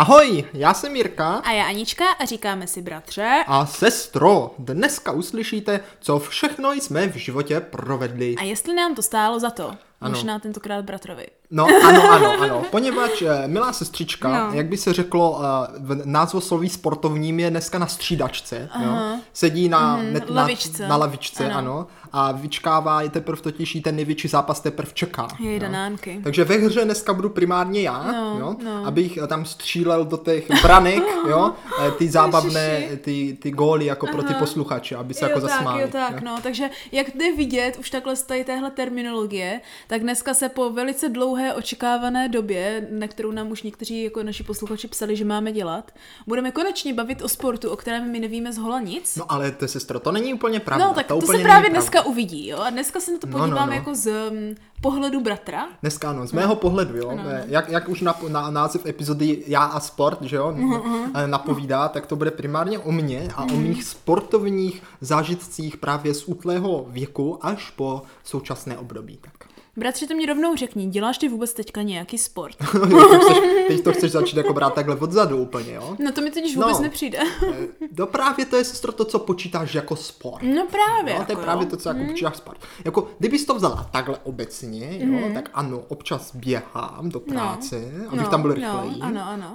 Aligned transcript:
Ahoj, 0.00 0.44
já 0.52 0.74
jsem 0.74 0.96
Jirka. 0.96 1.34
A 1.34 1.52
já 1.52 1.64
Anička 1.64 2.04
a 2.08 2.24
říkáme 2.24 2.66
si 2.66 2.82
bratře. 2.82 3.44
A 3.46 3.66
sestro, 3.66 4.54
dneska 4.58 5.12
uslyšíte, 5.12 5.80
co 6.00 6.18
všechno 6.18 6.72
jsme 6.72 7.06
v 7.08 7.16
životě 7.16 7.60
provedli. 7.60 8.34
A 8.38 8.42
jestli 8.42 8.74
nám 8.74 8.94
to 8.94 9.02
stálo 9.02 9.40
za 9.40 9.50
to. 9.50 9.72
Ano. 10.00 10.10
Možná 10.12 10.38
tentokrát 10.38 10.84
bratrovi. 10.84 11.26
No, 11.50 11.66
ano, 11.84 12.10
ano, 12.10 12.32
ano. 12.40 12.62
Poněvadž 12.70 13.22
eh, 13.22 13.48
milá 13.48 13.72
sestřička, 13.72 14.28
no. 14.28 14.54
jak 14.54 14.66
by 14.66 14.76
se 14.76 14.92
řeklo, 14.92 15.40
eh, 15.42 15.68
v 15.78 16.02
názvosloví 16.04 16.68
sportovním 16.68 17.40
je 17.40 17.50
dneska 17.50 17.78
na 17.78 17.86
střídačce. 17.86 18.68
Jo? 18.82 19.18
Sedí 19.32 19.68
na, 19.68 19.96
mm, 19.96 20.12
net, 20.12 20.30
na 20.30 20.42
lavičce. 20.42 20.88
Na 20.88 20.96
lavičce, 20.96 21.46
ano. 21.46 21.56
ano. 21.56 21.86
A 22.12 22.32
vyčkává, 22.32 23.02
je 23.02 23.10
teprve 23.10 23.42
totiž 23.42 23.78
ten 23.84 23.96
největší 23.96 24.28
zápas 24.28 24.60
teprve 24.60 24.90
čeká. 24.94 25.28
Jej, 25.38 25.60
danánky. 25.60 26.20
Takže 26.24 26.44
ve 26.44 26.54
hře 26.54 26.84
dneska 26.84 27.12
budu 27.12 27.28
primárně 27.30 27.82
já, 27.82 28.12
no, 28.12 28.36
jo? 28.38 28.56
No. 28.64 28.86
abych 28.86 29.18
tam 29.26 29.44
střílel 29.44 30.04
do 30.04 30.16
těch 30.16 30.62
branek, 30.62 31.02
jo? 31.28 31.52
Eh, 31.86 31.90
ty 31.90 32.08
zábavné, 32.08 32.82
ty, 33.00 33.38
ty 33.42 33.50
góly 33.50 33.84
jako 33.84 34.06
Aha. 34.06 34.16
pro 34.16 34.22
ty 34.26 34.34
posluchače, 34.34 34.96
aby 34.96 35.14
se 35.14 35.24
jo, 35.24 35.28
jako 35.28 35.40
tak, 35.40 35.50
zasmáli. 35.50 35.82
Jo, 35.82 35.88
tak, 35.92 36.14
jo? 36.14 36.20
no. 36.22 36.38
Takže 36.42 36.70
jak 36.92 37.06
jde 37.16 37.32
vidět 37.36 37.76
už 37.78 37.90
takhle 37.90 38.16
z 38.16 38.22
téhle 38.22 38.70
terminologie, 38.70 39.60
tak 39.90 40.02
dneska 40.02 40.34
se 40.34 40.48
po 40.48 40.70
velice 40.70 41.08
dlouhé 41.08 41.54
očekávané 41.54 42.28
době, 42.28 42.88
na 42.90 43.08
kterou 43.08 43.30
nám 43.30 43.50
už 43.50 43.62
někteří 43.62 44.04
jako 44.04 44.22
naši 44.22 44.42
posluchači 44.42 44.88
psali, 44.88 45.16
že 45.16 45.24
máme 45.24 45.52
dělat, 45.52 45.92
budeme 46.26 46.50
konečně 46.50 46.94
bavit 46.94 47.22
o 47.22 47.28
sportu, 47.28 47.70
o 47.70 47.76
kterém 47.76 48.10
my 48.10 48.20
nevíme 48.20 48.52
z 48.52 48.58
hola 48.58 48.80
nic. 48.80 49.16
No 49.16 49.32
ale 49.32 49.50
to 49.50 49.68
sestro, 49.68 50.00
to 50.00 50.12
není 50.12 50.34
úplně 50.34 50.60
pravda. 50.60 50.86
No 50.86 50.94
tak 50.94 51.06
to, 51.06 51.20
to 51.20 51.26
se 51.26 51.38
právě 51.38 51.70
dneska 51.70 52.02
uvidí, 52.02 52.48
jo? 52.48 52.58
A 52.58 52.70
dneska 52.70 53.00
se 53.00 53.12
na 53.12 53.18
to 53.18 53.26
podívám 53.26 53.50
no, 53.50 53.56
no, 53.56 53.66
no. 53.66 53.72
jako 53.72 53.94
z 53.94 54.30
um, 54.30 54.54
pohledu 54.80 55.20
bratra. 55.20 55.68
Dneska 55.82 56.10
ano, 56.10 56.26
z 56.26 56.32
mého 56.32 56.48
no. 56.48 56.56
pohledu, 56.56 56.96
jo. 56.96 57.12
No, 57.16 57.22
no. 57.22 57.30
Jak, 57.46 57.68
jak 57.68 57.88
už 57.88 58.00
na, 58.00 58.16
na 58.28 58.50
název 58.50 58.86
epizody 58.86 59.44
Já 59.46 59.64
a 59.64 59.80
sport, 59.80 60.22
že 60.22 60.36
jo, 60.36 60.54
uh-huh. 60.56 61.26
napovídá, 61.26 61.88
tak 61.88 62.06
to 62.06 62.16
bude 62.16 62.30
primárně 62.30 62.78
o 62.78 62.92
mně 62.92 63.28
a 63.36 63.46
uh-huh. 63.46 63.54
o 63.54 63.56
mých 63.56 63.84
sportovních 63.84 64.82
zážitcích 65.00 65.76
právě 65.76 66.14
z 66.14 66.24
útlého 66.28 66.86
věku 66.88 67.46
až 67.46 67.70
po 67.70 68.02
současné 68.24 68.78
období. 68.78 69.18
Tak. 69.22 69.39
Bratře, 69.80 70.06
to 70.06 70.14
mě 70.14 70.26
rovnou 70.26 70.56
řekni, 70.56 70.86
děláš 70.86 71.18
ty 71.18 71.28
vůbec 71.28 71.52
teďka 71.52 71.82
nějaký 71.82 72.18
sport? 72.18 72.56
teď 73.68 73.84
to 73.84 73.92
chceš 73.92 74.12
začít 74.12 74.36
jako 74.36 74.52
brát 74.52 74.74
takhle 74.74 74.96
odzadu 74.96 75.36
úplně, 75.36 75.72
jo? 75.72 75.96
No 75.98 76.12
to 76.12 76.20
mi 76.20 76.30
totiž 76.30 76.56
vůbec 76.56 76.76
no, 76.76 76.82
nepřijde. 76.82 77.18
Eh, 77.52 77.68
no 77.98 78.06
právě 78.06 78.46
to 78.46 78.56
je, 78.56 78.64
sestro, 78.64 78.92
to, 78.92 79.04
co 79.04 79.18
počítáš 79.18 79.74
jako 79.74 79.96
sport. 79.96 80.42
No 80.42 80.66
právě. 80.66 81.18
No, 81.18 81.24
to 81.24 81.32
je 81.32 81.34
jako 81.34 81.42
právě 81.42 81.66
to, 81.66 81.76
co 81.76 81.88
jako 81.88 82.00
mm. 82.00 82.08
počítáš 82.08 82.36
sport. 82.36 82.60
Jako, 82.84 83.08
kdybys 83.18 83.44
to 83.44 83.54
vzala 83.54 83.86
takhle 83.90 84.18
obecně, 84.24 84.98
jo, 84.98 85.28
mm. 85.28 85.34
tak 85.34 85.50
ano, 85.54 85.82
občas 85.88 86.34
běhám 86.34 87.08
do 87.08 87.22
no. 87.26 87.32
práce, 87.32 87.92
no. 87.98 88.08
abych 88.08 88.24
no, 88.24 88.30
tam 88.30 88.42
byl 88.42 88.54
rychlejší. 88.54 89.00
No, 89.00 89.06
ano, 89.06 89.22
ano. 89.28 89.52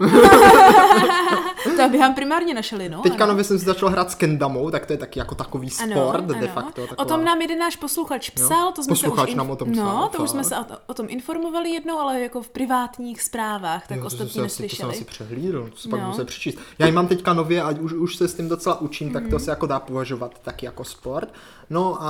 to 1.78 1.90
běhám 1.90 2.16
primárně 2.16 2.54
na 2.54 2.62
šelinu. 2.62 3.02
Teďka 3.02 3.26
nově 3.26 3.44
jsem 3.44 3.60
si 3.60 3.66
začal 3.66 3.90
hrát 3.90 4.12
s 4.12 4.16
kendamou, 4.16 4.72
tak 4.72 4.86
to 4.86 4.94
je 4.94 4.98
taky 4.98 5.20
jako 5.20 5.36
takový 5.36 5.70
sport 5.70 6.32
ano, 6.32 6.40
de 6.40 6.48
facto. 6.48 6.82
Taková... 6.82 7.06
O 7.06 7.06
tom 7.06 7.26
nám 7.26 7.42
jeden 7.42 7.60
náš 7.60 7.76
posluchač 7.76 8.30
psal, 8.30 8.72
to 8.72 8.84
jsme 8.84 8.92
Posluchač 8.92 9.30
se 9.30 9.32
už 9.32 9.36
nám 9.36 9.50
o 9.50 9.56
tom 9.56 9.72
psal. 9.72 9.86
No, 9.86 10.10
to 10.18 10.24
už 10.24 10.30
jsme 10.30 10.44
se 10.44 10.56
o 10.88 10.94
tom 10.94 11.06
informovali 11.10 11.70
jednou, 11.70 12.00
ale 12.00 12.22
jako 12.22 12.42
v 12.42 12.50
privátních 12.50 13.22
zprávách, 13.22 13.88
tak 13.88 13.98
jo, 13.98 14.06
ostatní 14.06 14.34
to 14.34 14.42
neslyšeli. 14.42 14.70
To 14.70 14.76
jsem 14.76 14.90
asi 14.90 15.06
přehlídl, 15.06 15.70
to 15.84 15.90
pak 15.90 16.02
no. 16.02 16.08
musím 16.08 16.26
přečíst. 16.26 16.58
Já 16.80 16.86
ji 16.86 16.92
mám 16.92 17.08
teďka 17.08 17.34
nově 17.34 17.62
a 17.62 17.70
už, 17.70 17.94
už 17.94 18.16
se 18.16 18.28
s 18.28 18.34
tím 18.34 18.50
docela 18.50 18.82
učím, 18.82 19.10
mm-hmm. 19.10 19.14
tak 19.14 19.24
to 19.24 19.36
mhm. 19.36 19.40
se 19.40 19.52
jako 19.52 19.66
dá 19.66 19.80
považovat 19.80 20.40
taky 20.40 20.66
jako 20.66 20.84
sport. 20.84 21.34
No 21.70 21.98
a, 22.02 22.08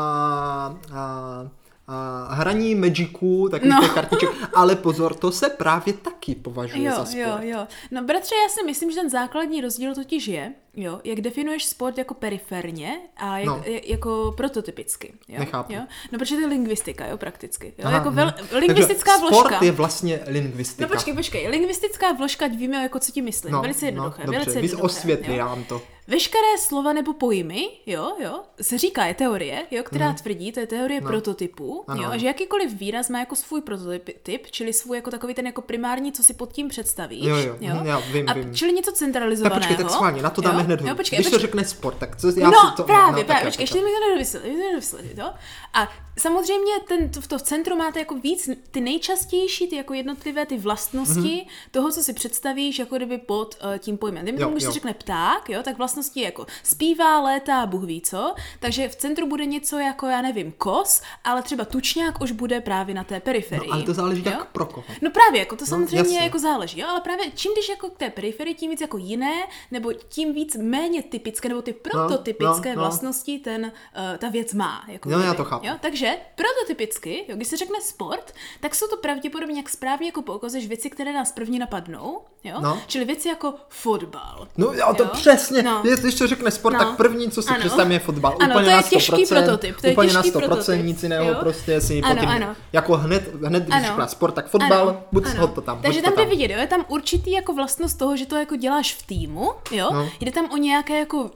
a 0.93 1.49
a 1.87 2.33
hraní 2.33 2.75
Magicu, 2.75 3.47
takových 3.51 3.73
no. 3.73 3.89
kartiček, 3.93 4.29
ale 4.53 4.75
pozor, 4.75 5.13
to 5.13 5.31
se 5.31 5.49
právě 5.49 5.93
taky 5.93 6.35
považuje 6.35 6.83
jo, 6.83 6.95
za 6.95 7.05
sport. 7.05 7.19
Jo, 7.19 7.37
jo, 7.41 7.67
No 7.91 8.03
bratře, 8.03 8.35
já 8.35 8.49
si 8.49 8.65
myslím, 8.65 8.91
že 8.91 8.99
ten 8.99 9.09
základní 9.09 9.61
rozdíl 9.61 9.95
totiž 9.95 10.27
je, 10.27 10.53
jo, 10.73 11.01
jak 11.03 11.21
definuješ 11.21 11.65
sport 11.65 11.97
jako 11.97 12.13
periferně 12.13 12.99
a 13.17 13.37
jak, 13.37 13.47
no. 13.47 13.63
jako 13.83 14.33
prototypicky. 14.37 15.13
Jo? 15.27 15.39
Nechápu. 15.39 15.73
Jo? 15.73 15.81
No 16.11 16.19
protože 16.19 16.35
to 16.35 16.41
je 16.41 16.47
lingvistika, 16.47 17.07
jo, 17.07 17.17
prakticky. 17.17 17.73
Jo? 17.77 17.85
Aha, 17.85 17.97
jako 17.97 18.11
vel, 18.11 18.33
hm. 18.41 18.57
lingvistická 18.57 19.11
Takže 19.11 19.21
vložka. 19.21 19.49
sport 19.49 19.61
je 19.61 19.71
vlastně 19.71 20.19
lingvistika. 20.27 20.87
No 20.87 20.93
počkej, 20.95 21.13
počkej, 21.13 21.47
lingvistická 21.47 22.11
vložka, 22.11 22.47
víme, 22.47 22.77
jako 22.77 22.99
co 22.99 23.11
ti 23.11 23.21
myslím. 23.21 23.53
No, 23.53 23.61
velice 23.61 23.85
jednoduché. 23.85 24.23
No, 24.25 24.25
dobře, 24.25 24.39
velice 24.39 24.59
jednoduché, 24.59 24.83
osvětli 24.83 25.37
já 25.37 25.45
vám 25.45 25.63
to. 25.63 25.81
Veškeré 26.07 26.57
slova 26.59 26.93
nebo 26.93 27.13
pojmy, 27.13 27.67
jo, 27.85 28.15
jo, 28.23 28.43
se 28.61 28.77
říká, 28.77 29.05
je 29.05 29.13
teorie, 29.13 29.65
jo, 29.71 29.83
která 29.83 30.09
mm. 30.09 30.15
tvrdí, 30.15 30.51
to 30.51 30.59
je 30.59 30.67
teorie 30.67 31.01
no. 31.01 31.07
prototypu, 31.07 31.83
ano. 31.87 32.03
jo, 32.03 32.09
a 32.11 32.17
že 32.17 32.27
jakýkoliv 32.27 32.73
výraz 32.73 33.09
má 33.09 33.19
jako 33.19 33.35
svůj 33.35 33.61
prototyp, 33.61 34.47
čili 34.51 34.73
svůj 34.73 34.97
jako 34.97 35.11
takový 35.11 35.33
ten 35.33 35.45
jako 35.45 35.61
primární, 35.61 36.11
co 36.11 36.23
si 36.23 36.33
pod 36.33 36.53
tím 36.53 36.67
představíš, 36.67 37.25
jo, 37.25 37.35
jo, 37.35 37.55
jo? 37.59 37.81
Já 37.83 37.99
vím, 37.99 38.29
a 38.29 38.33
vím. 38.33 38.55
čili 38.55 38.73
něco 38.73 38.91
centralizovaného. 38.91 39.59
Tak 39.59 39.69
počkej, 39.69 39.85
tak 39.85 39.93
schválně, 39.93 40.21
na 40.21 40.29
to 40.29 40.41
dáme 40.41 40.59
jo? 40.59 40.65
hned 40.65 40.81
jo, 40.81 40.95
počkej, 40.95 41.17
Když 41.17 41.27
počkej. 41.27 41.39
to 41.39 41.41
řekne 41.41 41.65
sport, 41.65 41.97
tak 41.97 42.15
co 42.15 42.27
já 42.39 42.49
no, 42.49 42.69
si 42.69 42.75
to... 42.75 42.83
právě, 42.83 43.23
no, 43.23 43.27
právě, 43.27 43.45
počkej, 43.45 43.63
ještě 43.63 43.81
mi 43.81 43.89
to 43.91 44.39
nevysvětlit, 44.71 45.17
jo? 45.17 45.29
A 45.73 45.89
samozřejmě 46.19 46.73
ten, 46.87 47.09
to, 47.09 47.21
v 47.21 47.27
to 47.27 47.37
v 47.37 47.41
centru 47.41 47.75
máte 47.75 47.99
jako 47.99 48.15
víc 48.15 48.49
ty 48.71 48.81
nejčastější, 48.81 49.67
ty 49.67 49.75
jako 49.75 49.93
jednotlivé 49.93 50.45
ty 50.45 50.57
vlastnosti 50.57 51.19
mm-hmm. 51.19 51.71
toho, 51.71 51.91
co 51.91 52.03
si 52.03 52.13
představíš 52.13 52.79
jako 52.79 52.95
kdyby 52.95 53.17
pod 53.17 53.57
uh, 53.63 53.77
tím 53.77 53.97
pojmem. 53.97 54.23
Kdyby 54.23 54.37
tomu, 54.37 54.59
se 54.59 54.71
řekne 54.71 54.93
pták, 54.93 55.49
jo, 55.49 55.63
tak 55.63 55.77
vlastnosti 55.77 56.21
jako 56.21 56.45
zpívá, 56.63 57.19
létá, 57.19 57.65
Bůh 57.65 57.83
ví 57.83 58.01
co, 58.01 58.35
takže 58.59 58.89
v 58.89 58.95
centru 58.95 59.27
bude 59.27 59.45
něco 59.45 59.79
jako, 59.79 60.07
já 60.07 60.21
nevím, 60.21 60.53
kos, 60.57 61.01
ale 61.23 61.41
třeba 61.41 61.65
tučňák 61.65 62.21
už 62.21 62.31
bude 62.31 62.61
právě 62.61 62.95
na 62.95 63.03
té 63.03 63.19
periferii. 63.19 63.69
No, 63.69 63.73
ale 63.73 63.83
to 63.83 63.93
záleží 63.93 64.23
jo? 64.25 64.31
tak 64.31 64.51
pro 64.51 64.65
koho. 64.65 64.85
No 65.01 65.11
právě, 65.11 65.39
jako 65.39 65.55
to 65.55 65.63
no, 65.63 65.67
samozřejmě 65.67 66.19
jako 66.19 66.39
záleží, 66.39 66.79
jo, 66.79 66.87
ale 66.89 67.01
právě 67.01 67.31
čím 67.31 67.51
když 67.53 67.69
jako 67.69 67.89
k 67.89 67.97
té 67.97 68.09
periferii, 68.09 68.55
tím 68.55 68.71
víc 68.71 68.81
jako 68.81 68.97
jiné, 68.97 69.33
nebo 69.71 69.93
tím 69.93 70.33
víc 70.33 70.55
méně 70.55 71.03
typické, 71.03 71.49
nebo 71.49 71.61
ty 71.61 71.73
prototypické 71.73 72.69
no, 72.69 72.75
no, 72.75 72.81
no. 72.81 72.81
vlastnosti 72.81 73.39
ten, 73.39 73.65
uh, 73.65 74.17
ta 74.17 74.29
věc 74.29 74.53
má. 74.53 74.85
Jako 74.87 75.09
no, 75.09 75.19
já 75.19 75.33
to 75.33 75.43
chápu. 75.43 75.67
Jo? 75.67 75.73
Takže 75.81 76.04
prototypicky, 76.35 77.25
jo, 77.27 77.35
když 77.35 77.47
se 77.47 77.57
řekne 77.57 77.81
sport, 77.81 78.33
tak 78.59 78.75
jsou 78.75 78.87
to 78.87 78.97
pravděpodobně, 78.97 79.57
jak 79.57 79.69
správně 79.69 80.07
jako 80.07 80.21
poukazuješ, 80.21 80.67
věci, 80.67 80.89
které 80.89 81.13
nás 81.13 81.31
první 81.31 81.59
napadnou, 81.59 82.21
jo? 82.43 82.57
No. 82.61 82.81
Čili 82.87 83.05
věci 83.05 83.27
jako 83.27 83.53
fotbal. 83.69 84.47
No 84.57 84.73
jo, 84.73 84.93
to 84.97 85.03
jo? 85.03 85.09
přesně. 85.13 85.63
No. 85.63 85.83
Když 85.99 86.15
to 86.15 86.27
řekne 86.27 86.51
sport, 86.51 86.73
no. 86.73 86.79
tak 86.79 86.97
první, 86.97 87.31
co 87.31 87.41
si 87.41 87.53
představím, 87.53 87.91
je 87.91 87.99
fotbal. 87.99 88.37
Ano, 88.39 88.53
úplně 88.53 88.65
to 88.65 88.69
je 88.69 88.75
na 88.75 88.81
100%, 88.81 88.89
těžký 88.89 89.25
prototyp. 89.25 89.81
To 89.81 89.87
je 89.87 89.93
úplně 89.93 90.09
těžký 90.09 90.31
na 90.31 90.39
100%, 90.39 90.45
prototyp. 90.45 90.85
nic 90.85 91.03
jiného, 91.03 91.25
jo? 91.25 91.35
prostě 91.39 91.81
si 91.81 92.01
ano, 92.01 92.15
potom, 92.15 92.29
ano. 92.29 92.55
jako 92.73 92.97
hned, 92.97 93.35
hned 93.43 93.63
když 93.63 93.85
řekne 93.85 94.07
sport, 94.07 94.31
tak 94.31 94.47
fotbal, 94.47 94.89
ano, 94.89 95.03
buď 95.11 95.25
ano. 95.25 95.47
to 95.47 95.61
tam. 95.61 95.81
Takže 95.81 96.01
tam 96.01 96.13
jde 96.15 96.25
vidět, 96.25 96.51
jo, 96.51 96.59
je 96.59 96.67
tam 96.67 96.85
určitý 96.87 97.31
jako 97.31 97.53
vlastnost 97.53 97.97
toho, 97.97 98.17
že 98.17 98.25
to 98.25 98.35
jako 98.35 98.55
děláš 98.55 98.93
v 98.93 99.05
týmu, 99.05 99.51
jo, 99.71 99.89
no. 99.93 100.09
jde 100.19 100.31
tam 100.31 100.51
o 100.51 100.57
nějaké 100.57 100.99
jako 100.99 101.17
uh, 101.17 101.29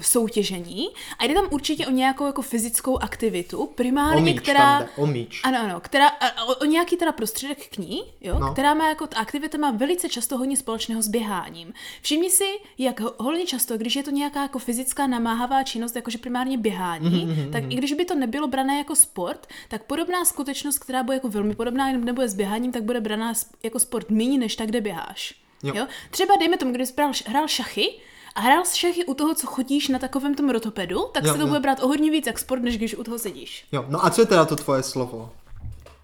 soutěžení 0.00 0.88
a 1.18 1.24
jde 1.24 1.34
tam 1.34 1.44
určitě 1.50 1.86
o 1.86 1.90
nějakou 1.90 2.26
jako 2.26 2.42
fyzickou 2.42 2.98
aktivitu, 2.98 3.59
primárně, 3.66 4.22
míč, 4.22 4.40
která... 4.40 4.78
Tam 4.78 4.82
jde, 4.82 4.88
o 4.96 5.06
míč. 5.06 5.40
Ano, 5.44 5.58
ano, 5.60 5.80
která, 5.80 6.10
o, 6.46 6.54
o 6.54 6.64
nějaký 6.64 6.96
teda 6.96 7.12
prostředek 7.12 7.68
k 7.68 7.78
ní, 7.78 8.02
jo, 8.20 8.38
no. 8.38 8.52
která 8.52 8.74
má 8.74 8.88
jako, 8.88 9.06
ta 9.06 9.18
aktivita 9.18 9.58
má 9.58 9.70
velice 9.70 10.08
často 10.08 10.38
hodně 10.38 10.56
společného 10.56 11.02
s 11.02 11.08
běháním. 11.08 11.72
Všimni 12.02 12.30
si, 12.30 12.44
jak 12.78 13.00
hodně 13.00 13.46
často, 13.46 13.78
když 13.78 13.96
je 13.96 14.02
to 14.02 14.10
nějaká 14.10 14.42
jako 14.42 14.58
fyzická 14.58 15.06
namáhavá 15.06 15.62
činnost, 15.62 15.96
jakože 15.96 16.18
primárně 16.18 16.58
běhání, 16.58 17.26
mm-hmm, 17.26 17.50
tak 17.50 17.64
mm-hmm. 17.64 17.72
i 17.72 17.74
když 17.74 17.92
by 17.92 18.04
to 18.04 18.14
nebylo 18.14 18.48
brané 18.48 18.78
jako 18.78 18.96
sport, 18.96 19.46
tak 19.68 19.84
podobná 19.84 20.24
skutečnost, 20.24 20.78
která 20.78 21.02
bude 21.02 21.16
jako 21.16 21.28
velmi 21.28 21.54
podobná, 21.54 21.92
nebo 21.92 22.22
je 22.22 22.28
s 22.28 22.34
běháním, 22.34 22.72
tak 22.72 22.82
bude 22.82 23.00
braná 23.00 23.32
jako 23.62 23.78
sport 23.78 24.10
méně 24.10 24.38
než 24.38 24.56
tak, 24.56 24.68
kde 24.68 24.80
běháš. 24.80 25.34
Jo. 25.62 25.72
jo? 25.76 25.86
Třeba 26.10 26.36
dejme 26.36 26.56
tomu, 26.56 26.72
když 26.72 26.88
jsi 26.88 26.94
hrál 27.26 27.48
šachy, 27.48 28.00
a 28.34 28.40
hrál 28.40 28.64
jsi 28.64 28.78
šachy 28.78 29.04
u 29.04 29.14
toho, 29.14 29.34
co 29.34 29.46
chodíš 29.46 29.88
na 29.88 29.98
takovém 29.98 30.34
tom 30.34 30.50
rotopedu, 30.50 31.04
tak 31.12 31.24
jo, 31.24 31.32
se 31.32 31.38
to 31.38 31.44
jo. 31.44 31.48
bude 31.48 31.60
brát 31.60 31.82
o 31.82 31.88
hodně 31.88 32.10
víc 32.10 32.26
jak 32.26 32.38
sport, 32.38 32.62
než 32.62 32.76
když 32.78 32.96
u 32.96 33.04
toho 33.04 33.18
sedíš. 33.18 33.64
Jo, 33.72 33.84
no 33.88 34.04
a 34.04 34.10
co 34.10 34.22
je 34.22 34.26
teda 34.26 34.44
to 34.44 34.56
tvoje 34.56 34.82
slovo? 34.82 35.30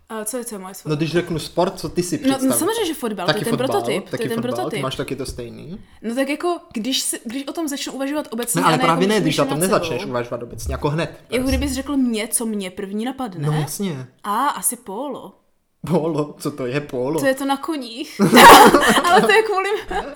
A 0.09 0.25
co 0.25 0.37
je 0.37 0.45
co 0.45 0.55
je 0.55 0.59
moje 0.59 0.75
slovo? 0.75 0.93
No 0.93 0.97
když 0.97 1.13
řeknu 1.13 1.39
sport, 1.39 1.79
co 1.79 1.89
ty 1.89 2.03
si 2.03 2.19
představíš? 2.19 2.43
No, 2.43 2.49
no 2.49 2.57
samozřejmě, 2.59 2.87
že 2.87 2.95
fotbal, 2.95 3.27
taky 3.27 3.39
to 3.39 3.41
je 3.41 3.45
ten 3.45 3.59
fotbal, 3.59 3.69
prototyp. 3.69 4.11
Taky 4.11 4.17
to 4.17 4.23
je 4.23 4.29
ten 4.29 4.37
fotbal, 4.37 4.55
prototyp. 4.57 4.83
máš 4.83 4.97
taky 4.97 5.17
to 5.17 5.27
stejný? 5.27 5.81
No 6.03 6.15
tak 6.15 6.29
jako, 6.29 6.59
když, 6.73 7.01
si, 7.01 7.21
když 7.25 7.47
o 7.47 7.53
tom 7.53 7.69
začnu 7.69 7.93
uvažovat 7.93 8.29
obecně, 8.31 8.61
Ne, 8.61 8.67
ale 8.67 8.79
právě 8.79 9.05
jako 9.09 9.15
ne, 9.15 9.21
když 9.21 9.39
o 9.39 9.45
tom 9.45 9.59
nezačneš 9.61 10.05
uvažovat 10.05 10.43
obecně, 10.43 10.75
jako 10.75 10.91
hned. 10.91 11.21
Jako 11.31 11.49
kdybys 11.49 11.73
řekl 11.73 11.97
mě, 11.97 12.29
co 12.29 12.47
mě 12.47 12.71
první 12.71 13.05
napadne. 13.05 13.47
No 13.47 13.53
jasně. 13.53 14.07
A, 14.25 14.47
asi 14.47 14.77
polo. 14.77 15.33
Polo? 15.91 16.35
Co 16.39 16.51
to 16.51 16.67
je 16.67 16.81
polo? 16.81 17.21
To 17.21 17.27
je 17.27 17.35
to 17.35 17.45
na 17.45 17.57
koních. 17.57 18.21
Ale 19.05 19.21
to 19.21 19.33
je 19.33 19.43
kvůli... 19.43 19.69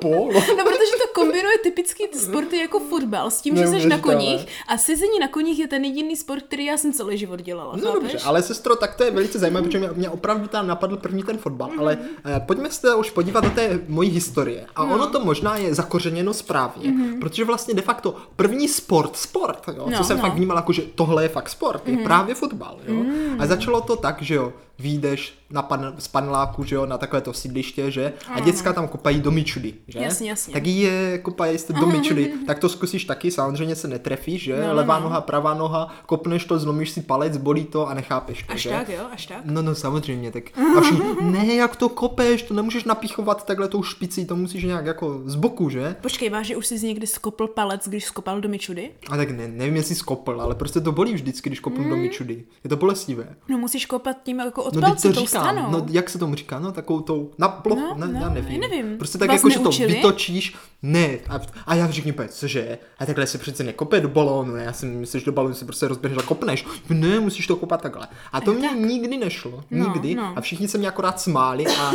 polo? 0.00 0.32
No, 0.32 0.64
protože 0.64 0.92
to 1.02 1.12
kombinuje 1.14 1.58
typický 1.62 2.04
sporty 2.18 2.58
jako 2.58 2.80
fotbal 2.80 3.30
s 3.30 3.40
tím, 3.40 3.56
že 3.56 3.66
jsi 3.66 3.86
na 3.86 3.98
koních 3.98 4.46
a 4.68 4.78
sezení 4.78 5.18
na 5.20 5.28
koních 5.28 5.58
je 5.58 5.68
ten 5.68 5.84
jediný 5.84 6.16
sport, 6.16 6.42
který 6.42 6.64
já 6.64 6.76
jsem 6.76 6.92
celý 6.92 7.18
život 7.18 7.42
dělala. 7.42 7.76
No 7.76 7.92
chápeš? 7.92 8.12
dobře, 8.12 8.18
ale 8.24 8.42
sestro, 8.42 8.76
tak 8.76 8.94
to 8.94 9.04
je 9.04 9.10
velice 9.10 9.38
zajímavé, 9.38 9.66
protože 9.66 9.78
mě, 9.78 9.90
mě 9.94 10.10
opravdu 10.10 10.48
tam 10.48 10.66
napadl 10.66 10.96
první 10.96 11.22
ten 11.22 11.38
fotbal, 11.38 11.70
mm. 11.70 11.80
ale 11.80 11.98
eh, 12.24 12.40
pojďme 12.46 12.70
se 12.70 12.94
už 12.94 13.10
podívat 13.10 13.44
do 13.44 13.50
té 13.50 13.80
mojí 13.88 14.10
historie. 14.10 14.66
A 14.76 14.84
no. 14.84 14.94
ono 14.94 15.06
to 15.06 15.24
možná 15.24 15.56
je 15.56 15.74
zakořeněno 15.74 16.34
správně, 16.34 16.90
mm. 16.90 17.20
protože 17.20 17.44
vlastně 17.44 17.74
de 17.74 17.82
facto 17.82 18.14
první 18.36 18.68
sport, 18.68 19.16
sport, 19.16 19.62
jo, 19.76 19.86
no, 19.90 19.98
co 19.98 20.04
jsem 20.04 20.16
no. 20.16 20.22
fakt 20.22 20.34
vnímal 20.34 20.56
jako, 20.56 20.72
že 20.72 20.82
tohle 20.94 21.24
je 21.24 21.28
fakt 21.28 21.48
sport, 21.48 21.86
mm. 21.86 21.98
je 21.98 22.04
právě 22.04 22.34
fotbal. 22.34 22.76
Jo? 22.86 22.94
Mm. 22.94 23.36
A 23.38 23.46
začalo 23.46 23.80
to 23.80 23.96
tak, 23.96 24.22
že 24.22 24.34
jo, 24.34 24.41
meu, 24.42 24.52
výjdeš 24.82 25.34
na 25.50 25.62
pan, 25.62 25.94
z 25.98 26.08
paneláku, 26.08 26.64
že 26.64 26.74
jo, 26.74 26.86
na 26.86 26.98
takové 26.98 27.22
to 27.22 27.32
sídliště, 27.32 27.90
že? 27.90 28.12
A 28.28 28.40
děcka 28.40 28.72
tam 28.72 28.88
kopají 28.88 29.20
do 29.20 29.30
myčudy, 29.30 29.74
že? 29.88 29.98
Jasně, 29.98 30.30
jasně. 30.30 30.52
Tak 30.52 30.66
je, 30.66 31.18
kopají 31.18 31.58
jste 31.58 31.72
do 31.72 31.86
myčudy, 31.86 32.32
tak 32.46 32.58
to 32.58 32.68
zkusíš 32.68 33.04
taky, 33.04 33.30
samozřejmě 33.30 33.76
se 33.76 33.88
netrefíš, 33.88 34.42
že? 34.42 34.64
No, 34.66 34.74
Levá 34.74 34.98
no. 34.98 35.04
noha, 35.04 35.20
pravá 35.20 35.54
noha, 35.54 35.94
kopneš 36.06 36.44
to, 36.44 36.58
zlomíš 36.58 36.90
si 36.90 37.00
palec, 37.00 37.36
bolí 37.36 37.64
to 37.64 37.88
a 37.88 37.94
nechápeš 37.94 38.42
to, 38.42 38.52
Až 38.52 38.60
že? 38.60 38.70
tak, 38.70 38.88
jo, 38.88 39.04
až 39.12 39.26
tak. 39.26 39.38
No, 39.44 39.62
no, 39.62 39.74
samozřejmě, 39.74 40.30
tak. 40.30 40.44
A 40.78 40.80
všichni, 40.80 41.04
ne, 41.20 41.54
jak 41.54 41.76
to 41.76 41.88
kopeš, 41.88 42.42
to 42.42 42.54
nemůžeš 42.54 42.84
napichovat 42.84 43.46
takhle 43.46 43.68
tou 43.68 43.82
špicí, 43.82 44.26
to 44.26 44.36
musíš 44.36 44.64
nějak 44.64 44.86
jako 44.86 45.20
z 45.24 45.34
boku, 45.34 45.70
že? 45.70 45.96
Počkej, 46.00 46.30
vážně 46.30 46.56
už 46.56 46.66
jsi 46.66 46.86
někdy 46.86 47.06
skopl 47.06 47.46
palec, 47.46 47.88
když 47.88 48.04
skopal 48.04 48.40
do 48.40 48.48
myčudy? 48.48 48.90
A 49.10 49.16
tak 49.16 49.30
ne, 49.30 49.48
nevím, 49.48 49.76
jestli 49.76 49.94
skopl, 49.94 50.40
ale 50.40 50.54
prostě 50.54 50.80
to 50.80 50.92
bolí 50.92 51.14
vždycky, 51.14 51.48
když 51.48 51.60
kopnu 51.60 51.84
mm. 51.84 51.90
do 51.90 51.96
myčudy. 51.96 52.44
Je 52.64 52.70
to 52.70 52.76
bolestivé. 52.76 53.36
No 53.48 53.58
musíš 53.58 53.86
kopat 53.86 54.16
tím 54.22 54.38
jako 54.38 54.62
No, 54.80 54.94
to 54.94 55.02
tou 55.02 55.08
říkám, 55.10 55.26
stranou. 55.26 55.70
no, 55.70 55.86
jak 55.90 56.10
se 56.10 56.18
tomu 56.18 56.34
říká, 56.34 56.58
no, 56.58 56.72
takovou 56.72 57.00
tou, 57.00 57.30
na 57.38 57.48
plochu, 57.48 57.80
No, 57.80 58.06
ne, 58.06 58.12
no, 58.12 58.20
já 58.20 58.28
nevím. 58.28 58.60
nevím. 58.60 58.98
Prostě 58.98 59.18
tak 59.18 59.28
Vás 59.28 59.36
jako, 59.36 59.50
že 59.50 59.56
to 59.58 59.62
neučili? 59.62 59.92
vytočíš, 59.94 60.54
ne, 60.82 61.08
a, 61.28 61.40
a 61.66 61.74
já 61.74 61.90
řeknu, 61.90 62.12
úplně, 62.12 62.28
cože, 62.28 62.78
a 62.98 63.06
takhle 63.06 63.26
se 63.26 63.38
přece 63.38 63.64
nekope 63.64 64.00
do 64.00 64.08
balónu, 64.08 64.56
já 64.56 64.72
si 64.72 64.86
myslím, 64.86 65.20
že 65.20 65.24
do 65.26 65.32
balónu 65.32 65.54
si 65.54 65.64
prostě 65.64 65.88
rozběhneš 65.88 66.24
a 66.24 66.26
kopneš, 66.26 66.66
ne, 66.88 67.20
musíš 67.20 67.46
to 67.46 67.56
kopat 67.56 67.82
takhle. 67.82 68.08
A 68.32 68.40
to 68.40 68.52
mě 68.52 68.68
nikdy 68.68 69.16
nešlo, 69.16 69.64
No, 69.70 69.88
nikdy, 69.88 70.14
no. 70.14 70.32
a 70.36 70.40
všichni 70.40 70.68
se 70.68 70.78
mě 70.78 70.88
akorát 70.88 71.20
smáli 71.20 71.66
a 71.66 71.92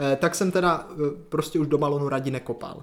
eh, 0.00 0.16
tak 0.16 0.34
jsem 0.34 0.50
teda 0.50 0.86
eh, 0.90 0.96
prostě 1.28 1.58
už 1.58 1.66
do 1.66 1.78
balónu 1.78 2.08
radši 2.08 2.30
nekopal. 2.30 2.82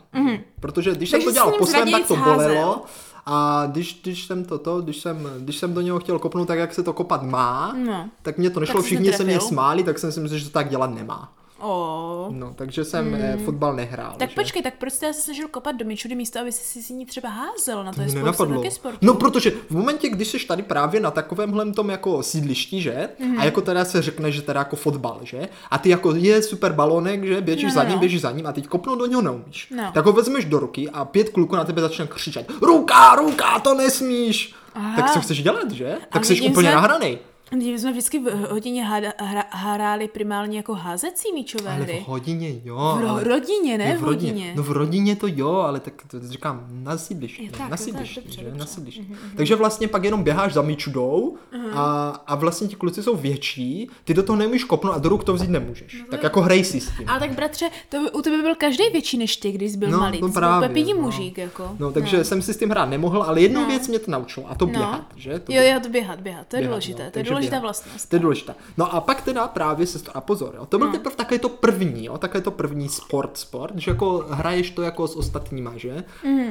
Protože 0.59 0.91
když 0.95 1.09
jsem 1.09 1.19
Takže 1.19 1.25
to 1.25 1.31
jsi 1.31 1.33
dělal 1.35 1.51
po 1.57 1.65
svém, 1.65 1.91
tak 1.91 2.07
to 2.07 2.15
bolelo, 2.15 2.83
a 3.25 3.65
když, 3.71 3.99
když 4.03 4.25
jsem 4.25 4.45
to, 4.45 4.57
to 4.57 4.81
když, 4.81 4.97
jsem, 4.97 5.29
když 5.39 5.57
jsem 5.57 5.73
do 5.73 5.81
něho 5.81 5.99
chtěl 5.99 6.19
kopnout 6.19 6.47
tak, 6.47 6.59
jak 6.59 6.73
se 6.73 6.83
to 6.83 6.93
kopat 6.93 7.23
má, 7.23 7.73
No. 7.85 8.09
tak 8.21 8.37
mě 8.37 8.49
to 8.49 8.59
nešlo, 8.59 8.81
jsi 8.81 8.85
všichni 8.85 9.13
se 9.13 9.23
mě 9.23 9.39
smáli, 9.39 9.83
tak 9.83 9.99
jsem 9.99 10.11
si 10.11 10.19
myslel, 10.19 10.39
že 10.39 10.45
to 10.45 10.51
tak 10.51 10.69
dělat 10.69 10.87
nemá. 10.95 11.33
O. 11.59 12.27
No, 12.31 12.53
takže 12.55 12.83
jsem 12.85 13.13
hmm. 13.13 13.45
fotbal 13.45 13.75
nehrál. 13.75 14.15
Tak 14.17 14.29
že? 14.29 14.35
počkej, 14.35 14.61
tak 14.63 14.73
proč 14.77 14.93
jsi 14.93 14.99
se 14.99 15.13
snažil 15.13 15.47
kopat 15.47 15.75
do 15.75 15.85
myčudy 15.85 16.15
místo, 16.15 16.39
aby 16.39 16.51
si 16.51 16.83
si 16.83 16.93
ní 16.93 17.05
třeba 17.05 17.29
házel 17.29 17.83
na 17.83 17.93
to 17.93 18.01
je 18.01 18.05
Mě 18.07 18.11
spousta 18.11 18.25
nenapadlo. 18.25 18.61
taky 18.61 18.75
sportů. 18.75 18.97
No, 19.01 19.13
protože 19.13 19.51
v 19.51 19.71
momentě, 19.71 20.09
když 20.09 20.27
jsi 20.27 20.39
tady 20.47 20.63
právě 20.63 21.01
na 21.01 21.11
takovémhle 21.11 21.71
tom 21.73 21.89
jako 21.89 22.23
sídlišti, 22.23 22.81
že? 22.81 23.09
Mhm. 23.19 23.39
A 23.39 23.43
jako 23.45 23.61
teda 23.61 23.85
se 23.85 24.01
řekne, 24.01 24.31
že 24.31 24.41
teda 24.41 24.59
jako 24.59 24.75
fotbal, 24.75 25.19
že? 25.23 25.49
A 25.71 25.77
ty 25.77 25.89
jako 25.89 26.15
je 26.15 26.41
super 26.41 26.73
balonek, 26.73 27.23
že? 27.23 27.41
Běžíš 27.41 27.63
No, 27.63 27.69
no, 27.69 27.73
za 27.75 27.83
ním, 27.83 27.93
no. 27.93 27.99
běžíš 27.99 28.21
za 28.21 28.31
ním 28.31 28.47
a 28.47 28.51
teď 28.51 28.67
kopnout 28.67 28.99
do 28.99 29.05
něho 29.05 29.21
neumíš. 29.21 29.67
No. 29.75 29.91
Tak 29.93 30.05
ho 30.05 30.11
vezmeš 30.11 30.45
do 30.45 30.59
ruky 30.59 30.89
a 30.89 31.05
pět 31.05 31.29
kluků 31.29 31.55
na 31.55 31.63
tebe 31.63 31.81
začne 31.81 32.07
křičet. 32.07 32.51
Ruka, 32.61 33.15
ruka, 33.15 33.59
to 33.59 33.73
nesmíš. 33.73 34.53
Aha. 34.73 34.95
Tak 34.95 35.11
co 35.13 35.21
chceš 35.21 35.43
dělat, 35.43 35.71
že? 35.71 35.97
Tak 36.09 36.25
jsi 36.25 36.41
úplně 36.41 36.69
se- 36.69 36.75
nahranej. 36.75 37.19
My 37.55 37.79
jsme 37.79 37.91
vždycky 37.91 38.19
v 38.19 38.47
hodině 38.51 38.85
hada, 38.85 39.13
hra, 39.17 39.43
hráli 39.49 40.07
primárně 40.07 40.57
jako 40.57 40.73
házecí 40.73 41.33
míčové 41.33 41.71
Ale 41.71 41.83
hry. 41.83 42.01
v 42.05 42.07
hodině, 42.07 42.55
jo. 42.65 42.75
V 42.75 43.01
ro- 43.03 43.09
ale... 43.09 43.23
rodině, 43.23 43.77
ne? 43.77 43.83
Je 43.85 43.97
V 43.97 44.03
rodině. 44.03 44.53
No 44.55 44.63
v 44.63 44.71
rodině 44.71 45.15
to 45.15 45.27
jo, 45.27 45.51
ale 45.51 45.79
tak 45.79 45.93
to 46.07 46.19
říkám 46.27 46.67
na 46.69 46.97
sídlišti, 46.97 47.49
tak, 47.57 47.69
na 47.69 47.77
sídlišti, 47.77 48.21
dobře, 48.21 48.41
že? 48.41 48.51
Na 48.57 48.65
sídlišti. 48.65 49.07
Takže 49.37 49.55
vlastně 49.55 49.87
pak 49.87 50.03
jenom 50.03 50.23
běháš 50.23 50.53
za 50.53 50.61
myčudou 50.61 51.37
a, 51.73 52.07
a 52.27 52.35
vlastně 52.35 52.67
ti 52.67 52.75
kluci 52.75 53.03
jsou 53.03 53.15
větší, 53.15 53.89
ty 54.03 54.13
do 54.13 54.23
toho 54.23 54.37
nemůžeš 54.37 54.63
kopnout 54.63 54.95
a 54.95 54.99
do 54.99 55.09
ruk 55.09 55.23
to 55.23 55.33
vzít 55.33 55.49
nemůžeš. 55.49 56.03
tak 56.11 56.23
jako 56.23 56.41
hrej 56.41 56.63
si 56.63 56.79
s 56.81 56.97
tím. 56.97 57.09
Ale 57.09 57.19
tak 57.19 57.31
bratře, 57.35 57.69
to 57.89 57.97
u 58.13 58.21
tebe 58.21 58.41
byl 58.41 58.55
každý 58.55 58.83
větší 58.91 59.17
než 59.17 59.37
ty, 59.37 59.51
když 59.51 59.71
jsi 59.71 59.77
byl 59.77 59.89
No, 59.89 59.97
malý. 59.99 60.21
no 60.21 60.29
právě, 60.31 60.69
byl 60.69 60.95
no. 60.95 61.01
mužík, 61.01 61.37
jako. 61.37 61.75
No, 61.79 61.91
takže 61.91 62.23
jsem 62.23 62.41
si 62.41 62.53
s 62.53 62.57
tím 62.57 62.69
hrát 62.69 62.85
nemohl, 62.89 63.23
ale 63.23 63.41
jednu 63.41 63.61
No. 63.61 63.67
věc 63.67 63.87
mě 63.87 63.99
to 63.99 64.11
naučilo, 64.11 64.51
a 64.51 64.55
to 64.55 64.65
běhat, 64.65 65.05
že? 65.15 65.39
To 65.39 65.51
Jo, 65.53 65.61
jo, 65.63 65.79
to 65.83 65.89
běhat, 65.89 66.19
běhat, 66.21 66.47
to 66.47 66.55
je 66.55 66.59
běhat, 66.59 66.71
důležité, 66.71 67.03
no, 67.03 67.11
to 67.11 67.19
je 67.19 67.23
takže 67.23 67.33
důležitá 67.45 67.59
vlastnost. 67.59 68.09
To 68.09 68.15
je 68.15 68.19
důležité. 68.19 68.55
No 68.77 68.93
a 68.95 69.01
pak 69.01 69.21
teda 69.21 69.47
právě 69.47 69.87
se 69.87 69.99
a 70.13 70.21
pozor, 70.21 70.53
jo, 70.57 70.65
to 70.65 70.77
byl 70.77 70.91
teprve 70.91 71.15
také 71.15 71.39
to 71.39 71.49
první, 71.49 72.05
jo, 72.05 72.17
také 72.17 72.41
to 72.41 72.51
první 72.51 72.89
sport, 72.89 73.37
sport, 73.37 73.73
že 73.77 73.91
jako 73.91 74.25
hraješ 74.29 74.71
to 74.71 74.81
jako 74.81 75.07
s 75.07 75.15
ostatníma, 75.15 75.73
že? 75.75 76.03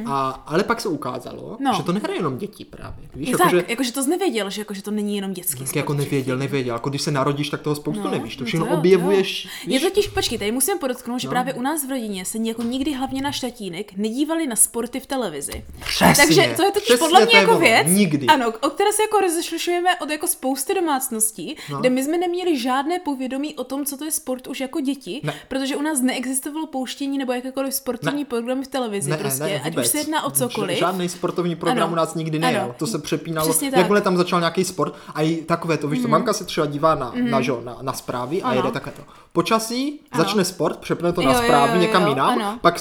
A, 0.06 0.42
ale 0.46 0.64
pak 0.64 0.80
se 0.80 0.88
ukázalo, 0.88 1.56
No. 1.60 1.72
že 1.76 1.82
to 1.82 1.92
nehraje 1.92 2.18
jenom 2.18 2.38
děti 2.38 2.64
právě. 2.64 3.08
Víš, 3.14 3.28
jako, 3.28 3.42
tak, 3.42 3.50
že, 3.50 3.64
jakože 3.68 3.92
to 3.92 4.02
jsi 4.02 4.10
nevěděl, 4.10 4.50
že, 4.50 4.60
jako, 4.60 4.74
že 4.74 4.82
to 4.82 4.90
není 4.90 5.16
jenom 5.16 5.32
dětský 5.32 5.66
sport. 5.66 5.76
jako 5.76 5.94
nevěděl, 5.94 6.36
nevěděl, 6.38 6.74
jako 6.74 6.90
když 6.90 7.02
se 7.02 7.10
narodíš, 7.10 7.50
tak 7.50 7.60
toho 7.60 7.76
spoustu 7.76 8.02
No, 8.02 8.10
nevíš, 8.10 8.36
to 8.36 8.42
no 8.42 8.46
všechno 8.46 8.66
jo, 8.66 8.72
objevuješ, 8.74 9.44
jo. 9.44 9.50
víš? 9.66 9.74
Je 9.82 9.88
totiž, 9.90 10.08
počkej, 10.08 10.38
tady 10.38 10.52
musím 10.52 10.78
podotknout, 10.78 11.20
že 11.20 11.28
No. 11.28 11.30
právě 11.32 11.54
u 11.54 11.62
nás 11.62 11.86
v 11.86 11.90
rodině 11.90 12.24
se 12.24 12.38
jako 12.38 12.62
nikdy 12.62 12.92
hlavně 12.92 13.22
na 13.22 13.32
štatínek 13.32 13.96
nedívali 13.96 14.46
na 14.46 14.56
sporty 14.56 15.00
v 15.00 15.06
televizi. 15.06 15.64
Přesně, 15.80 16.24
Takže 16.26 16.52
to 16.56 16.62
je 16.62 16.70
totiž 16.72 16.84
přesně 16.88 16.98
podle 16.98 17.20
mě 17.20 17.30
to 17.30 17.36
jako 17.36 17.58
věc, 17.58 17.86
nikdy. 17.90 18.26
ano, 18.26 18.52
o 18.62 18.70
které 18.70 18.92
se 18.92 19.02
jako 19.02 19.20
rozlišujeme 19.20 19.96
od 19.98 20.10
jako 20.10 20.26
spousty 20.26 20.73
domácností, 20.74 21.56
No. 21.70 21.78
kde 21.80 21.90
my 21.90 22.04
jsme 22.04 22.18
neměli 22.18 22.58
žádné 22.58 22.98
povědomí 22.98 23.54
o 23.54 23.64
tom, 23.64 23.84
co 23.84 23.96
to 23.96 24.04
je 24.04 24.10
sport 24.10 24.46
už 24.46 24.60
jako 24.60 24.80
děti, 24.80 25.20
Ne. 25.24 25.34
protože 25.48 25.76
u 25.76 25.82
nás 25.82 26.00
neexistovalo 26.00 26.66
pouštění 26.66 27.18
nebo 27.18 27.32
jakékoliv 27.32 27.74
sportovní 27.74 28.18
Ne. 28.22 28.24
programy 28.24 28.64
v 28.64 28.68
televizi 28.68 29.10
Ne, 29.10 29.16
prostě, 29.16 29.42
ne, 29.44 29.60
ať 29.60 29.76
už 29.76 29.86
se 29.86 29.98
jedná 29.98 30.24
o 30.24 30.30
cokoliv. 30.30 30.78
Žádný 30.78 31.08
sportovní 31.08 31.56
program 31.56 31.82
Ano. 31.86 31.92
u 31.92 31.96
nás 31.96 32.14
nikdy 32.14 32.38
nejel. 32.38 32.62
Ano. 32.62 32.74
To 32.78 32.86
se 32.86 32.98
přepínalo. 32.98 33.48
Přesně 33.48 33.70
tak. 33.70 33.78
Jakmile 33.78 34.00
tam 34.00 34.16
začal 34.16 34.40
nějaký 34.40 34.64
sport 34.64 34.94
a 35.14 35.22
i 35.22 35.36
takové 35.36 35.76
to, 35.78 35.88
víš, 35.88 36.02
to 36.02 36.08
mamka 36.08 36.32
se 36.32 36.44
třeba 36.44 36.66
dívá 36.66 36.94
na, 36.94 37.12
na, 37.30 37.40
žo, 37.40 37.60
na, 37.64 37.78
na 37.82 37.92
zprávy 37.92 38.42
a 38.42 38.48
Mhm. 38.48 38.58
Ano. 38.58 38.58
jede 38.68 38.72
takové 38.72 38.92
to. 38.96 39.02
Počasí, 39.36 40.00
Ano. 40.12 40.24
začne 40.24 40.44
sport, 40.44 40.78
přepne 40.78 41.12
to 41.12 41.20
Jo, 41.22 41.28
na 41.28 41.34
jo, 41.34 41.40
zprávy 41.42 41.72
jo, 41.74 41.80
někam 41.80 42.02
jo, 42.02 42.08
jinam, 42.08 42.28
ano. 42.42 42.58
pak, 42.62 42.80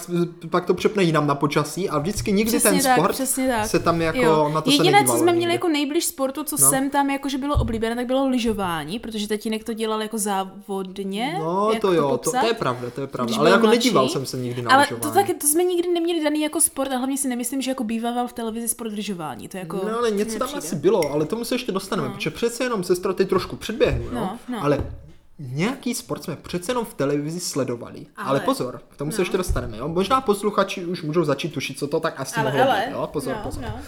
pak 0.49 0.65
to 0.65 0.73
přepne 0.73 1.03
jinam 1.03 1.27
na 1.27 1.35
počasí 1.35 1.89
a 1.89 1.99
vždycky 1.99 2.31
nikdy 2.31 2.49
Přesně 2.51 2.69
ten 2.71 2.81
tak, 2.83 2.97
sport 2.97 3.17
tak. 3.17 3.67
se 3.69 3.79
tam 3.79 4.01
jako 4.01 4.17
Jo. 4.21 4.49
na 4.53 4.61
to 4.61 4.71
se 4.71 4.75
Jediné, 4.75 4.91
nedívalo 4.91 5.17
co 5.17 5.21
jsme 5.23 5.31
nikdy. 5.31 5.37
měli 5.37 5.53
jako 5.53 5.67
nejbliž 5.67 6.05
sportu, 6.05 6.43
co 6.43 6.55
No. 6.61 6.69
jsem 6.69 6.89
tam 6.89 7.09
jakože 7.09 7.37
bylo 7.37 7.55
oblíbené, 7.55 7.95
tak 7.95 8.05
bylo 8.05 8.27
lyžování, 8.27 8.99
protože 8.99 9.27
tatínek 9.27 9.63
to 9.63 9.73
dělal 9.73 10.01
jako 10.01 10.17
závodně. 10.17 11.35
No 11.39 11.69
jak 11.73 11.81
to 11.81 11.93
jo, 11.93 12.01
to, 12.03 12.09
popsat. 12.09 12.41
to 12.41 12.47
je 12.47 12.53
pravda, 12.53 12.89
to 12.89 13.01
je 13.01 13.07
pravda. 13.07 13.35
Ale 13.37 13.49
jako 13.49 13.61
mladší. 13.61 13.77
nedíval 13.77 14.09
jsem 14.09 14.25
se 14.25 14.37
nikdy 14.37 14.61
na 14.61 14.71
Ale 14.71 14.81
lyžování. 14.83 15.01
to, 15.01 15.11
taky, 15.11 15.33
to 15.33 15.47
jsme 15.47 15.63
nikdy 15.63 15.87
neměli 15.93 16.23
daný 16.23 16.41
jako 16.41 16.61
sport 16.61 16.91
a 16.91 16.97
hlavně 16.97 17.17
si 17.17 17.27
nemyslím, 17.27 17.61
že 17.61 17.71
jako 17.71 17.83
bývával 17.83 18.27
v 18.27 18.33
televizi 18.33 18.67
sport 18.67 18.91
lyžování. 18.93 19.47
To 19.47 19.57
jako 19.57 19.81
No 19.91 19.97
ale 19.97 20.11
něco 20.11 20.39
tam 20.39 20.49
asi 20.57 20.75
bylo, 20.75 21.11
ale 21.11 21.25
tomu 21.25 21.45
se 21.45 21.55
ještě 21.55 21.71
dostaneme, 21.71 22.09
protože 22.09 22.29
přece 22.29 22.63
jenom 22.63 22.83
sestra 22.83 23.13
teď 23.13 23.29
trošku 23.29 23.55
předběhnu, 23.55 24.03
jo? 24.05 24.11
No, 24.13 24.37
no. 24.49 24.63
ale 24.63 24.87
nějaký 25.51 25.95
sport 25.95 26.23
jsme 26.23 26.35
přece 26.35 26.71
jenom 26.71 26.85
v 26.85 26.93
televizi 26.93 27.39
sledovali. 27.39 28.05
Ale, 28.15 28.29
Ale- 28.29 28.39
pozor, 28.39 28.81
k 28.89 28.97
tomu 28.97 29.11
se 29.11 29.17
no. 29.17 29.21
ještě 29.21 29.37
dostaneme, 29.37 29.77
jo? 29.77 29.87
Možná 29.87 30.21
posluchači 30.21 30.85
už 30.85 31.01
můžou 31.01 31.23
začít 31.23 31.53
tušit, 31.53 31.79
co 31.79 31.87
to 31.87 31.99
tak 31.99 32.19
asi 32.19 32.35
Ale, 32.35 32.51
mohlo 32.51 32.71
ale, 32.71 32.83
být, 32.87 32.91
jo? 32.93 33.09
Pozor, 33.13 33.33
no, 33.35 33.43
pozor. 33.43 33.63
no. 33.63 33.79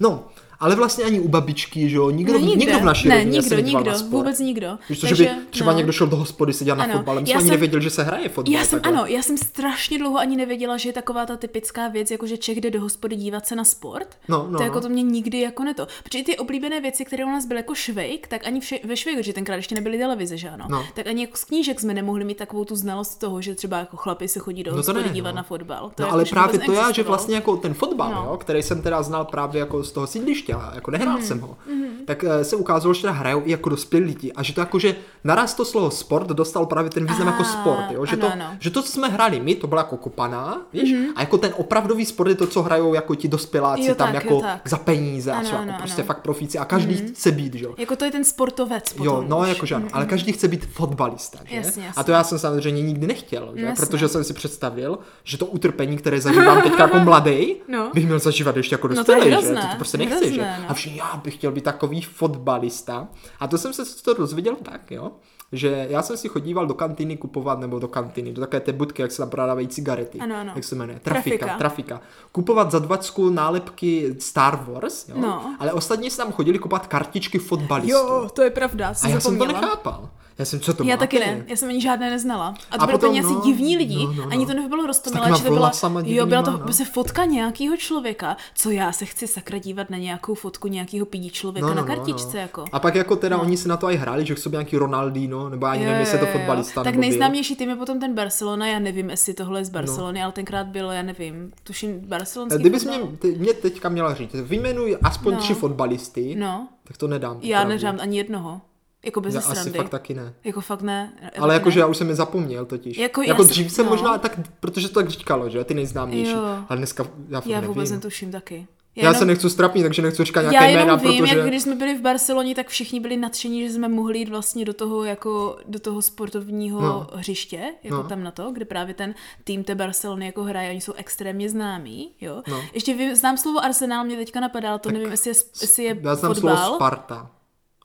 No, 0.00 0.28
ale 0.62 0.76
vlastně 0.76 1.04
ani 1.04 1.20
u 1.20 1.28
babičky, 1.28 1.88
že 1.88 1.96
jo? 1.96 2.10
Nikdo, 2.10 2.32
No, 2.32 2.38
nikdo, 2.38 2.54
nikdo 2.56 2.78
v 2.78 2.84
naší 2.84 3.08
ne, 3.08 3.14
rodině 3.14 3.30
nikdo, 3.32 3.48
se 3.56 3.62
nikdo, 3.62 3.84
na 3.84 3.94
sport. 3.94 4.10
vůbec 4.10 4.38
nikdo. 4.40 4.78
Víš 4.88 5.00
to, 5.00 5.06
Takže, 5.06 5.24
že 5.24 5.30
by 5.30 5.36
třeba 5.50 5.72
no. 5.72 5.76
někdo 5.78 5.92
šel 5.92 6.06
do 6.06 6.16
hospody, 6.16 6.52
seděl 6.52 6.76
na 6.76 6.84
Ano. 6.84 6.92
fotbal, 6.94 7.14
my 7.14 7.20
Já 7.20 7.24
jsme 7.26 7.34
ani 7.34 7.42
jsem- 7.42 7.50
nevěděli, 7.50 7.82
že 7.82 7.90
se 7.90 8.02
hraje 8.02 8.28
fotbal. 8.28 8.54
Já 8.54 8.64
jsem, 8.64 8.80
takhle. 8.80 8.98
ano, 9.00 9.06
já 9.06 9.22
jsem 9.22 9.38
strašně 9.38 9.98
dlouho 9.98 10.18
ani 10.18 10.36
nevěděla, 10.36 10.76
že 10.76 10.88
je 10.88 10.92
taková 10.92 11.26
ta 11.26 11.36
typická 11.36 11.88
věc, 11.88 12.10
jako 12.10 12.26
že 12.26 12.36
Čech 12.36 12.60
jde 12.60 12.70
do 12.70 12.80
hospody 12.80 13.16
dívat 13.16 13.46
se 13.46 13.56
na 13.56 13.64
sport. 13.64 14.08
No, 14.28 14.46
no, 14.50 14.58
to 14.58 14.64
jako 14.64 14.74
no. 14.74 14.80
to 14.80 14.88
mě 14.88 15.02
nikdy 15.02 15.40
jako 15.40 15.64
neto. 15.64 15.86
Protože 16.04 16.18
i 16.18 16.24
ty 16.24 16.36
oblíbené 16.38 16.80
věci, 16.80 17.04
které 17.04 17.24
u 17.24 17.28
nás 17.28 17.46
byly 17.46 17.60
jako 17.60 17.74
švejk, 17.74 18.26
tak 18.26 18.46
ani 18.46 18.60
vše, 18.60 18.78
ve 18.84 18.96
švejku, 18.96 19.22
že 19.22 19.32
tenkrát 19.32 19.56
ještě 19.56 19.74
nebyly 19.74 19.98
televize, 19.98 20.36
že 20.36 20.48
ano. 20.50 20.64
No. 20.70 20.84
Tak 20.94 21.06
ani 21.06 21.22
jako 21.22 21.36
z 21.36 21.44
knížek 21.44 21.80
jsme 21.80 21.94
nemohli 21.94 22.24
mít 22.24 22.36
takovou 22.38 22.64
tu 22.64 22.76
znalost 22.76 23.14
toho, 23.14 23.42
že 23.42 23.54
třeba 23.54 23.78
jako 23.78 23.96
chlapi 23.96 24.28
se 24.28 24.38
chodí 24.40 24.62
do 24.62 24.70
No 24.70 24.74
to 24.74 24.78
hospody 24.78 25.02
ne, 25.08 25.14
dívat 25.14 25.30
no. 25.30 25.36
na 25.36 25.42
fotbal. 25.42 25.80
To 25.94 26.02
No 26.02 26.06
jako, 26.06 26.14
ale 26.14 26.24
právě 26.24 26.58
to 26.58 26.72
já, 26.72 26.92
že 26.92 27.02
vlastně 27.02 27.34
jako 27.34 27.56
ten 27.56 27.74
fotbal, 27.74 28.36
který 28.36 28.62
jsem 28.62 28.82
teda 28.82 29.02
znal 29.02 29.24
právě 29.24 29.60
jako 29.60 29.84
z 29.84 29.92
toho 29.92 30.06
sídliště, 30.06 30.51
a 30.60 30.72
jako 30.74 30.90
nehrál 30.90 31.14
Mhm, 31.14 31.24
jsem 31.26 31.40
ho, 31.40 31.56
tak 32.04 32.24
eh, 32.24 32.44
se 32.44 32.56
ukázalo, 32.56 32.94
že 32.94 33.00
teda 33.00 33.12
hrajou 33.12 33.42
i 33.44 33.50
jako 33.50 33.68
dospělí 33.68 34.04
lidi 34.06 34.32
a 34.32 34.42
že 34.42 34.52
to 34.54 34.60
jako, 34.60 34.78
že 34.78 34.94
naraz 35.24 35.54
to 35.54 35.64
slovo 35.64 35.90
sport 35.90 36.26
dostal 36.28 36.66
právě 36.66 36.90
ten 36.90 37.06
význam 37.06 37.28
A, 37.28 37.30
jako 37.30 37.44
sport, 37.44 37.84
jo, 37.90 38.06
že, 38.06 38.16
ano, 38.16 38.26
to, 38.26 38.32
ano. 38.32 38.44
že 38.60 38.70
to, 38.70 38.82
co 38.82 38.92
jsme 38.92 39.08
hráli 39.08 39.40
my, 39.40 39.54
to 39.54 39.66
byla 39.66 39.80
jako 39.80 39.96
kopaná, 39.96 40.60
víš, 40.72 40.94
a 41.16 41.20
jako 41.20 41.38
ten 41.38 41.54
opravdový 41.56 42.04
sport 42.06 42.28
je 42.28 42.34
to, 42.34 42.46
co 42.46 42.62
hrajou 42.62 42.94
jako 42.94 43.14
ti 43.14 43.28
dospěláci 43.28 43.84
Jo, 43.84 43.94
tam 43.94 44.06
tak, 44.12 44.14
jako 44.14 44.34
jo, 44.34 44.40
tak. 44.40 44.68
za 44.68 44.76
peníze 44.76 45.32
a 45.32 45.36
Ano, 45.36 45.48
jsou 45.48 45.54
jako 45.54 45.68
ano, 45.68 45.74
prostě 45.78 46.02
ano. 46.02 46.06
fakt 46.06 46.20
profíci 46.22 46.58
a 46.58 46.64
každý 46.64 46.94
chce 46.94 47.30
být, 47.32 47.54
že 47.54 47.64
jo. 47.64 47.74
Jako 47.78 47.96
to 47.96 48.04
je 48.04 48.10
ten 48.10 48.24
sportovec 48.24 48.92
potom 48.92 49.06
Jo, 49.06 49.24
no 49.28 49.38
už. 49.38 49.48
jakože 49.48 49.74
ano, 49.74 49.88
ale 49.92 50.06
každý 50.06 50.32
chce 50.32 50.48
být 50.48 50.66
fotbalista, 50.66 51.38
že? 51.44 51.56
Jasně, 51.56 51.84
jasně. 51.86 52.00
A 52.00 52.04
to 52.04 52.12
já 52.12 52.24
jsem 52.24 52.38
samozřejmě 52.38 52.82
nikdy 52.82 53.06
nechtěl, 53.06 53.52
že? 53.56 53.64
Jasně. 53.64 53.86
Protože 53.86 54.08
jsem 54.08 54.24
si 54.24 54.34
představil, 54.34 54.98
že 55.24 55.38
to 55.38 55.46
utrpení, 55.46 55.96
které 55.96 56.20
zažívám 56.20 56.62
teď 56.62 56.72
jako 56.78 56.98
mladý, 57.04 57.54
No. 57.68 57.90
bych 57.94 58.06
měl 58.06 58.18
zažívat 58.18 58.56
ještě 58.56 58.74
jako 58.74 58.88
No 58.88 59.04
to 59.04 59.12
je 59.12 59.16
dospělý, 59.18 59.30
že? 59.30 59.36
hrozné, 59.48 59.60
To, 59.62 59.66
to 59.68 59.76
prostě 59.76 59.98
nechci, 59.98 60.31
že? 60.34 60.54
no. 60.62 60.70
A 60.70 60.74
všichni, 60.74 60.98
já 60.98 61.16
bych 61.24 61.34
chtěl 61.34 61.52
být 61.52 61.64
takový 61.64 62.02
fotbalista. 62.02 63.08
A 63.40 63.48
to 63.48 63.58
jsem 63.58 63.72
se 63.72 64.02
to 64.02 64.14
dozvěděl 64.14 64.56
tak, 64.62 64.90
jo? 64.90 65.10
že 65.54 65.86
já 65.90 66.02
jsem 66.02 66.16
si 66.16 66.28
chodíval 66.28 66.66
do 66.66 66.74
kantýny 66.74 67.16
kupovat, 67.16 67.60
nebo 67.60 67.78
do 67.78 67.88
kantýny, 67.88 68.32
do 68.32 68.40
takové 68.40 68.60
té 68.60 68.72
budky, 68.72 69.02
jak 69.02 69.12
se 69.12 69.22
tam 69.22 69.30
prodávají 69.30 69.68
cigarety. 69.68 70.18
Ano, 70.18 70.36
ano. 70.36 70.52
Jak 70.54 70.64
se 70.64 70.74
jmenuje? 70.74 71.00
Trafika. 71.00 71.36
Trafika. 71.38 71.58
Trafika. 71.58 72.00
Kupovat 72.32 72.70
za 72.70 72.78
dvacku 72.78 73.30
nálepky 73.30 74.16
Star 74.18 74.64
Wars, 74.72 75.08
jo? 75.08 75.14
No. 75.18 75.56
ale 75.58 75.72
ostatní 75.72 76.10
se 76.10 76.16
tam 76.16 76.32
chodili 76.32 76.58
kupovat 76.58 76.86
kartičky 76.86 77.38
fotbalistů. 77.38 77.90
Jo, 77.92 78.28
to 78.34 78.42
je 78.42 78.50
pravda, 78.50 78.88
A 78.88 78.94
jsem 78.94 79.10
já 79.10 79.20
jsem 79.20 79.32
to 79.32 79.38
zapomněla. 79.38 79.60
nechápal. 79.60 80.08
Já 80.38 80.44
jsem, 80.44 80.60
co 80.60 80.74
to 80.74 80.84
Já 80.84 80.96
taky 80.96 81.18
ne, 81.18 81.44
já 81.46 81.56
jsem 81.56 81.68
ani 81.68 81.80
žádné 81.80 82.10
neznala. 82.10 82.54
A 82.70 82.76
to 82.76 82.82
A 82.82 82.86
byly 82.86 82.98
potom, 82.98 83.10
úplně 83.10 83.20
asi 83.24 83.32
no, 83.34 83.40
divní 83.40 83.76
lidi, 83.76 83.96
no, 84.06 84.12
no, 84.12 84.22
no. 84.24 84.28
ani 84.32 84.46
to 84.46 84.54
nebylo 84.54 84.86
rostomilé, 84.86 85.28
že 85.28 85.42
to 85.44 85.48
byla, 85.48 85.58
vlasama 85.58 86.00
jo, 86.04 86.26
byla 86.26 86.42
to 86.42 86.46
divnýma, 86.46 86.58
no. 86.58 86.64
prostě 86.64 86.84
fotka 86.84 87.24
nějakého 87.24 87.76
člověka, 87.76 88.36
co 88.54 88.70
já 88.70 88.92
se 88.92 89.04
chci 89.04 89.26
sakra 89.26 89.58
dívat 89.58 89.90
na 89.90 89.98
nějakou 89.98 90.34
fotku 90.34 90.68
nějakého 90.68 91.06
pídí 91.06 91.30
člověka 91.30 91.74
na 91.74 91.82
kartičce, 91.82 92.38
jako. 92.38 92.64
A 92.72 92.80
pak 92.80 92.94
jako 92.94 93.16
teda 93.16 93.38
oni 93.38 93.56
si 93.56 93.68
na 93.68 93.76
to 93.76 93.90
i 93.90 93.96
hráli, 93.96 94.26
že 94.26 94.36
jsou 94.36 94.50
nějaký 94.50 94.76
Ronaldino, 94.76 95.48
nebo 95.48 95.66
ani 95.66 95.84
nevím, 95.84 96.00
jestli 96.00 96.18
je 96.18 96.26
to 96.26 96.32
fotbalista. 96.38 96.84
Tak 96.84 96.94
nejznámější 96.96 97.56
tým 97.56 97.68
je 97.70 97.76
potom 97.76 98.00
ten 98.00 98.14
Barcelona, 98.14 98.66
já 98.66 98.78
nevím, 98.78 99.10
jestli 99.10 99.34
tohle 99.34 99.60
je 99.60 99.64
z 99.64 99.70
Barcelony, 99.70 100.18
no. 100.20 100.24
ale 100.24 100.32
tenkrát 100.32 100.66
byl, 100.66 100.90
já 100.90 101.02
nevím, 101.02 101.52
tuším 101.64 102.00
barcelonský 102.00 102.60
Kdybys 102.60 102.82
fotbal. 102.82 103.00
mě, 103.08 103.16
ty, 103.16 103.34
mě 103.38 103.54
teďka 103.54 103.88
měla 103.88 104.14
říct, 104.14 104.34
vyjmenuj 104.34 104.96
aspoň 105.02 105.34
No. 105.34 105.40
tři 105.40 105.54
fotbalisty, 105.54 106.34
No, 106.38 106.68
tak 106.84 106.96
to 106.96 107.08
nedám. 107.08 107.38
já 107.42 107.64
neřám 107.64 107.98
ani 108.00 108.18
jednoho. 108.18 108.60
Jako 109.04 109.20
bez 109.20 109.34
Já 109.34 109.40
asi 109.40 109.50
srandy. 109.52 109.78
fakt 109.78 109.88
taky 109.88 110.14
ne. 110.14 110.34
Jako 110.44 110.60
fakt 110.60 110.82
ne. 110.82 111.12
já 111.36 111.42
Ale 111.42 111.54
jakože 111.54 111.80
já 111.80 111.86
už 111.86 111.96
jsem 111.96 112.08
je 112.08 112.14
zapomněl 112.14 112.64
totiž. 112.64 112.96
Jako 112.98 113.02
Jako, 113.02 113.22
já 113.22 113.28
jako 113.28 113.42
jsem- 113.44 113.50
dřív 113.50 113.72
jsem 113.72 113.84
no. 113.86 113.90
možná 113.90 114.18
tak, 114.18 114.40
protože 114.60 114.88
to 114.88 114.94
tak 114.94 115.08
říkalo, 115.10 115.50
že 115.50 115.64
ty 115.64 115.74
nejznámější. 115.74 116.32
Jo. 116.32 116.42
Ale 116.68 116.76
dneska 116.76 117.06
já 117.28 117.40
fakt 117.40 117.50
Já 117.50 117.56
nevím. 117.60 117.74
vůbec 117.74 117.90
netuším 117.90 118.32
taky. 118.32 118.66
Já, 118.96 119.14
se 119.14 119.24
nechci 119.24 119.50
strapnit, 119.50 119.82
takže 119.82 120.02
nechci 120.02 120.24
říkat 120.24 120.40
nějaké 120.40 120.56
já 120.56 120.70
jenom 120.70 120.86
jména, 120.86 120.96
vím, 120.96 121.18
protože... 121.24 121.36
jak 121.38 121.46
když 121.46 121.62
jsme 121.62 121.74
byli 121.74 121.94
v 121.94 122.00
Barceloně, 122.00 122.54
tak 122.54 122.68
všichni 122.68 123.00
byli 123.00 123.16
nadšení, 123.16 123.68
že 123.68 123.74
jsme 123.74 123.88
mohli 123.88 124.18
jít 124.18 124.28
vlastně 124.28 124.64
do 124.64 124.74
toho 124.74 125.04
jako 125.04 125.58
do 125.68 125.78
toho 125.78 126.02
sportovního 126.02 126.80
No. 126.80 127.06
hřiště, 127.14 127.60
jako 127.82 127.96
No. 127.96 128.02
tam 128.04 128.22
na 128.22 128.30
to, 128.30 128.50
kde 128.52 128.64
právě 128.64 128.94
ten 128.94 129.14
tým 129.44 129.64
té 129.64 129.74
Barcelony 129.74 130.26
jako 130.26 130.42
hraje, 130.44 130.70
oni 130.70 130.80
jsou 130.80 130.92
extrémně 130.96 131.50
známí, 131.50 132.10
jo. 132.20 132.42
No. 132.48 132.60
Ještě 132.74 132.94
vím, 132.94 133.14
znám 133.16 133.36
slovo 133.36 133.64
Arsenal, 133.64 134.04
mě 134.04 134.16
teďka 134.16 134.40
napadá, 134.40 134.70
ale 134.70 134.78
to 134.78 134.90
nevím, 134.90 135.10
jestli 135.10 135.30
je, 135.30 135.34
jestli 135.60 135.84
je 135.84 135.98
Já 136.02 136.14
znám 136.14 136.34
fotbal. 136.34 136.56
slovo 136.56 136.74
Sparta. 136.76 137.30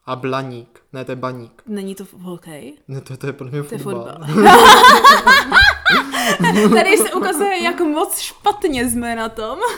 A 0.07 0.15
Blaník. 0.15 0.79
Ne, 0.93 1.05
to 1.05 1.11
je 1.11 1.15
baník. 1.15 1.61
Není 1.65 1.95
to 1.95 2.03
hokej. 2.21 2.77
Ne, 2.87 3.01
to, 3.01 3.17
to 3.17 3.27
je 3.27 3.33
podle 3.33 3.51
mě 3.51 3.63
To 3.63 3.75
je 3.75 3.79
fotbal. 3.79 4.17
Tady 6.75 6.97
se 6.97 7.13
ukazuje, 7.13 7.63
jak 7.63 7.79
moc 7.81 8.19
špatně 8.19 8.89
jsme 8.89 9.15
na 9.15 9.29
tom. 9.29 9.59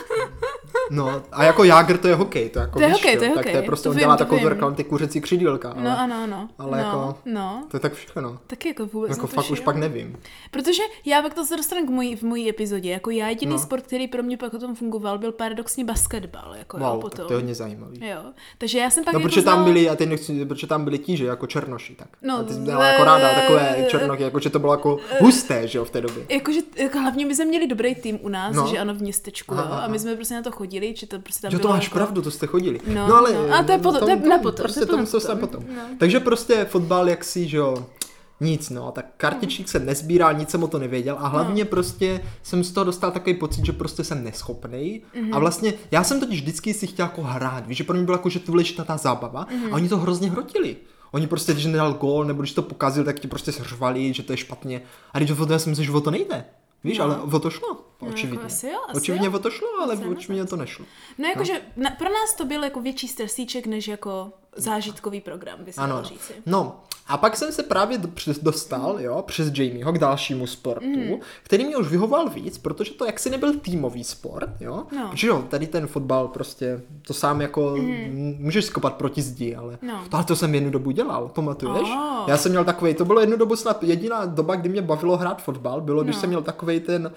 No, 0.90 1.22
a 1.32 1.44
jako 1.44 1.64
Jágr 1.64 1.98
to 1.98 2.08
je 2.08 2.14
hokej, 2.14 2.48
to 2.50 2.58
jako 2.58 2.78
To 2.78 2.82
je 2.84 2.88
víš, 2.88 2.96
hokej, 2.96 3.12
jo, 3.14 3.18
to 3.18 3.24
je 3.24 3.30
tak 3.30 3.36
hokej. 3.38 3.52
to 3.52 3.58
je 3.58 3.62
prostě, 3.62 3.82
To 3.84 3.90
on 3.90 3.96
vím, 3.96 4.00
dělá 4.00 4.16
takovou 4.16 4.48
reklamu, 4.48 4.76
ty 4.76 4.84
kuřecí 4.84 5.20
křídílka, 5.20 5.70
ale, 5.70 5.82
No 5.82 5.98
ano, 6.00 6.14
ano. 6.24 6.48
ale 6.58 6.70
no, 6.70 6.84
jako- 6.84 7.14
No, 7.24 7.64
to 7.70 7.76
je 7.76 7.80
tak 7.80 7.92
všechno. 7.92 8.38
taky 8.46 8.68
jako 8.68 8.86
vůbec 8.86 9.10
Jako 9.10 9.26
fakt 9.26 9.50
už 9.50 9.60
pak 9.60 9.76
nevím. 9.76 10.16
Protože 10.50 10.82
já 11.04 11.22
pak 11.22 11.34
to 11.34 11.46
se 11.46 11.56
dostanu 11.56 11.86
k 11.86 11.90
mojí, 11.90 12.16
v 12.16 12.22
mojí 12.22 12.48
epizodě. 12.48 12.90
Jako 12.90 13.10
já 13.10 13.28
jediný 13.28 13.52
No. 13.52 13.58
sport, 13.58 13.82
který 13.86 14.08
pro 14.08 14.22
mě 14.22 14.36
pak 14.36 14.50
potom 14.50 14.74
fungoval, 14.74 15.18
byl 15.18 15.32
paradoxně 15.32 15.84
basketbal. 15.84 16.54
Jako 16.58 16.78
jo, 16.78 16.84
Wow, 16.84 17.00
potom. 17.00 17.16
tak 17.16 17.26
to 17.26 17.32
je 17.32 17.36
hodně 17.36 17.54
zajímavý. 17.54 18.06
Jo. 18.08 18.20
Takže 18.58 18.78
já 18.78 18.90
jsem 18.90 19.04
pak 19.04 19.14
No, 19.14 19.20
jako 19.20 19.28
protože 19.28 19.42
tam 19.42 19.64
byli, 19.64 19.88
a 19.88 19.96
teď 19.96 20.08
nechci, 20.08 20.44
protože 20.46 20.66
tam 20.66 20.84
byli 20.84 20.98
ti, 20.98 21.16
že 21.16 21.24
jako 21.26 21.46
černoši, 21.46 21.94
tak. 21.94 22.08
No, 22.22 22.36
a 22.38 22.42
ty 22.42 22.52
jsi 22.54 22.58
měla 22.60 22.86
jako 22.86 23.04
ráda 23.04 23.34
takové 23.34 23.74
eh, 23.78 23.84
černochy, 23.90 24.22
jako 24.22 24.38
že 24.40 24.50
to 24.50 24.58
bylo 24.58 24.72
jako 24.72 24.98
husté, 25.20 25.68
že 25.68 25.78
jo, 25.78 25.84
v 25.84 25.90
té 25.90 26.00
době. 26.00 26.24
Jakože, 26.40 26.60
jako 26.76 26.98
hlavně 26.98 27.26
my 27.26 27.34
jsme 27.34 27.44
měli 27.44 27.66
dobrý 27.66 27.94
tým 27.94 28.18
u 28.22 28.28
nás, 28.28 28.56
No. 28.56 28.66
že 28.66 28.78
ano, 28.78 28.94
v 28.94 29.00
městečku, 29.02 29.54
Aha, 29.54 29.62
jo, 29.76 29.82
a 29.84 29.88
my 29.88 29.98
jsme 29.98 30.14
prostě 30.16 30.34
na 30.34 30.42
to 30.42 30.50
chodili, 30.50 30.94
že 30.96 31.06
to 31.06 31.18
prostě 31.18 31.42
tam 31.42 31.52
Jo, 31.52 31.58
to 31.58 31.68
máš 31.68 31.84
jako... 31.84 31.94
pravdu, 31.94 32.22
to 32.22 32.30
jste 32.30 32.46
chodili. 32.46 32.80
No, 32.94 33.14
ale... 33.16 33.32
no, 33.32 33.54
a 33.54 33.62
to 33.62 33.72
je 33.72 33.78
potom- 33.78 34.00
to 34.00 34.10
je 34.10 34.16
na 34.16 34.38
potom, 34.38 34.62
Prostě 34.64 34.80
to 34.80 34.86
potom. 34.86 35.06
se 35.20 35.36
potom. 35.36 35.64
No. 35.76 35.82
Takže 35.98 36.20
prostě 36.20 36.64
fotbal 36.64 37.08
jaksi, 37.08 37.48
že 37.48 37.56
jo, 37.56 37.86
nic, 38.40 38.70
no, 38.70 38.92
tak 38.92 39.06
kartičík 39.16 39.68
jsem 39.68 39.86
nezbíral, 39.86 40.34
nic 40.34 40.50
jsem 40.50 40.62
o 40.62 40.68
to 40.68 40.78
nevěděl 40.78 41.16
a 41.20 41.28
hlavně 41.28 41.64
prostě 41.64 42.24
jsem 42.42 42.64
z 42.64 42.72
toho 42.72 42.84
dostal 42.84 43.10
takový 43.10 43.34
pocit, 43.34 43.64
že 43.66 43.72
prostě 43.72 44.04
jsem 44.04 44.24
neschopný 44.24 45.02
a 45.32 45.38
vlastně 45.38 45.74
já 45.90 46.04
jsem 46.04 46.20
totiž 46.20 46.40
vždycky 46.40 46.74
si 46.74 46.86
chtěl 46.86 47.06
jako 47.06 47.22
hrát, 47.22 47.66
víš, 47.66 47.78
že 47.78 47.84
pro 47.84 47.94
mě 47.96 48.04
bylo 48.04 48.14
jako, 48.16 48.28
že 48.28 48.40
důležitá 48.46 48.84
ta 48.84 48.96
zábava 48.96 49.40
a 49.70 49.74
oni 49.74 49.88
to 49.88 49.98
hrozně 49.98 50.30
hrotili. 50.30 50.76
Oni 51.12 51.26
prostě, 51.26 51.52
když 51.52 51.64
nedal 51.66 51.92
gól, 51.94 52.24
nebo 52.24 52.42
když 52.42 52.52
to 52.52 52.62
pokazil, 52.62 53.04
tak 53.04 53.20
ti 53.20 53.28
prostě 53.28 53.52
řvali, 53.52 54.14
že 54.14 54.22
to 54.22 54.32
je 54.32 54.36
špatně. 54.36 54.82
A 55.12 55.18
když 55.18 55.30
o 55.30 55.46
to, 55.46 55.52
já 55.52 55.58
si 55.58 55.68
myslím, 55.68 55.86
že 55.86 55.92
o 55.92 56.00
to 56.00 56.10
nejde. 56.10 56.44
Víš, 56.84 56.98
No. 56.98 57.04
ale 57.04 57.18
o 57.20 57.38
to 57.40 57.50
šlo, 57.50 57.84
očividně. 58.00 58.34
jako 58.36 58.46
asi 58.46 58.66
jo, 58.66 58.78
asi 58.88 58.96
očividně 58.96 59.26
jo. 59.26 59.32
o 59.34 59.38
to 59.38 59.50
šlo, 59.50 59.68
ale 59.82 59.96
očividně 59.96 60.44
to 60.46 60.56
nešlo. 60.56 60.84
No 61.18 61.28
jakože 61.28 61.60
na, 61.76 61.90
pro 61.90 62.08
nás 62.08 62.34
to 62.38 62.44
byl 62.44 62.64
jako 62.64 62.80
větší 62.80 63.08
stresíček, 63.08 63.66
než 63.66 63.88
jako 63.88 64.32
zážitkový 64.56 65.20
program, 65.20 65.58
by 65.64 65.72
se 65.72 65.80
Ano, 65.80 66.02
říci. 66.02 66.32
No, 66.46 66.80
a 67.08 67.16
pak 67.16 67.36
jsem 67.36 67.52
se 67.52 67.62
právě 67.62 68.00
dostal, 68.42 68.96
jo, 69.00 69.22
přes 69.26 69.50
Jamieho 69.58 69.92
k 69.92 69.98
dalšímu 69.98 70.46
sportu, 70.46 70.86
Mhm. 70.86 71.14
který 71.42 71.64
mě 71.64 71.76
už 71.76 71.88
vyhoval 71.88 72.28
víc, 72.30 72.58
protože 72.58 72.94
to 72.94 73.04
jaksi 73.04 73.30
nebyl 73.30 73.54
týmový 73.58 74.04
sport, 74.04 74.50
jo. 74.60 74.84
No. 74.96 75.08
Protože 75.10 75.26
jo, 75.26 75.44
tady 75.48 75.66
ten 75.66 75.86
fotbal 75.86 76.28
prostě, 76.28 76.80
to 77.06 77.14
sám 77.14 77.40
jako, 77.40 77.74
mm. 77.76 78.36
můžeš 78.40 78.64
skopat 78.64 78.94
proti 78.94 79.22
zdi, 79.22 79.56
ale 79.56 79.78
No. 79.82 80.04
to, 80.10 80.16
ale 80.16 80.24
to 80.24 80.36
jsem 80.36 80.54
jednu 80.54 80.70
dobu 80.70 80.90
dělal, 80.90 81.28
pamatuješ? 81.28 81.88
Oh. 81.90 82.24
Já 82.28 82.36
jsem 82.36 82.52
měl 82.52 82.64
takový, 82.64 82.94
to 82.94 83.04
bylo 83.04 83.20
jednu 83.20 83.36
dobu 83.36 83.56
snad 83.56 83.82
jediná 83.84 84.24
doba, 84.26 84.54
kdy 84.54 84.68
mě 84.68 84.82
bavilo 84.82 85.16
hrát 85.16 85.42
fotbal, 85.42 85.80
bylo, 85.80 86.02
když 86.04 86.16
No. 86.16 86.20
jsem 86.20 86.28
měl 86.30 86.42
takový 86.42 86.80
ten, 86.80 87.12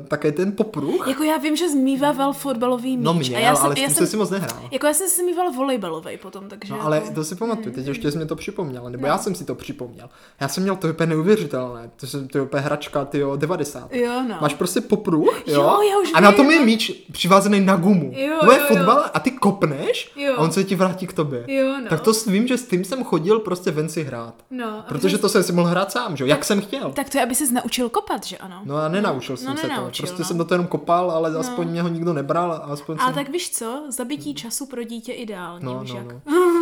uh, 0.00 0.06
takový 0.06 0.32
ten 0.32 0.52
popruh. 0.52 1.08
Jako 1.08 1.22
já 1.22 1.36
vím, 1.38 1.56
že 1.56 1.68
zmývával 1.70 2.32
fotbalový 2.32 2.96
míč. 2.96 3.04
No 3.04 3.10
a 3.10 3.14
měl, 3.14 3.40
já 3.40 3.56
jsem, 3.56 3.66
ale 3.66 3.80
já 3.80 3.90
jsem, 3.90 4.06
si 4.06 4.16
moc 4.16 4.30
nehrál. 4.30 4.60
Jako 4.70 4.86
já 4.86 4.94
jsem 4.94 5.08
si 5.08 5.22
mýval 5.22 5.52
volejbalový 5.52 6.16
potom, 6.16 6.48
takže 6.48 6.69
No 6.70 6.76
jako... 6.76 6.86
ale 6.86 7.00
to 7.14 7.24
si 7.24 7.34
pamatuju, 7.34 7.74
teď 7.74 7.86
ještě 7.86 8.10
jsi 8.12 8.18
mi 8.18 8.26
to 8.26 8.36
připomněl, 8.36 8.90
nebo 8.90 9.02
No. 9.02 9.08
já 9.08 9.18
jsem 9.18 9.34
si 9.34 9.44
to 9.44 9.54
připomněl. 9.54 10.08
Já 10.40 10.48
jsem 10.48 10.62
měl 10.62 10.76
to 10.76 10.88
úplně 10.88 11.06
neuvěřitelné, 11.06 11.90
to 11.96 12.16
je, 12.18 12.24
to 12.28 12.38
je 12.38 12.42
úplně 12.42 12.62
hračka, 12.62 13.04
ty 13.04 13.22
90. 13.36 13.92
Jo, 13.94 14.22
no. 14.28 14.36
Máš 14.40 14.54
prostě 14.54 14.80
popruh, 14.80 15.42
jo, 15.46 15.54
Jo, 15.62 15.78
já 15.90 15.98
už 16.02 16.10
a 16.14 16.20
na 16.20 16.32
tom 16.32 16.50
je 16.50 16.58
no. 16.58 16.64
míč 16.64 16.90
přivázený 17.12 17.60
na 17.60 17.76
gumu. 17.76 18.12
Jo, 18.16 18.36
to 18.44 18.52
je 18.52 18.58
jo, 18.58 18.64
jo. 18.70 18.76
fotbal 18.76 19.04
a 19.14 19.20
ty 19.20 19.30
kopneš 19.30 20.12
Jo. 20.16 20.34
a 20.36 20.38
on 20.40 20.52
se 20.52 20.64
ti 20.64 20.74
vrátí 20.74 21.06
k 21.06 21.12
tobě. 21.12 21.44
Jo, 21.46 21.76
no. 21.82 21.88
Tak 21.88 22.00
to 22.00 22.12
vím, 22.26 22.46
že 22.46 22.58
s 22.58 22.66
tím 22.66 22.84
jsem 22.84 23.04
chodil 23.04 23.38
prostě 23.38 23.70
ven 23.70 23.88
si 23.88 24.02
hrát. 24.04 24.34
No, 24.50 24.84
Protože 24.88 25.18
to 25.18 25.28
jsem 25.28 25.42
si 25.42 25.52
mohl 25.52 25.68
hrát 25.68 25.92
sám, 25.92 26.16
že 26.16 26.24
jo, 26.24 26.28
jak 26.28 26.44
jsem 26.44 26.60
chtěl. 26.60 26.92
Tak 26.92 27.10
to 27.10 27.18
je, 27.18 27.24
aby 27.24 27.34
ses 27.34 27.50
naučil 27.50 27.88
kopat, 27.88 28.26
že 28.26 28.36
ano? 28.38 28.60
No 28.64 28.76
a 28.76 28.88
nenaučil 28.88 29.36
No, 29.36 29.36
jsem 29.36 29.56
se 29.56 29.68
to. 29.76 29.90
Prostě 29.98 30.16
no. 30.18 30.24
jsem 30.24 30.38
do 30.38 30.44
toho 30.44 30.54
jenom 30.54 30.66
kopal, 30.66 31.10
ale 31.10 31.36
aspoň 31.38 31.68
mě 31.68 31.82
ho 31.82 31.88
nikdo 31.88 32.12
nebral 32.12 32.52
a 32.52 32.56
aspoň 32.56 32.96
Ale 33.00 33.14
jsem... 33.14 33.24
tak 33.24 33.32
víš 33.32 33.50
co, 33.50 33.82
zabití 33.88 34.34
času 34.34 34.66
pro 34.66 34.82
dítě 34.82 35.12
ideální, 35.12 35.64
No, 35.64 35.84
no, 35.88 35.94
jak? 35.96 36.06
no. 36.06 36.20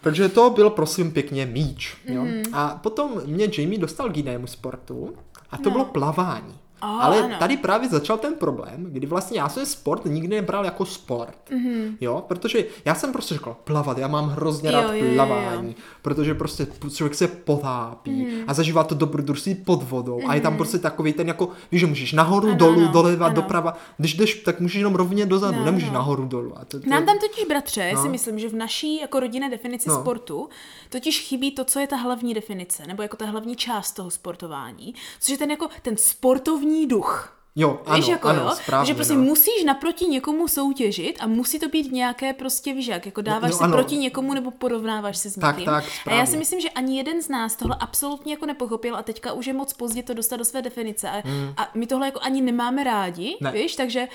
Takže 0.00 0.28
to 0.28 0.50
byl 0.50 0.70
prosím 0.70 1.10
pěkně 1.12 1.46
míč. 1.46 1.96
Jo? 2.04 2.22
Mhm. 2.24 2.42
A 2.52 2.68
potom 2.82 3.20
mě 3.26 3.48
Jamie 3.58 3.78
dostal 3.80 4.10
k 4.10 4.16
jinému 4.16 4.46
sportu 4.46 5.14
a 5.50 5.56
to 5.56 5.62
No. 5.64 5.70
bylo 5.70 5.84
plavání. 5.84 6.54
A, 6.82 6.98
Ale 7.00 7.22
ano. 7.22 7.36
tady 7.38 7.56
právě 7.56 7.88
začal 7.88 8.18
ten 8.18 8.34
problém, 8.34 8.86
kdy 8.90 9.06
vlastně 9.06 9.38
já 9.40 9.48
jsem 9.48 9.66
sport 9.66 10.04
nikdy 10.04 10.28
nebral 10.36 10.64
jako 10.64 10.84
sport. 10.86 11.38
Mm-hmm. 11.50 11.96
Jo, 12.00 12.24
protože 12.28 12.64
já 12.84 12.94
jsem 12.94 13.12
prostě 13.12 13.34
řekl, 13.34 13.56
plavat, 13.64 13.98
já 13.98 14.08
mám 14.08 14.28
hrozně 14.28 14.70
Mhm. 14.70 14.78
Jo, 14.80 14.82
rád 14.86 14.94
jo, 14.94 15.04
jo, 15.04 15.06
jo. 15.08 15.14
plavání, 15.14 15.76
protože 16.02 16.34
prostě 16.34 16.66
člověk 16.94 17.14
se 17.14 17.28
potápí 17.28 18.10
mm-hmm. 18.26 18.44
a 18.46 18.54
zažívá 18.54 18.84
to 18.84 18.94
dobrodružství 18.94 19.54
pod 19.54 19.82
vodou 19.82 20.18
mm-hmm. 20.18 20.30
a 20.30 20.34
je 20.34 20.40
tam 20.40 20.56
prostě 20.56 20.78
takový 20.78 21.12
ten 21.12 21.28
jako, 21.28 21.48
víš, 21.72 21.80
že 21.80 21.86
můžeš 21.86 22.12
nahoru, 22.12 22.48
Ano, 22.48 22.56
dolů, 22.58 22.80
ano, 22.82 22.92
doleva, 22.92 23.26
ano. 23.26 23.34
doprava, 23.34 23.76
když 23.96 24.14
jdeš, 24.14 24.34
tak 24.34 24.60
můžeš 24.60 24.78
jenom 24.78 24.94
rovně 24.94 25.26
dozadu, 25.26 25.58
No, 25.58 25.64
nemůžeš 25.64 25.88
no. 25.88 25.94
nahoru, 25.94 26.24
dolů. 26.26 26.52
A 26.58 26.64
to, 26.64 26.80
to, 26.80 26.90
Nám 26.90 27.06
tam 27.06 27.18
totiž, 27.18 27.44
bratře, 27.44 27.90
No. 27.94 28.02
si 28.02 28.08
myslím, 28.08 28.38
že 28.38 28.48
v 28.48 28.54
naší 28.54 29.00
jako 29.00 29.20
rodinné 29.20 29.50
definici 29.50 29.88
No. 29.88 30.00
sportu 30.00 30.48
totiž 30.90 31.20
chybí 31.20 31.50
to, 31.54 31.64
co 31.64 31.78
je 31.80 31.86
ta 31.86 31.96
hlavní 31.96 32.34
definice, 32.34 32.82
nebo 32.86 33.02
jako 33.02 33.16
ta 33.16 33.26
hlavní 33.26 33.56
část 33.56 33.92
toho 33.92 34.10
sportování, 34.10 34.94
což 35.20 35.28
je 35.32 35.38
ten 35.38 35.50
jako 35.50 35.68
ten 35.82 35.96
sportovní 35.96 36.71
duch. 36.86 37.28
Jo, 37.56 37.80
ano, 37.86 37.96
víš, 37.96 38.08
jako 38.08 38.28
ano, 38.28 38.42
jo? 38.42 38.50
správně, 38.62 38.86
že 38.86 38.94
prostě 38.94 39.14
no. 39.14 39.22
musíš 39.22 39.64
naproti 39.66 40.04
někomu 40.06 40.48
soutěžit 40.48 41.16
a 41.20 41.26
musí 41.26 41.58
to 41.58 41.68
být 41.68 41.92
nějaké 41.92 42.32
prostě, 42.32 42.74
víš 42.74 42.86
jak, 42.86 43.06
jako 43.06 43.20
dáváš 43.22 43.50
no, 43.50 43.58
se 43.58 43.64
ano. 43.64 43.72
proti 43.76 43.96
někomu 43.96 44.34
nebo 44.34 44.50
porovnáváš 44.50 45.18
se 45.18 45.30
s 45.30 45.34
Tak, 45.34 45.56
někým. 45.56 45.72
tak, 45.72 45.84
a 46.06 46.14
já 46.14 46.26
si 46.26 46.36
myslím, 46.36 46.60
že 46.60 46.70
ani 46.70 46.96
jeden 46.98 47.22
z 47.22 47.28
nás 47.28 47.56
tohle 47.56 47.76
absolutně 47.80 48.32
jako 48.32 48.46
nepochopil 48.46 48.96
a 48.96 49.02
teďka 49.02 49.32
už 49.32 49.46
je 49.46 49.52
moc 49.52 49.72
pozdě 49.72 50.02
to 50.02 50.14
dostat 50.14 50.36
do 50.36 50.44
své 50.44 50.62
definice 50.62 51.10
a, 51.10 51.22
a 51.56 51.68
my 51.74 51.86
tohle 51.86 52.06
jako 52.06 52.20
ani 52.22 52.40
nemáme 52.42 52.84
rádi, 52.84 53.22
Hmm. 53.28 53.36
Ne. 53.40 53.52
víš, 53.52 53.76
takže 53.76 54.08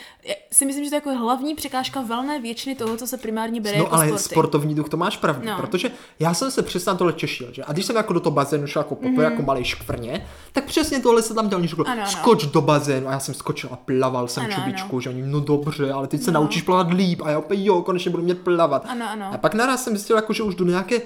si 0.52 0.66
myslím, 0.66 0.84
že 0.84 0.90
to 0.90 0.96
je 0.96 0.98
jako 0.98 1.14
hlavní 1.14 1.56
překážka 1.56 2.02
valné 2.02 2.40
většiny 2.42 2.76
toho, 2.76 2.98
co 2.98 3.08
se 3.08 3.18
primárně 3.18 3.62
bere 3.62 3.78
No 3.78 3.84
jako 3.84 3.96
ale 3.96 4.06
sporty. 4.08 4.24
sportovní 4.24 4.76
duch, 4.76 4.90
to 4.90 4.98
máš 4.98 5.18
pravdu, 5.18 5.48
No. 5.48 5.58
protože 5.58 5.92
já 6.20 6.34
jsem 6.34 6.52
se 6.52 6.62
přesně 6.64 6.90
na 6.92 6.96
tohle 6.98 7.14
těšil, 7.14 7.54
že? 7.54 7.64
A 7.64 7.74
když 7.74 7.86
jsem 7.86 7.96
jako 7.96 8.14
do 8.14 8.20
toho 8.20 8.34
bazénu 8.34 8.68
šel 8.68 8.80
jako 8.80 8.96
poprvé, 8.96 9.24
jako 9.24 9.42
malý 9.42 9.64
škvrně, 9.64 10.28
tak 10.52 10.64
přesně 10.66 11.00
tohle 11.00 11.22
se 11.22 11.34
tam 11.34 11.50
dělal, 11.50 11.64
skoč 12.06 12.46
do 12.46 12.62
bazénu 12.62 13.08
a 13.08 13.12
já 13.12 13.20
jsem 13.28 13.36
skočil 13.36 13.70
a 13.74 13.76
plaval 13.76 14.28
jsem 14.28 14.44
Ano, 14.44 14.54
čubičku, 14.56 15.00
že 15.00 15.10
oni, 15.10 15.22
no 15.22 15.40
dobře, 15.40 15.92
ale 15.92 16.08
teď 16.08 16.22
se 16.22 16.32
naučíš 16.32 16.62
plavat 16.62 16.94
líp 16.94 17.22
a 17.24 17.30
já 17.30 17.40
opět 17.40 17.58
jo, 17.60 17.82
konečně 17.82 18.12
budu 18.12 18.24
mět 18.24 18.40
plavat. 18.40 18.86
Ano, 18.90 19.06
ano. 19.10 19.30
A 19.34 19.38
pak 19.38 19.54
naraz 19.54 19.84
jsem 19.84 19.94
zjistil, 19.94 20.16
jako, 20.16 20.34
že 20.34 20.44
už 20.44 20.56
do 20.56 20.66
nějaké 20.66 21.02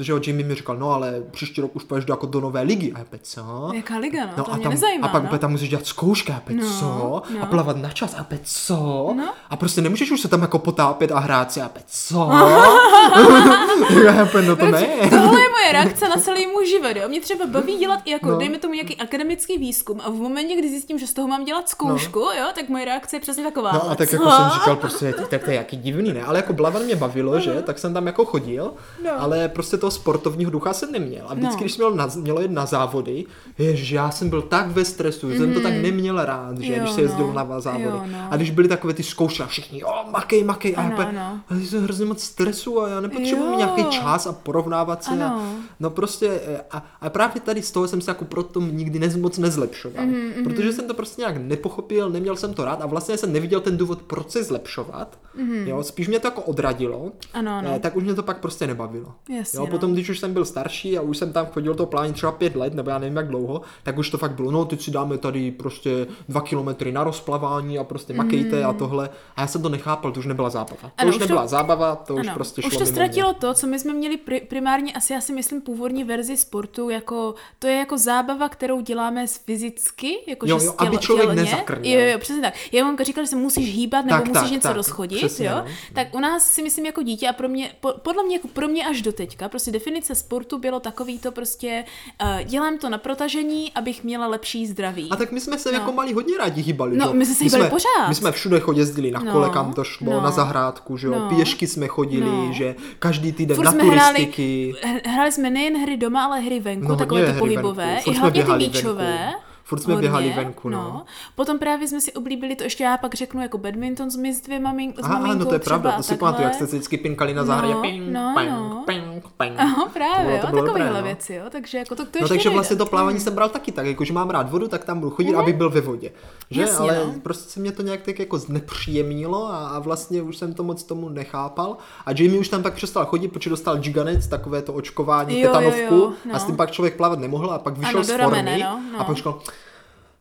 že 0.00 0.12
jo, 0.12 0.20
Jimmy 0.26 0.42
mi 0.44 0.54
říkal, 0.54 0.76
no 0.76 0.90
ale 0.90 1.22
příští 1.30 1.60
rok 1.60 1.76
už 1.76 1.84
půjdeš 1.84 2.04
do, 2.04 2.12
jako 2.12 2.26
do 2.26 2.40
nové 2.40 2.62
ligy. 2.62 2.92
A 2.94 2.98
já 2.98 3.04
co? 3.22 3.70
Jaká 3.74 3.98
liga, 3.98 4.26
no, 4.36 4.44
to 4.44 4.52
a, 4.52 4.54
mě 4.54 4.62
tam, 4.62 4.72
nezajímá, 4.72 5.06
a 5.06 5.10
pak 5.10 5.32
no. 5.32 5.38
tam 5.38 5.50
musíš 5.50 5.68
dělat 5.68 5.86
zkoušky, 5.86 6.32
a 6.32 6.36
opět 6.36 6.54
No, 6.56 6.70
co? 6.80 6.86
no. 7.34 7.42
A 7.42 7.46
plavat 7.46 7.76
na 7.76 7.90
čas, 7.90 8.14
a 8.14 8.20
opět 8.20 8.40
co? 8.44 8.74
No. 9.16 9.32
A 9.50 9.56
prostě 9.56 9.80
nemůžeš 9.80 10.10
už 10.10 10.20
se 10.20 10.28
tam 10.28 10.42
jako 10.42 10.58
potápět 10.58 11.12
a 11.12 11.18
hrát 11.18 11.52
si, 11.52 11.60
a 11.60 11.66
opět 11.66 11.84
co? 11.86 12.30
já 14.04 14.22
opět, 14.22 14.42
no 14.42 14.56
to 14.56 14.66
ne. 14.66 14.86
Tohle 15.10 15.40
je 15.40 15.48
moje 15.50 15.72
reakce 15.72 16.08
na 16.08 16.16
celý 16.16 16.46
můj 16.46 16.66
život. 16.66 16.96
Jo. 16.96 17.08
Mě 17.08 17.20
třeba 17.20 17.46
baví 17.46 17.76
dělat 17.78 18.00
i 18.04 18.10
jako, 18.10 18.26
No. 18.26 18.32
no. 18.32 18.38
dejme 18.38 18.58
tomu 18.58 18.74
nějaký 18.74 18.96
akademický 18.96 19.58
výzkum 19.58 20.00
a 20.04 20.10
v 20.10 20.14
momentě, 20.14 20.56
kdy 20.56 20.68
zjistím, 20.68 20.98
že 20.98 21.06
z 21.06 21.12
toho 21.14 21.28
mám 21.28 21.44
dělat 21.44 21.68
zkoušku, 21.68 22.18
no. 22.20 22.32
jo, 22.32 22.46
tak 22.54 22.68
moje 22.68 22.84
reakce 22.84 23.16
je 23.16 23.20
přesně 23.20 23.44
taková. 23.44 23.72
No 23.72 23.90
a 23.90 23.94
tak 23.94 24.08
Co? 24.08 24.16
jako 24.16 24.30
jsem 24.30 24.50
říkal, 24.50 24.76
prostě, 24.76 25.14
tak 25.30 25.44
to 25.44 25.50
je 25.50 25.56
jaký 25.56 25.76
divný, 25.76 26.12
ne? 26.12 26.22
Ale 26.24 26.38
jako 26.38 26.52
plavat 26.54 26.82
mě 26.82 26.96
bavilo, 26.96 27.40
že? 27.40 27.62
Tak 27.62 27.78
jsem 27.78 27.94
tam 27.94 28.06
jako 28.06 28.24
chodil, 28.24 28.72
No. 29.04 29.10
ale 29.18 29.48
prostě 29.48 29.67
prostě 29.68 29.80
toho 29.80 29.90
sportovního 29.90 30.50
ducha 30.50 30.72
jsem 30.72 30.92
neměl. 30.92 31.24
A 31.28 31.34
vždycky, 31.34 31.54
no. 31.54 31.60
když 31.60 31.72
jsem 31.72 31.84
měl, 31.84 31.96
na, 31.96 32.08
mělo 32.16 32.40
jít 32.40 32.50
na 32.50 32.66
závody, 32.66 33.24
ježiš, 33.58 33.90
já 33.90 34.10
jsem 34.10 34.30
byl 34.30 34.42
tak 34.42 34.68
ve 34.68 34.84
stresu, 34.84 35.28
mm-hmm. 35.28 35.38
jsem 35.38 35.54
to 35.54 35.60
tak 35.60 35.72
mhm. 35.72 35.82
neměl 35.82 36.24
rád, 36.24 36.58
že 36.58 36.72
jo, 36.72 36.78
když 36.80 36.90
se 36.90 37.00
jezdil 37.00 37.26
no. 37.26 37.32
na 37.32 37.60
závody. 37.60 37.84
Jo, 37.84 38.02
no. 38.12 38.18
A 38.30 38.36
když 38.36 38.50
byly 38.50 38.68
takové 38.68 38.94
ty 38.94 39.02
zkoušky 39.02 39.42
a 39.42 39.46
všichni, 39.46 39.84
o, 39.84 39.92
makej, 40.10 40.44
makej, 40.44 40.74
ano, 40.76 40.98
a 40.98 41.02
já 41.02 41.08
ano. 41.08 41.40
ale 41.50 41.60
jsem 41.60 41.82
hrozně 41.82 42.06
moc 42.06 42.22
stresu 42.22 42.80
a 42.82 42.88
já 42.88 43.00
nepotřebuji 43.00 43.56
nějaký 43.56 43.84
čas 43.84 44.26
a 44.26 44.32
porovnávat 44.32 45.04
se. 45.04 45.24
A, 45.24 45.40
no 45.80 45.90
prostě, 45.90 46.40
a, 46.70 46.86
a, 47.00 47.10
právě 47.10 47.40
tady 47.40 47.62
z 47.62 47.70
toho 47.70 47.88
jsem 47.88 48.00
se 48.00 48.10
jako 48.10 48.24
proto 48.24 48.60
nikdy 48.60 48.98
nez, 48.98 49.16
moc 49.16 49.38
nezlepšoval. 49.38 50.04
Mm-hmm. 50.06 50.44
Protože 50.44 50.72
jsem 50.72 50.86
to 50.86 50.94
prostě 50.94 51.22
nějak 51.22 51.36
nepochopil, 51.36 52.10
neměl 52.10 52.36
jsem 52.36 52.54
to 52.54 52.64
rád 52.64 52.82
a 52.82 52.86
vlastně 52.86 53.16
jsem 53.16 53.32
neviděl 53.32 53.60
ten 53.60 53.76
důvod, 53.76 54.02
proč 54.02 54.30
se 54.30 54.44
zlepšovat. 54.44 55.18
Mm-hmm. 55.38 55.66
Jo, 55.66 55.82
spíš 55.82 56.08
mě 56.08 56.20
to 56.20 56.26
jako 56.26 56.42
odradilo. 56.42 57.12
Ano, 57.32 57.52
ano. 57.52 57.70
Eh, 57.74 57.78
tak 57.78 57.96
už 57.96 58.02
mě 58.02 58.14
to 58.14 58.22
pak 58.22 58.38
prostě 58.38 58.66
nebavilo. 58.66 59.14
Jasně, 59.28 59.56
jo, 59.56 59.64
no. 59.64 59.70
potom, 59.70 59.92
když 59.92 60.08
už 60.08 60.18
jsem 60.18 60.32
byl 60.32 60.44
starší 60.44 60.98
a 60.98 61.00
už 61.00 61.18
jsem 61.18 61.32
tam 61.32 61.46
chodil 61.46 61.74
to 61.74 61.86
plání 61.86 62.12
třeba 62.12 62.32
pět 62.32 62.56
let, 62.56 62.74
nebo 62.74 62.90
já 62.90 62.98
nevím 62.98 63.16
jak 63.16 63.28
dlouho, 63.28 63.60
tak 63.82 63.98
už 63.98 64.10
to 64.10 64.18
fakt 64.18 64.32
bylo, 64.32 64.50
no 64.50 64.64
teď 64.64 64.82
si 64.82 64.90
dáme 64.90 65.18
tady 65.18 65.50
prostě 65.50 66.06
dva 66.28 66.40
kilometry 66.40 66.92
na 66.92 67.04
rozplavání 67.04 67.78
a 67.78 67.84
prostě 67.84 68.14
makejte 68.14 68.60
mm. 68.60 68.66
a 68.66 68.72
tohle. 68.72 69.10
A 69.36 69.40
já 69.40 69.46
jsem 69.46 69.62
to 69.62 69.68
nechápal, 69.68 70.12
to 70.12 70.20
už 70.20 70.26
nebyla 70.26 70.50
zábava. 70.50 70.82
To 70.82 70.90
ano, 70.98 71.10
už 71.10 71.18
nebyla 71.18 71.42
to... 71.42 71.48
zábava, 71.48 71.96
to 71.96 72.14
ano, 72.14 72.22
už 72.22 72.30
prostě 72.34 72.62
šlo 72.62 72.68
Už 72.68 72.76
to 72.76 72.86
ztratilo 72.86 73.28
mě. 73.28 73.38
to, 73.40 73.54
co 73.54 73.66
my 73.66 73.78
jsme 73.78 73.92
měli 73.92 74.16
pri- 74.16 74.46
primárně 74.46 74.92
asi 74.92 75.12
já 75.12 75.20
si 75.20 75.32
myslím 75.32 75.60
původní 75.60 76.04
verzi 76.04 76.36
sportu, 76.36 76.90
jako 76.90 77.34
to 77.58 77.66
je 77.66 77.76
jako 77.76 77.98
zábava, 77.98 78.48
kterou 78.48 78.80
děláme 78.80 79.26
fyzicky, 79.26 80.18
jako 80.26 80.46
jo, 80.46 80.58
jo, 80.62 80.74
aby 80.78 80.98
člověk 80.98 81.32
nezakrněl. 81.32 82.00
Jo, 82.00 82.06
jo, 82.12 82.18
přesně 82.18 82.42
tak. 82.42 82.54
Já 82.72 82.84
vám 82.84 82.96
říkal, 83.02 83.24
že 83.24 83.28
se 83.28 83.36
musíš 83.36 83.74
hýbat 83.74 84.04
nebo 84.04 84.18
tak, 84.18 84.28
musíš 84.28 84.42
tak, 84.42 84.50
něco 84.50 84.68
tak, 84.68 84.76
rozchodit, 84.76 85.27
přesně, 85.28 85.46
jo. 85.46 85.54
No. 85.56 85.64
Tak 85.94 86.14
u 86.14 86.20
nás 86.20 86.52
si 86.52 86.62
myslím 86.62 86.86
jako 86.86 87.02
dítě 87.02 87.28
a 87.28 87.32
pro 87.32 87.48
mě, 87.48 87.70
po, 87.80 87.92
podle 88.02 88.22
mě 88.22 88.36
jako 88.36 88.48
pro 88.48 88.68
mě 88.68 88.86
až 88.86 89.02
do 89.02 89.12
teďka, 89.12 89.48
prostě 89.48 89.70
definice 89.70 90.14
sportu 90.14 90.58
bylo 90.58 90.80
takový 90.80 91.18
to 91.18 91.32
prostě, 91.32 91.84
uh, 92.22 92.42
dělám 92.44 92.78
to 92.78 92.88
na 92.88 92.98
protažení, 92.98 93.72
abych 93.74 94.04
měla 94.04 94.26
lepší 94.26 94.66
zdraví. 94.66 95.08
A 95.10 95.16
tak 95.16 95.32
my 95.32 95.40
jsme 95.40 95.58
se 95.58 95.72
no. 95.72 95.78
jako 95.78 95.92
mali 95.92 96.12
hodně 96.12 96.38
rádi 96.38 96.62
hýbali, 96.62 96.96
No, 96.96 97.12
my 97.12 97.26
jsme 97.26 97.34
se 97.34 97.44
hýbali 97.44 97.70
pořád. 97.70 98.08
My 98.08 98.14
jsme 98.14 98.32
všude 98.32 98.60
jezdili 98.74 99.10
na 99.10 99.20
no, 99.20 99.32
kole, 99.32 99.50
kam 99.50 99.72
to 99.72 99.84
šlo, 99.84 100.12
no, 100.12 100.20
na 100.20 100.30
zahrádku, 100.30 100.96
že 100.96 101.06
jo, 101.06 101.14
no, 101.18 101.28
pěšky 101.28 101.66
jsme 101.66 101.88
chodili, 101.88 102.26
no. 102.26 102.52
že 102.52 102.74
každý 102.98 103.32
týden 103.32 103.56
Furt 103.56 103.64
na 103.64 103.72
turistiky. 103.72 104.74
Hráli, 104.82 105.00
hráli 105.06 105.32
jsme 105.32 105.50
nejen 105.50 105.82
hry 105.82 105.96
doma, 105.96 106.24
ale 106.24 106.40
hry 106.40 106.60
venku, 106.60 106.88
no, 106.88 106.96
takové 106.96 107.32
ty 107.32 107.38
pohybové, 107.38 107.98
i 108.06 108.14
hlavně 108.14 108.44
ty 108.44 108.52
míčové. 108.52 109.18
Venku. 109.18 109.47
Furt 109.68 109.80
jsme 109.80 109.94
Hodně, 109.94 110.08
běhali 110.08 110.32
venku, 110.32 110.68
no. 110.68 110.78
no. 110.78 111.04
Potom 111.34 111.58
právě 111.58 111.88
jsme 111.88 112.00
si 112.00 112.12
oblíbili, 112.12 112.56
to 112.56 112.64
ještě 112.64 112.84
já 112.84 112.96
pak 112.96 113.14
řeknu, 113.14 113.42
jako 113.42 113.58
badminton 113.58 114.10
s 114.10 114.16
my 114.16 114.34
s 114.34 114.40
dvěma 114.40 114.72
mink, 114.72 114.98
s 114.98 115.02
Aha, 115.02 115.34
no 115.34 115.44
to 115.44 115.52
je 115.52 115.58
pravda, 115.58 115.92
to 115.92 116.02
si 116.02 116.16
pamatuju, 116.16 116.44
jak 116.44 116.54
jste 116.54 116.66
se 116.66 116.76
vždycky 116.76 116.96
pinkali 116.96 117.34
na 117.34 117.44
zahradě. 117.44 117.74
No, 117.74 117.80
ping, 117.80 118.12
no, 118.12 118.34
ping, 118.38 118.50
no. 118.50 118.82
Ping, 118.86 119.24
ping. 119.36 119.54
Aha, 119.58 119.86
právě, 119.92 120.38
to 120.38 120.46
bylo, 120.46 120.62
to 120.62 120.66
jo, 120.66 120.72
takovéhle 120.72 121.00
no. 121.00 121.06
věci, 121.06 121.34
jo, 121.34 121.44
takže 121.50 121.78
jako 121.78 121.94
to, 121.94 122.04
to 122.04 122.18
No 122.20 122.28
takže 122.28 122.50
vlastně 122.50 122.76
to 122.76 122.86
plávání 122.86 123.20
jsem 123.20 123.34
bral 123.34 123.48
taky 123.48 123.72
tak, 123.72 123.86
jakože 123.86 124.12
mám 124.12 124.30
rád 124.30 124.50
vodu, 124.50 124.68
tak 124.68 124.84
tam 124.84 125.00
budu 125.00 125.10
chodit, 125.10 125.34
aby 125.34 125.52
byl 125.52 125.70
ve 125.70 125.80
vodě. 125.80 126.10
Že? 126.50 126.60
Jasně, 126.60 126.90
Ale 126.90 127.04
no. 127.06 127.14
prostě 127.22 127.50
se 127.50 127.60
mě 127.60 127.72
to 127.72 127.82
nějak 127.82 128.02
tak 128.02 128.18
jako 128.18 128.38
znepříjemnilo 128.38 129.52
a, 129.52 129.68
a 129.68 129.78
vlastně 129.78 130.22
už 130.22 130.36
jsem 130.36 130.54
to 130.54 130.62
moc 130.62 130.82
tomu 130.82 131.08
nechápal. 131.08 131.76
A 132.06 132.10
Jamie 132.10 132.40
už 132.40 132.48
tam 132.48 132.62
pak 132.62 132.74
přestal 132.74 133.06
chodit, 133.06 133.28
protože 133.28 133.50
dostal 133.50 133.78
giganec, 133.78 134.26
takové 134.26 134.62
to 134.62 134.72
očkování, 134.72 135.40
jo, 135.40 135.48
tetanovku 135.48 135.94
jo, 135.94 136.00
jo, 136.00 136.12
no. 136.24 136.34
a 136.34 136.38
s 136.38 136.44
tím 136.44 136.56
pak 136.56 136.70
člověk 136.70 136.96
plavat 136.96 137.18
nemohl 137.18 137.50
a 137.50 137.58
pak 137.58 137.78
vyšel 137.78 137.96
ano, 137.96 138.04
z 138.04 138.06
formy 138.06 138.22
ramene, 138.22 138.58
no, 138.58 138.82
no. 138.92 139.00
a 139.00 139.04
pak 139.04 139.16
říkal, 139.16 139.40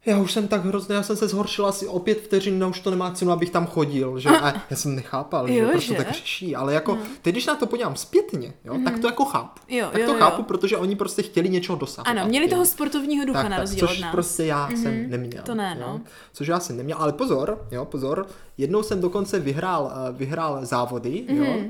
já 0.07 0.19
už 0.19 0.31
jsem 0.31 0.47
tak 0.47 0.65
hrozný, 0.65 0.95
já 0.95 1.03
jsem 1.03 1.15
se 1.15 1.27
zhoršil 1.27 1.65
asi 1.65 1.87
o 1.87 1.99
pět 1.99 2.21
vteřin, 2.21 2.65
už 2.65 2.79
to 2.79 2.91
nemá 2.91 3.11
cenu, 3.11 3.31
abych 3.31 3.49
tam 3.49 3.67
chodil, 3.67 4.19
že? 4.19 4.29
A 4.29 4.53
já 4.69 4.77
jsem 4.77 4.95
nechápal, 4.95 5.49
jo, 5.49 5.65
že 5.65 5.71
proč 5.71 5.87
to 5.87 5.93
tak 5.93 6.11
řeší, 6.11 6.55
ale 6.55 6.73
jako, 6.73 6.93
hmm. 6.93 7.03
teď 7.21 7.33
když 7.33 7.45
na 7.45 7.55
to 7.55 7.67
podívám 7.67 7.95
zpětně, 7.95 8.53
jo, 8.65 8.73
hmm. 8.73 8.83
tak 8.83 8.99
to 8.99 9.07
jako 9.07 9.25
chápu. 9.25 9.61
Jo, 9.67 9.87
tak 9.91 10.01
jo, 10.01 10.07
to 10.07 10.13
jo. 10.13 10.19
chápu, 10.19 10.43
protože 10.43 10.77
oni 10.77 10.95
prostě 10.95 11.21
chtěli 11.21 11.49
něčeho 11.49 11.77
dosáhnout. 11.77 12.11
Ano, 12.11 12.27
měli 12.27 12.47
toho 12.47 12.65
sportovního 12.65 13.25
ducha 13.25 13.41
tak, 13.41 13.51
na 13.51 13.57
rozdíl 13.59 13.79
tak, 13.79 13.89
což 13.89 13.97
od 13.97 14.01
nás. 14.01 14.11
prostě 14.11 14.45
já 14.45 14.65
hmm. 14.65 14.77
jsem 14.77 15.09
neměl. 15.09 15.43
To 15.43 15.55
ne, 15.55 15.77
no. 15.81 15.87
Jo? 15.87 15.99
Což 16.33 16.47
já 16.47 16.59
jsem 16.59 16.77
neměl, 16.77 16.97
ale 16.99 17.13
pozor, 17.13 17.67
jo, 17.71 17.85
pozor, 17.85 18.27
jednou 18.57 18.83
jsem 18.83 19.01
dokonce 19.01 19.39
vyhrál, 19.39 19.91
eh, 19.93 20.11
vyhrál 20.11 20.65
závody, 20.65 21.25
hmm. 21.29 21.37
jo, 21.37 21.57
Uh, 21.57 21.63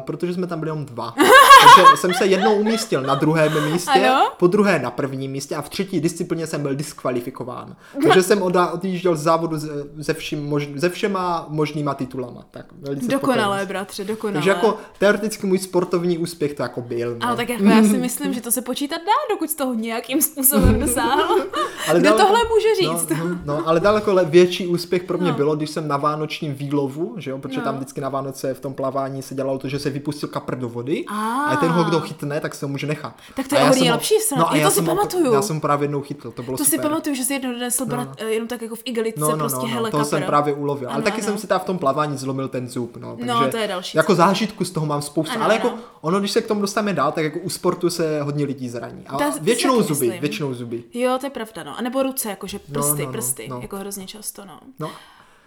protože 0.00 0.34
jsme 0.34 0.46
tam 0.46 0.58
byli 0.58 0.68
jenom 0.68 0.84
dva. 0.84 1.14
Takže 1.76 1.96
jsem 1.96 2.14
se 2.14 2.26
jednou 2.26 2.54
umístil 2.54 3.02
na 3.02 3.14
druhém 3.14 3.72
místě, 3.72 4.08
ano? 4.08 4.30
po 4.36 4.46
druhé 4.46 4.78
na 4.78 4.90
prvním 4.90 5.30
místě 5.30 5.56
a 5.56 5.62
v 5.62 5.68
třetí 5.68 6.00
disciplině 6.00 6.46
jsem 6.46 6.62
byl 6.62 6.74
diskvalifikován. 6.74 7.76
Takže 8.02 8.22
jsem 8.22 8.42
odjížděl 8.72 9.16
z 9.16 9.22
závodu 9.22 9.56
se, 10.02 10.14
vším 10.14 10.44
mož, 10.46 10.68
se 10.78 10.88
všema 10.88 11.46
možnýma 11.48 11.94
titulama. 11.94 12.44
Tak, 12.50 12.66
dokonalé, 13.08 13.66
bratře, 13.66 14.04
dokonalé. 14.04 14.34
Takže 14.34 14.50
jako 14.50 14.78
teoreticky 14.98 15.46
můj 15.46 15.58
sportovní 15.58 16.18
úspěch 16.18 16.54
to 16.54 16.62
jako 16.62 16.80
byl. 16.80 17.16
No. 17.20 17.26
Ale 17.26 17.36
tak 17.36 17.48
jako 17.48 17.64
já 17.64 17.82
si 17.82 17.98
myslím, 17.98 18.34
že 18.34 18.40
to 18.40 18.52
se 18.52 18.62
počítat 18.62 18.96
dá, 18.96 19.34
dokud 19.34 19.50
z 19.50 19.54
toho 19.54 19.74
nějakým 19.74 20.22
způsobem 20.22 20.80
dosáhl. 20.80 21.34
ale 21.88 22.00
Kdo 22.00 22.10
daleko, 22.10 22.26
tohle 22.26 22.40
může 22.54 22.74
říct? 22.74 23.08
No, 23.10 23.28
no, 23.28 23.38
no, 23.44 23.68
ale 23.68 23.80
daleko 23.80 24.14
větší 24.24 24.66
úspěch 24.66 25.04
pro 25.04 25.18
mě 25.18 25.30
no. 25.30 25.36
bylo, 25.36 25.56
když 25.56 25.70
jsem 25.70 25.88
na 25.88 25.96
vánočním 25.96 26.54
výlovu, 26.54 27.14
že 27.16 27.30
jo, 27.30 27.38
protože 27.38 27.58
no. 27.58 27.64
tam 27.64 27.76
vždycky 27.76 28.00
na 28.00 28.08
Vánoce 28.08 28.54
v 28.54 28.60
tom 28.60 28.74
plavání 28.74 29.22
se 29.22 29.34
dělalo 29.34 29.58
to, 29.58 29.68
že 29.74 29.78
se 29.78 29.90
vypustil 29.90 30.28
kapr 30.28 30.56
do 30.58 30.68
vody 30.68 31.04
a, 31.08 31.44
a 31.44 31.56
ten 31.56 31.70
ho 31.70 31.84
kdo 31.84 32.00
chytne, 32.00 32.40
tak 32.40 32.54
se 32.54 32.66
ho 32.66 32.70
může 32.72 32.86
nechat. 32.86 33.14
Tak 33.34 33.48
to 33.48 33.54
je 33.54 33.64
hodně 33.64 33.92
lepší 33.92 34.14
strana. 34.14 34.44
No, 34.44 34.52
a 34.52 34.56
já 34.56 34.68
to 34.68 34.74
si 34.74 34.82
pamatuju. 34.82 35.32
Já 35.32 35.42
jsem 35.42 35.60
právě 35.60 35.84
jednou 35.84 36.02
chytl, 36.02 36.30
to 36.30 36.42
bylo 36.42 36.56
To 36.56 36.64
super. 36.64 36.80
si 36.80 36.82
pamatuju, 36.82 37.16
že 37.16 37.24
si 37.24 37.32
jednou 37.32 37.52
donesl 37.52 37.86
no, 37.86 37.96
no. 37.96 38.26
jenom 38.26 38.48
tak 38.48 38.62
jako 38.62 38.74
v 38.74 38.82
igelice 38.84 39.20
no, 39.20 39.30
no, 39.30 39.36
prostě 39.36 39.56
no, 39.56 39.68
no, 39.68 39.74
hele 39.74 39.90
to 39.90 39.96
kapr. 39.96 40.08
jsem 40.08 40.22
právě 40.22 40.54
ulovil. 40.54 40.88
Ale 40.88 40.94
ano, 40.94 41.04
taky 41.04 41.16
ano. 41.16 41.24
jsem 41.24 41.38
si 41.38 41.46
tam 41.46 41.60
v 41.60 41.64
tom 41.64 41.78
plavání 41.78 42.18
zlomil 42.18 42.48
ten 42.48 42.68
zub. 42.68 42.96
No, 42.96 43.16
takže 43.16 43.34
no 43.34 43.50
to 43.50 43.56
je 43.56 43.68
další. 43.68 43.96
Jako 43.96 44.14
zážitku 44.14 44.64
z 44.64 44.70
toho 44.70 44.86
mám 44.86 45.02
spoustu. 45.02 45.34
Ano, 45.34 45.44
ale 45.44 45.54
jako 45.54 45.72
ono, 46.00 46.20
když 46.20 46.30
se 46.30 46.42
k 46.42 46.46
tomu 46.46 46.60
dostaneme 46.60 46.92
dál, 46.92 47.12
tak 47.12 47.24
jako 47.24 47.38
u 47.38 47.50
sportu 47.50 47.90
se 47.90 48.22
hodně 48.22 48.44
lidí 48.44 48.68
zraní. 48.68 49.04
A 49.06 49.18
většinou 49.40 49.82
zuby, 49.82 50.18
většinou 50.20 50.54
zuby. 50.54 50.84
Jo, 50.94 51.16
to 51.20 51.26
je 51.26 51.30
pravda, 51.30 51.62
no. 51.62 51.78
A 51.78 51.82
nebo 51.82 52.02
ruce, 52.02 52.30
jakože 52.30 52.58
prsty, 52.58 53.06
prsty, 53.12 53.50
jako 53.60 53.76
hrozně 53.76 54.06
často, 54.06 54.42
no. 54.78 54.90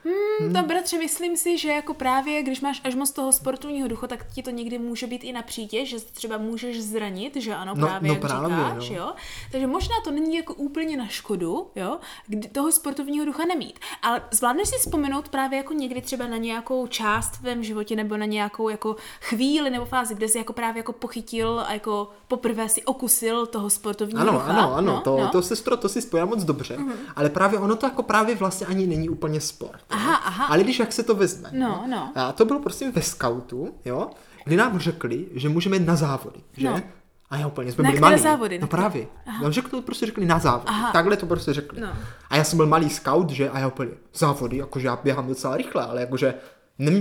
No 0.06 0.12
Hmm, 0.40 0.54
to 0.54 0.64
bratře, 0.64 0.98
myslím 0.98 1.38
si, 1.38 1.58
že 1.58 1.70
jako 1.70 1.94
právě, 1.94 2.44
když 2.44 2.62
máš 2.62 2.82
až 2.84 2.96
moc 2.96 3.12
toho 3.12 3.32
sportovního 3.32 3.88
ducha, 3.88 4.08
tak 4.08 4.26
ti 4.34 4.44
to 4.44 4.50
někdy 4.50 4.80
může 4.80 5.08
být 5.08 5.24
i 5.24 5.34
na 5.34 5.42
přítěž, 5.42 5.90
že 5.90 6.00
třeba 6.00 6.38
můžeš 6.38 6.84
zranit, 6.84 7.36
že 7.36 7.56
ano, 7.56 7.74
no, 7.76 7.88
právě, 7.88 8.08
no, 8.08 8.14
jak 8.14 8.22
právě, 8.22 8.50
říkáš, 8.50 8.90
no. 8.90 8.96
jo. 8.96 9.14
Takže 9.52 9.68
možná 9.68 9.96
to 10.04 10.12
není 10.12 10.36
jako 10.36 10.54
úplně 10.54 10.98
na 10.98 11.08
škodu, 11.08 11.68
jo, 11.76 11.98
kdy 12.28 12.48
toho 12.48 12.72
sportovního 12.72 13.26
ducha 13.26 13.46
nemít. 13.46 13.80
Ale 14.02 14.22
zvládneš 14.32 14.68
si 14.70 14.76
vzpomenout 14.76 15.30
právě 15.30 15.58
jako 15.58 15.74
někdy 15.74 16.02
třeba 16.02 16.28
na 16.28 16.38
nějakou 16.38 16.88
část 16.88 17.34
v 17.34 17.42
tvém 17.42 17.64
životě 17.64 17.96
nebo 17.96 18.18
na 18.18 18.26
nějakou 18.26 18.70
jako 18.70 18.96
chvíli 19.22 19.70
nebo 19.70 19.86
fázi, 19.86 20.16
kde 20.16 20.28
jsi 20.28 20.38
jako 20.38 20.54
právě 20.54 20.80
jako 20.80 20.94
pochytil 20.94 21.60
a 21.68 21.74
jako 21.74 22.10
poprvé 22.28 22.70
si 22.70 22.84
okusil 22.84 23.46
toho 23.46 23.70
sportovního 23.70 24.22
ano, 24.22 24.32
ducha. 24.32 24.46
Ano, 24.46 24.76
ano, 24.76 24.94
no, 24.94 25.02
to, 25.02 25.18
no. 25.18 25.30
to 25.30 25.42
sestro, 25.42 25.78
to 25.78 25.90
si 25.90 26.02
spojila 26.02 26.26
moc 26.26 26.44
dobře, 26.44 26.78
mm-hmm. 26.78 26.96
ale 27.16 27.30
právě 27.30 27.60
ono 27.60 27.76
to 27.76 27.86
jako 27.86 28.04
právě 28.04 28.36
vlastně 28.36 28.68
ani 28.68 28.88
není 28.88 29.10
úplně 29.10 29.42
sport. 29.42 29.82
Aha, 29.98 30.16
aha. 30.16 30.46
Ale 30.46 30.64
když 30.64 30.80
jak 30.80 30.94
se 30.94 31.04
to 31.04 31.16
vezme. 31.16 31.50
No, 31.54 31.86
no. 31.90 32.12
A 32.16 32.32
to 32.32 32.46
bylo 32.46 32.60
prostě 32.60 32.92
ve 32.92 33.02
scoutu, 33.02 33.76
jo, 33.86 34.10
kdy 34.46 34.56
nám 34.56 34.80
řekli, 34.80 35.26
že 35.34 35.50
můžeme 35.50 35.76
jít 35.76 35.88
na 35.88 35.96
závody, 35.96 36.40
že? 36.58 36.70
No. 36.70 36.82
A 37.30 37.38
já 37.38 37.48
úplně 37.48 37.72
jsme 37.72 37.84
na 37.84 37.90
byli 37.90 38.02
malí. 38.02 38.20
závody? 38.20 38.60
No 38.60 38.68
právě. 38.68 39.08
Aha. 39.26 39.52
Řekli, 39.52 39.72
to 39.72 39.82
prostě 39.82 40.06
řekli 40.06 40.26
na 40.26 40.40
závody. 40.40 40.66
Aha. 40.68 40.92
Takhle 40.92 41.18
to 41.18 41.26
prostě 41.26 41.54
řekli. 41.54 41.82
No. 41.82 41.88
A 42.30 42.36
já 42.38 42.44
jsem 42.44 42.58
byl 42.58 42.68
malý 42.68 42.90
scout, 42.90 43.30
že? 43.30 43.50
A 43.50 43.60
já 43.60 43.68
úplně, 43.68 43.92
závody, 44.16 44.58
jakože 44.58 44.88
já 44.88 44.96
běhám 45.04 45.28
docela 45.28 45.58
rychle, 45.58 45.86
ale 45.86 46.02
jakože 46.02 46.34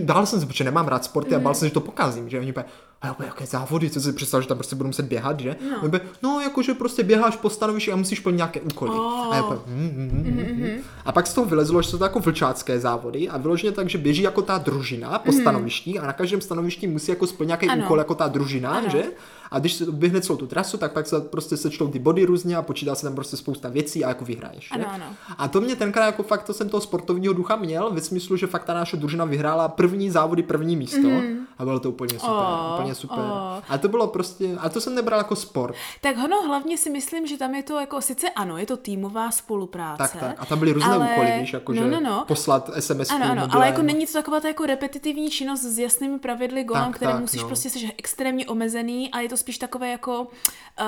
bál 0.05 0.27
jsem 0.27 0.41
se, 0.41 0.47
protože 0.47 0.65
nemám 0.65 0.89
rád 0.89 1.05
sporty 1.05 1.31
mm. 1.31 1.37
a 1.37 1.41
bál 1.41 1.55
jsem, 1.55 1.69
že 1.69 1.75
to 1.75 1.81
pokazím, 1.81 2.29
že 2.29 2.41
oni 2.41 2.51
úplně, 2.51 2.67
a 3.03 3.07
já 3.07 3.17
jaké 3.25 3.47
závody, 3.47 3.91
co 3.91 4.01
si 4.01 4.13
představ, 4.13 4.43
že 4.43 4.49
tam 4.49 4.59
prostě 4.59 4.77
budu 4.77 4.87
muset 4.87 5.07
běhat, 5.07 5.41
že? 5.41 5.57
No, 5.71 5.87
úplně, 5.87 6.01
no 6.23 6.41
jakože 6.41 6.75
prostě 6.75 7.03
běháš 7.03 7.37
po 7.37 7.51
stanovišti 7.51 7.93
a 7.93 7.97
musíš 7.97 8.21
plnit 8.21 8.37
nějaké 8.37 8.61
úkoly. 8.61 8.91
Oh. 8.91 9.33
A, 9.33 9.37
já 9.37 9.43
mm, 9.43 9.59
mm, 9.67 10.23
mm, 10.25 10.63
mm, 10.63 10.83
a 11.05 11.13
pak 11.13 11.27
z 11.27 11.35
toho 11.35 11.47
vylezlo, 11.47 11.83
že 11.83 11.89
jsou 11.89 11.99
to 11.99 12.05
jako 12.05 12.21
vlčácké 12.21 12.81
závody 12.81 13.29
a 13.29 13.39
vyloženě 13.39 13.73
tak, 13.73 13.89
že 13.89 13.99
běží 13.99 14.23
jako 14.23 14.43
ta 14.43 14.59
družina 14.59 15.19
po 15.19 15.33
mm. 15.33 15.41
stanovišti 15.41 15.99
a 15.99 16.07
na 16.07 16.13
každém 16.13 16.41
stanovišti 16.41 16.87
musí 16.87 17.11
jako 17.11 17.27
splnit 17.27 17.47
nějaký 17.47 17.69
ano. 17.69 17.85
úkol 17.85 17.99
jako 17.99 18.15
ta 18.15 18.29
družina, 18.29 18.71
ano. 18.71 18.89
že? 18.89 19.05
A 19.51 19.59
když 19.59 19.73
se 19.73 19.93
běhne 19.93 20.21
celou 20.21 20.39
tu 20.39 20.47
trasu, 20.47 20.79
tak 20.79 20.93
pak 20.93 21.07
se 21.07 21.21
prostě 21.21 21.57
sečtou 21.57 21.89
ty 21.89 21.99
body 21.99 22.25
různě 22.25 22.57
a 22.57 22.63
počítá 22.63 22.95
se 22.95 23.03
tam 23.03 23.15
prostě 23.15 23.37
spousta 23.37 23.69
věcí 23.69 24.05
a 24.05 24.09
jako 24.09 24.25
vyhraješ. 24.25 24.69
Ano, 24.73 24.85
ano. 24.95 25.05
A 25.39 25.49
to 25.49 25.61
mě 25.61 25.77
tenkrát 25.77 26.07
jako 26.07 26.23
fakt, 26.23 26.43
to 26.43 26.53
jsem 26.53 26.69
toho 26.69 26.81
sportovního 26.81 27.35
ducha 27.35 27.57
měl, 27.57 27.91
ve 27.91 28.01
smyslu, 28.01 28.37
že 28.37 28.47
fakt 28.47 28.65
ta 28.65 28.75
naše 28.75 28.97
družina 28.97 29.25
vyhrála 29.25 29.69
první 29.69 30.11
závody, 30.11 30.43
první 30.43 30.77
místo 30.77 31.09
mm. 31.09 31.47
a 31.59 31.65
bylo 31.65 31.81
to 31.81 31.91
úplně 31.91 32.19
super, 32.19 32.35
oh, 32.35 32.75
úplně 32.75 32.86
super. 32.95 33.19
Oh. 33.19 33.63
A 33.69 33.79
to 33.79 33.89
bylo 33.89 34.07
prostě, 34.07 34.57
a 34.59 34.69
to 34.69 34.81
jsem 34.81 34.95
nebral 34.95 35.21
jako 35.21 35.37
sport. 35.37 35.75
Tak 36.01 36.17
ono 36.25 36.43
hlavně 36.43 36.79
si 36.79 36.91
myslím, 36.91 37.27
že 37.27 37.37
tam 37.37 37.55
je 37.55 37.63
to 37.63 37.81
jako, 37.81 38.01
sice 38.01 38.31
ano, 38.31 38.59
je 38.59 38.67
to 38.67 38.77
týmová 38.77 39.31
spolupráce. 39.31 40.03
Tak, 40.03 40.17
tak. 40.21 40.37
A 40.39 40.47
tam 40.47 40.59
byly 40.59 40.73
různé 40.73 40.95
ale... 40.95 41.11
úkoly, 41.13 41.33
víš, 41.41 41.53
jako 41.53 41.73
no, 41.73 41.83
že 41.83 41.91
no, 41.91 42.01
no. 42.01 42.25
poslat 42.29 42.71
SMS. 42.79 43.11
Ano, 43.11 43.25
ano, 43.31 43.49
ale 43.51 43.67
jako 43.67 43.83
není 43.83 44.07
to 44.07 44.13
taková 44.13 44.41
ta 44.41 44.49
jako 44.49 44.67
repetitivní 44.67 45.31
činnost 45.31 45.61
s 45.61 45.79
jasnými 45.79 46.19
pravidly 46.19 46.65
golem, 46.65 46.93
které 46.93 47.13
tak, 47.13 47.21
musíš 47.21 47.43
no. 47.43 47.47
prostě 47.47 47.71
jsi 47.71 47.93
extrémně 47.99 48.47
omezený 48.47 49.11
a 49.11 49.21
je 49.21 49.29
to 49.29 49.37
spíš 49.37 49.59
takové 49.59 49.91
jako, 49.91 50.27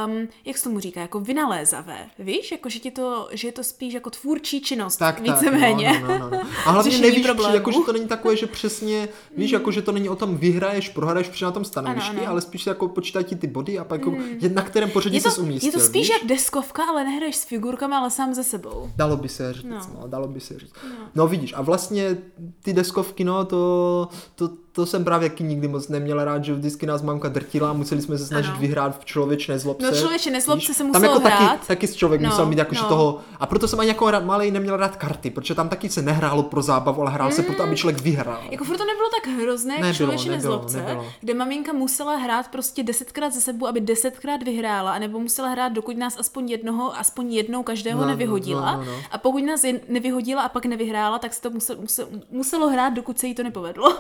um, 0.07 0.29
jak 0.45 0.59
se 0.59 0.65
tomu 0.65 0.81
říká, 0.81 1.01
jako 1.01 1.21
vynalézavé, 1.21 2.07
víš, 2.19 2.53
jako 2.53 2.69
že, 2.69 2.79
ti 2.79 2.91
to, 2.91 3.29
že 3.33 3.49
je 3.49 3.53
to 3.53 3.65
spíš 3.65 3.95
jako 3.95 4.11
tvůrčí 4.11 4.61
činnost, 4.61 4.97
tak, 4.97 5.21
víceméně. 5.21 5.89
Tak, 5.93 6.03
no, 6.03 6.09
no, 6.09 6.19
no, 6.19 6.31
no. 6.31 6.43
A 6.67 6.71
hlavně 6.71 6.99
nevíš, 6.99 7.27
jako, 7.55 7.73
že 7.73 7.79
to 7.87 7.93
není 7.93 8.09
takové, 8.09 8.37
že 8.37 8.47
přesně, 8.47 9.09
víš, 9.37 9.51
jako 9.51 9.71
že 9.71 9.83
to 9.83 9.93
není 9.93 10.09
o 10.09 10.17
tom 10.17 10.37
vyhraješ, 10.37 10.89
prohraješ 10.89 11.29
při 11.29 11.45
na 11.45 11.51
tom 11.51 11.65
stanovisku, 11.65 11.88
na 11.95 12.01
hřišti, 12.01 12.27
ale 12.27 12.41
spíš 12.41 12.67
jako 12.67 12.89
počítají 12.89 13.25
ti 13.25 13.37
ty 13.37 13.47
body 13.47 13.79
a 13.79 13.85
pak 13.85 14.01
jako, 14.01 14.11
mm. 14.11 14.55
na 14.55 14.63
kterém 14.63 14.91
pořadí 14.91 15.21
se 15.21 15.41
umístil. 15.41 15.69
Je 15.69 15.73
to 15.73 15.81
spíš 15.81 16.09
víš? 16.09 16.09
jak 16.09 16.29
deskovka, 16.29 16.85
ale 16.85 17.05
nehraješ 17.05 17.37
s 17.37 17.45
figurkama, 17.45 17.99
ale 17.99 18.11
sám 18.11 18.35
ze 18.35 18.45
sebou. 18.45 18.91
Dalo 18.97 19.17
by 19.17 19.29
se 19.29 19.53
říct, 19.53 19.65
no. 19.65 19.81
no 20.01 20.09
dalo 20.09 20.29
by 20.29 20.41
se 20.41 20.59
říct. 20.59 20.73
No. 20.85 21.05
no 21.15 21.29
vidíš, 21.29 21.55
a 21.57 21.63
vlastně 21.63 22.19
ty 22.63 22.73
deskovky, 22.73 23.25
no 23.25 23.45
to, 23.45 24.09
to, 24.35 24.49
to 24.79 24.87
jsem 24.87 25.05
právě 25.05 25.31
nikdy 25.41 25.69
moc 25.69 25.89
neměl 25.89 26.25
rád, 26.25 26.45
že 26.45 26.55
vždycky 26.55 26.87
nás 26.87 27.03
mamka 27.03 27.29
drtila 27.29 27.71
a 27.71 27.73
museli 27.73 28.03
jsme 28.03 28.19
se 28.19 28.27
snažit 28.27 28.51
ano. 28.51 28.61
vyhrát 28.61 29.01
v 29.01 29.05
člověče 29.05 29.53
nezlobce. 29.53 29.87
No 29.87 29.99
člověče 29.99 30.31
nezlobce 30.31 30.75
se 30.75 30.85
muselo 30.85 31.03
tam 31.03 31.15
jako 31.15 31.29
hrát. 31.37 31.61
Taky, 31.61 31.67
taky 31.67 31.89
člověk 31.89 32.21
no, 32.21 32.29
musel 32.29 32.47
mít 32.47 32.59
jakože 32.59 32.81
no. 32.83 32.89
toho, 32.89 33.21
a 33.41 33.47
proto 33.47 33.69
jsem 33.69 33.81
ani 33.81 33.89
jako 33.89 34.11
malý 34.25 34.51
neměl 34.51 34.77
rád 34.77 34.97
karty, 34.97 35.31
protože 35.31 35.55
tam 35.55 35.69
taky 35.69 35.89
se 35.89 36.03
nehrálo 36.03 36.43
pro 36.43 36.63
zábavu, 36.63 37.03
ale 37.03 37.11
hrál 37.11 37.29
mm. 37.29 37.33
se 37.33 37.43
proto, 37.43 37.63
aby 37.63 37.77
člověk 37.77 38.03
vyhrál. 38.03 38.41
Jako 38.51 38.65
furt 38.65 38.77
to 38.77 38.85
nebylo 38.85 39.09
tak 39.11 39.33
hrozné, 39.33 39.77
jak 39.81 39.97
člověče 39.97 40.31
nezlobce, 40.31 40.77
nebylo. 40.77 41.07
kde 41.21 41.35
maminka 41.35 41.73
musela 41.73 42.17
hrát 42.17 42.49
prostě 42.49 42.83
desetkrát 42.83 43.33
za 43.33 43.41
sebou, 43.41 43.67
aby 43.67 43.81
desetkrát 43.81 44.43
vyhrála, 44.43 44.93
anebo 44.93 45.19
musela 45.19 45.49
hrát, 45.49 45.73
dokud 45.73 45.97
nás 45.97 46.19
aspoň 46.19 46.51
jednoho, 46.51 46.99
aspoň 46.99 47.33
jednou 47.33 47.63
každého 47.63 48.01
no, 48.01 48.07
no 48.07 48.11
nevyhodila. 48.11 48.77
No, 48.77 48.85
no, 48.85 48.93
no. 48.93 48.99
A 49.11 49.19
pokud 49.19 49.45
nás 49.45 49.63
nevyhodila 49.89 50.43
a 50.43 50.49
pak 50.49 50.67
nevyhrála, 50.67 51.19
tak 51.19 51.35
se 51.35 51.43
to 51.43 51.51
muselo, 51.51 51.81
muselo, 51.81 52.09
muselo 52.31 52.69
hrát, 52.69 52.91
dokud 52.91 53.19
se 53.19 53.27
jí 53.27 53.35
to 53.35 53.43
nepovedlo. 53.43 53.97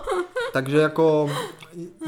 Takže 0.69 0.83
jako 0.83 1.31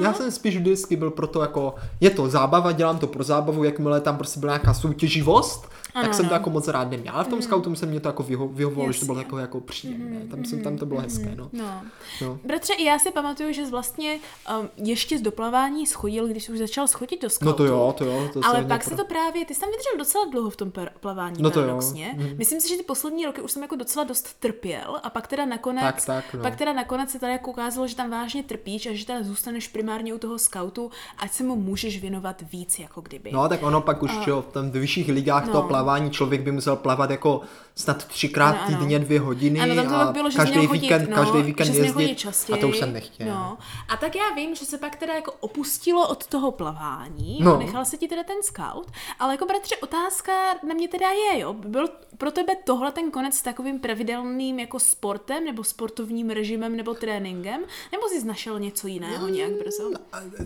já 0.03 0.13
jsem 0.15 0.31
spíš 0.31 0.57
vždycky 0.57 0.97
byl 0.97 1.11
proto 1.11 1.43
jako, 1.43 1.75
je 2.01 2.11
to 2.11 2.29
zábava, 2.29 2.73
dělám 2.73 2.99
to 2.99 3.07
pro 3.07 3.25
zábavu, 3.25 3.65
jakmile 3.65 4.01
tam 4.01 4.17
prostě 4.17 4.41
byla 4.41 4.53
nějaká 4.53 4.75
soutěživost, 4.75 5.69
ano, 5.95 6.05
tak 6.05 6.15
jsem 6.15 6.29
to 6.29 6.35
jako 6.35 6.51
moc 6.51 6.69
rád 6.69 6.91
neměl. 6.91 7.15
Ale 7.15 7.25
v 7.25 7.29
tom 7.29 7.39
mm. 7.39 7.43
scoutu 7.43 7.75
se 7.75 7.87
mě 7.87 8.01
to 8.01 8.09
jako 8.09 8.23
vyho- 8.23 8.53
vyhovovalo, 8.53 8.93
že 8.93 9.01
to 9.01 9.07
bylo 9.07 9.19
jako, 9.19 9.39
jako 9.39 9.61
příjemné. 9.61 10.19
Mm, 10.19 10.29
tam, 10.29 10.45
jsem, 10.45 10.63
tam 10.63 10.77
to 10.77 10.87
bylo 10.87 11.01
mm, 11.01 11.05
hezké. 11.05 11.35
No. 11.37 11.49
No. 11.53 11.83
No. 12.23 12.39
Bratře, 12.45 12.73
já 12.83 12.99
si 12.99 13.11
pamatuju, 13.11 13.53
že 13.53 13.67
vlastně 13.71 14.19
um, 14.61 14.69
ještě 14.77 15.19
z 15.19 15.23
doplavání 15.23 15.87
schodil, 15.87 16.29
když 16.29 16.49
už 16.49 16.59
začal 16.59 16.89
schodit 16.89 17.23
do 17.23 17.31
scoutu. 17.31 17.45
No 17.45 17.53
to 17.53 17.65
jo, 17.65 17.95
to 17.99 18.05
jo. 18.05 18.29
To 18.33 18.41
ale 18.45 18.65
pak 18.65 18.85
se 18.85 18.97
to 18.97 19.05
právě, 19.05 19.45
ty 19.45 19.55
jsi 19.55 19.61
tam 19.61 19.71
vydržel 19.71 19.99
docela 19.99 20.25
dlouho 20.25 20.51
v 20.51 20.57
tom 20.57 20.73
plavání, 21.01 21.43
no 21.43 21.51
to 21.51 21.61
jo. 21.61 21.81
Mm. 22.17 22.35
Myslím 22.37 22.61
si, 22.61 22.69
že 22.69 22.77
ty 22.77 22.83
poslední 22.83 23.27
roky 23.27 23.41
už 23.41 23.53
jsem 23.53 23.63
jako 23.63 23.77
docela 23.77 24.05
dost 24.05 24.41
trpěl 24.41 25.01
a 25.03 25.11
pak 25.11 25.27
teda 25.27 25.45
nakonec, 25.45 26.05
tak, 26.05 26.05
tak, 26.05 26.35
no. 26.35 26.43
pak 26.43 26.57
teda 26.57 26.73
nakonec 26.73 27.11
se 27.11 27.19
tady 27.19 27.33
jako 27.33 27.51
ukázalo, 27.51 27.87
že 27.87 27.97
tam 27.97 28.11
vážně 28.11 28.43
trpíš 28.43 28.87
a 28.87 28.95
že 28.95 29.07
teda 29.07 29.23
zůstaneš 29.23 29.69
primárně 29.69 30.15
u 30.15 30.19
toho 30.19 30.39
scoutu, 30.39 30.91
ať 31.19 31.33
se 31.33 31.45
mu 31.45 31.57
můžeš 31.57 32.01
věnovat 32.01 32.43
víc, 32.53 32.79
jako 32.79 33.01
kdyby. 33.01 33.33
No 33.33 33.49
tak 33.49 33.63
ono 33.63 33.81
pak 33.81 34.03
už, 34.03 34.17
uh, 34.17 34.25
čo, 34.25 34.43
v 34.43 34.53
tom 34.53 34.71
vyšších 34.71 35.09
ligách 35.09 35.47
no. 35.47 35.53
to 35.53 35.63
plavání 35.81 36.11
člověk 36.11 36.41
by 36.43 36.53
musel 36.53 36.77
plavat 36.77 37.11
jako 37.11 37.41
snad 37.81 38.05
třikrát 38.05 38.57
ano, 38.57 38.79
týdně 38.79 38.99
dvě 38.99 39.21
hodiny 39.21 39.61
ano, 39.61 39.75
tam 39.75 39.89
to 39.89 39.95
a 39.95 40.13
bylo, 40.13 40.31
že 40.31 40.37
každý, 40.37 40.67
víkend, 40.67 41.11
no, 41.11 41.17
každý 41.17 41.43
víkend 41.43 41.75
jezdit 41.75 42.17
častěji, 42.17 42.59
a 42.59 42.61
to 42.61 42.69
už 42.69 42.79
jsem 42.79 42.93
nechtěl. 42.93 43.27
No. 43.27 43.59
A 43.89 43.97
tak 43.97 44.17
já 44.17 44.35
vím, 44.37 44.55
že 44.55 44.65
se 44.65 44.79
pak 44.79 44.97
teda 44.97 45.15
jako 45.15 45.33
opustilo 45.41 46.09
od 46.09 46.27
toho 46.27 46.51
plavání 46.51 47.39
no. 47.43 47.55
a 47.55 47.59
nechal 47.59 47.85
se 47.85 47.97
ti 47.97 48.09
teda 48.09 48.25
ten 48.25 48.37
scout, 48.43 48.91
ale 49.19 49.35
jako 49.35 49.47
bratře 49.47 49.77
otázka 49.77 50.33
na 50.69 50.75
mě 50.75 50.89
teda 50.89 51.07
je, 51.11 51.41
jo, 51.41 51.53
byl 51.53 51.89
pro 52.19 52.31
tebe 52.31 52.53
tohle 52.65 52.93
ten 52.93 53.11
konec 53.11 53.35
s 53.35 53.43
takovým 53.43 53.79
pravidelným 53.79 54.59
jako 54.59 54.79
sportem 54.79 55.45
nebo 55.45 55.65
sportovním 55.65 56.31
režimem 56.31 56.77
nebo 56.77 56.95
tréninkem, 56.95 57.61
nebo 57.93 58.09
jsi 58.09 58.27
našel 58.27 58.61
něco 58.61 58.87
jiného 58.87 59.29
nějak 59.29 59.53
brzo? 59.53 59.91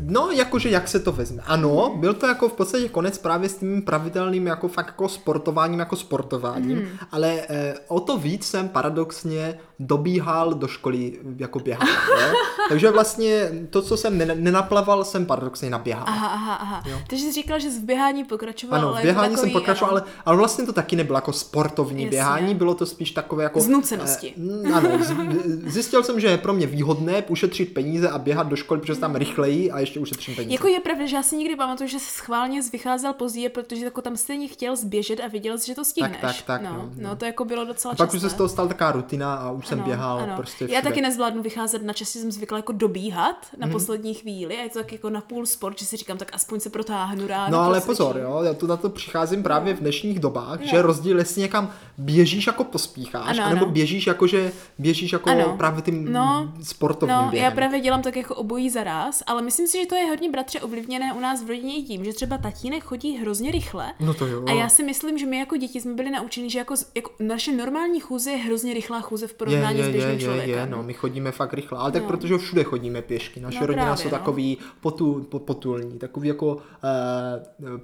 No, 0.01 0.31
jakože 0.31 0.71
jak 0.71 0.89
se 0.89 1.01
to 1.01 1.13
vezme. 1.13 1.43
Ano, 1.47 1.95
byl 1.97 2.15
to 2.15 2.27
jako 2.27 2.49
v 2.49 2.53
podstatě 2.53 2.89
konec 2.89 3.19
právě 3.19 3.49
s 3.49 3.57
tím 3.57 3.83
pravidelným 3.83 4.47
jako 4.47 4.69
fakt 4.69 4.87
jako 4.87 5.09
sportováním 5.09 5.79
jako 5.79 5.97
sportováním, 5.97 6.79
mm. 6.79 6.99
ale 7.13 7.24
e, 7.27 7.75
o 7.89 8.01
to 8.01 8.19
víc 8.19 8.47
jsem 8.47 8.69
paradoxně 8.69 9.59
dobíhal 9.79 10.55
do 10.55 10.69
školy 10.69 11.19
jako 11.37 11.59
běhat. 11.59 11.89
Takže 12.69 12.91
vlastně 12.91 13.51
to, 13.71 13.83
co 13.83 13.97
jsem 13.97 14.19
nenaplaval, 14.19 15.05
jsem 15.05 15.27
paradoxně 15.27 15.71
naběhal. 15.71 16.05
Aha, 16.09 16.29
aha, 16.29 16.55
aha. 16.55 16.83
Jo? 16.87 16.99
Takže 17.09 17.25
jsi 17.25 17.33
říkal, 17.33 17.59
že 17.59 17.69
v 17.69 17.85
běhání 17.85 18.25
pokračoval. 18.25 18.81
Ano, 18.81 18.95
v 18.99 19.03
běhání 19.03 19.37
jsem 19.37 19.51
pokračoval, 19.51 19.91
ale, 19.91 20.03
ale 20.25 20.37
vlastně 20.37 20.67
to 20.67 20.73
taky 20.73 20.97
nebylo 20.97 21.17
jako 21.17 21.33
sportovní 21.33 22.03
Jasně. 22.03 22.11
běhání, 22.11 22.55
bylo 22.55 22.75
to 22.75 22.87
spíš 22.87 23.11
takové 23.11 23.43
jako... 23.43 23.61
Znucenosti. 23.61 24.35
Eh, 24.65 24.73
ano, 24.73 24.91
zjistil 25.67 26.03
jsem, 26.03 26.21
že 26.21 26.27
je 26.27 26.39
pro 26.39 26.53
mě 26.53 26.67
výhodné 26.67 27.25
ušetřit 27.29 27.75
peníze 27.75 28.09
a 28.09 28.19
běhat 28.19 28.47
do 28.47 28.57
školy, 28.57 28.81
protože 28.81 29.01
tam 29.01 29.15
rychleji 29.15 29.71
a 29.71 29.81
ještě 29.81 30.01
ušetřím 30.01 30.35
peníze. 30.35 30.55
Jako 30.55 30.69
je 30.69 30.81
pravda, 30.81 31.07
že 31.07 31.17
já 31.17 31.23
si 31.23 31.37
nikdy 31.37 31.57
pamatuju, 31.57 31.89
že 31.89 31.99
schválně 31.99 32.61
vycházel 32.73 33.13
později, 33.13 33.49
protože 33.49 33.85
jako 33.85 34.03
tam 34.03 34.17
stejně 34.17 34.49
chtěl 34.49 34.77
zběžet 34.77 35.21
a 35.21 35.29
viděl, 35.29 35.59
že 35.59 35.75
to 35.75 35.85
stihneš. 35.85 36.21
Tak, 36.21 36.37
tak, 36.37 36.43
tak. 36.43 36.63
No, 36.63 36.71
no, 36.71 36.91
no. 36.97 37.17
to 37.17 37.25
jako 37.25 37.45
bylo 37.45 37.65
docela 37.65 37.93
a 37.93 37.97
pak 37.97 38.15
už 38.15 38.21
se 38.21 38.31
z 38.31 38.35
toho 38.35 38.49
stala 38.49 38.69
taková 38.69 38.93
rutina 38.93 39.35
a 39.35 39.51
už 39.51 39.64
ano, 39.65 39.69
jsem 39.69 39.81
běhal 39.81 40.19
ano. 40.19 40.37
prostě 40.37 40.67
Já 40.71 40.83
taky 40.83 41.01
nezvládnu 41.01 41.43
vycházet 41.43 41.83
na 41.83 41.93
časy, 41.93 42.19
jsem 42.19 42.33
zvykla 42.33 42.59
jako 42.59 42.73
dobíhat 42.73 43.47
na 43.59 43.67
mm. 43.67 43.73
poslední 43.73 44.15
chvíli 44.15 44.57
a 44.57 44.63
je 44.63 44.69
to 44.69 44.79
tak 44.79 44.93
jako 44.93 45.11
na 45.11 45.21
půl 45.21 45.47
sport, 45.47 45.79
že 45.79 45.87
si 45.87 45.97
říkám, 45.97 46.19
tak 46.19 46.31
aspoň 46.35 46.61
se 46.61 46.71
protáhnu 46.71 47.27
ráno. 47.27 47.53
No 47.53 47.61
ale 47.61 47.81
pozor, 47.81 48.19
jo, 48.19 48.41
já 48.43 48.55
tu 48.55 48.67
na 48.67 48.77
to 48.77 48.91
přicházím 48.91 49.43
právě 49.43 49.75
v 49.75 49.81
dnešních 49.81 50.21
dobách, 50.21 50.61
no. 50.61 50.67
že 50.67 50.83
rozdíl, 50.83 51.19
jestli 51.19 51.43
někam 51.43 51.71
běžíš 51.99 52.47
jako 52.47 52.65
pospícháš, 52.65 53.39
ano, 53.39 53.47
anebo 53.47 53.65
ano. 53.65 53.73
běžíš 53.73 54.07
jako, 54.07 54.27
že 54.27 54.53
běžíš 54.79 55.13
jako 55.13 55.31
ano. 55.31 55.55
právě 55.59 55.83
tím 55.83 56.13
no, 56.13 56.53
sportovním 56.63 57.17
no, 57.17 57.29
během. 57.31 57.51
já 57.51 57.55
právě 57.55 57.81
dělám 57.81 58.03
tak 58.03 58.17
jako 58.17 58.35
obojí 58.35 58.71
zaraz, 58.71 59.23
ale 59.27 59.43
myslím 59.43 59.67
si, 59.67 59.81
že 59.81 59.87
to 59.87 59.95
je 59.95 60.07
hodně 60.07 60.31
bratře 60.31 60.61
ovlivněné 60.61 61.13
u 61.13 61.21
nás 61.21 61.43
v 61.43 61.49
rodině 61.49 61.83
tím, 61.83 62.05
že 62.05 62.13
třeba 62.13 62.39
tatínek 62.39 62.85
chodí 62.85 63.17
hrozně 63.17 63.51
rychle. 63.51 63.93
No 64.01 64.15
to 64.15 64.27
jo. 64.27 64.45
A 64.49 64.53
já 64.53 64.69
si 64.69 64.83
myslím, 64.83 65.19
že 65.19 65.27
my 65.27 65.39
jako 65.39 65.57
děti 65.57 65.81
jsme 65.81 65.95
byli 65.95 66.11
naučeni, 66.11 66.51
že 66.51 66.59
jako, 66.59 66.75
jako 66.95 67.11
naše 67.21 67.53
normální 67.53 68.01
chůze 68.01 68.31
je 68.31 68.37
hrozně 68.37 68.75
rychlá 68.75 69.01
chůze 69.01 69.27
v 69.27 69.35
porovnání 69.35 69.54
je, 69.55 69.85
je, 69.85 69.97
je, 69.97 70.19
člověkem. 70.19 70.59
Je, 70.59 70.67
no, 70.67 70.83
my 70.83 70.93
chodíme 70.93 71.33
fakt 71.33 71.55
rychle, 71.55 71.79
ale 71.79 71.89
no. 71.89 71.93
tak 71.93 72.05
protože 72.05 72.39
všude 72.39 72.65
chodíme 72.65 73.03
pěšky. 73.03 73.41
Naše 73.41 73.61
no, 73.61 73.67
rodina 73.67 73.85
právě, 73.85 74.03
jsou 74.03 74.09
no. 74.09 74.19
takový 74.19 74.59
potu, 74.81 75.27
potulní, 75.47 75.99
takový 75.99 76.29
jako, 76.29 76.47
uh, 76.55 76.61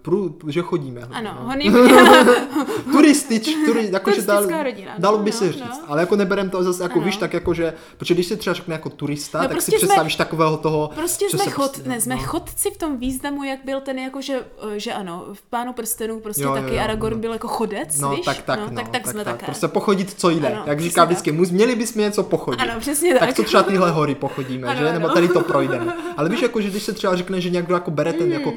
prů, 0.02 0.38
že 0.48 0.62
chodíme. 0.62 1.00
Ano, 1.10 1.36
no. 1.40 1.46
honým, 1.46 1.72
Turistič, 2.92 3.54
turi, 3.66 3.88
jako, 3.92 4.12
že 4.12 4.22
dal, 4.22 4.62
rodina. 4.62 4.94
Dalo 4.98 5.18
by 5.18 5.30
no, 5.30 5.36
se 5.36 5.52
říct, 5.52 5.60
no. 5.60 5.84
ale 5.86 6.00
jako 6.00 6.16
neberem 6.16 6.50
to 6.50 6.62
zase 6.62 6.82
jako 6.82 6.98
ano. 6.98 7.04
víš, 7.04 7.16
tak 7.16 7.32
jako, 7.32 7.54
že, 7.54 7.74
protože 7.96 8.14
když 8.14 8.26
se 8.26 8.36
třeba 8.36 8.54
řekne 8.54 8.74
jako 8.74 8.88
turista, 8.90 9.38
no, 9.38 9.44
tak 9.44 9.52
prostě 9.52 9.70
si 9.70 9.78
jsme, 9.78 9.88
představíš 9.88 10.16
takového 10.16 10.56
toho, 10.56 10.90
Prostě 10.94 11.26
jsme, 11.30 11.50
chod, 11.50 11.86
ne, 11.86 12.00
jsme 12.00 12.14
no. 12.14 12.22
chodci 12.22 12.70
v 12.70 12.76
tom 12.76 12.96
významu, 12.96 13.44
jak 13.44 13.64
byl 13.64 13.80
ten 13.80 13.98
jako, 13.98 14.20
že, 14.20 14.44
eh, 14.74 14.78
že 14.80 14.92
ano, 14.92 15.26
v 15.32 15.42
Pánu 15.42 15.72
prstenů 15.72 16.20
prostě 16.20 16.42
jo, 16.42 16.54
taky 16.54 16.74
jo, 16.74 16.80
Aragorn 16.82 17.14
no. 17.14 17.20
byl 17.20 17.32
jako 17.32 17.48
chodec, 17.48 18.00
no, 18.00 18.10
víš? 18.10 18.24
Tak, 18.24 18.42
tak, 18.42 18.60
no, 18.60 18.66
no, 18.70 18.76
tak, 18.76 18.88
tak, 18.88 19.02
tak 19.02 19.12
jsme 19.12 19.24
tak. 19.24 19.44
Prostě 19.44 19.68
pochodit 19.68 20.14
co 20.20 20.30
jde, 20.30 20.48
ano, 20.48 20.62
jak 20.66 20.80
říká 20.80 21.04
vždycky, 21.04 21.32
měli 21.60 21.76
bychom 21.76 22.02
něco 22.02 22.22
pochodit. 22.22 22.60
Ano, 22.60 22.80
přesně 22.80 23.14
tak. 23.14 23.20
Tak 23.20 23.36
to 23.36 23.42
třeba 23.42 23.62
tyhle 23.62 23.90
hory 23.90 24.14
pochodíme, 24.14 24.68
ano, 24.68 24.78
že? 24.78 24.88
Ano. 24.88 24.98
Nebo 24.98 25.08
tady 25.08 25.28
to 25.28 25.40
projdeme. 25.40 25.96
Ale 26.16 26.28
víš, 26.28 26.42
jako, 26.42 26.60
že 26.60 26.70
když 26.70 26.82
se 26.82 26.92
třeba 26.92 27.16
řekne, 27.16 27.40
že 27.40 27.50
někdo 27.50 27.74
jako 27.74 27.90
bere 27.90 28.12
ten 28.12 28.26
mm. 28.26 28.32
jako 28.32 28.52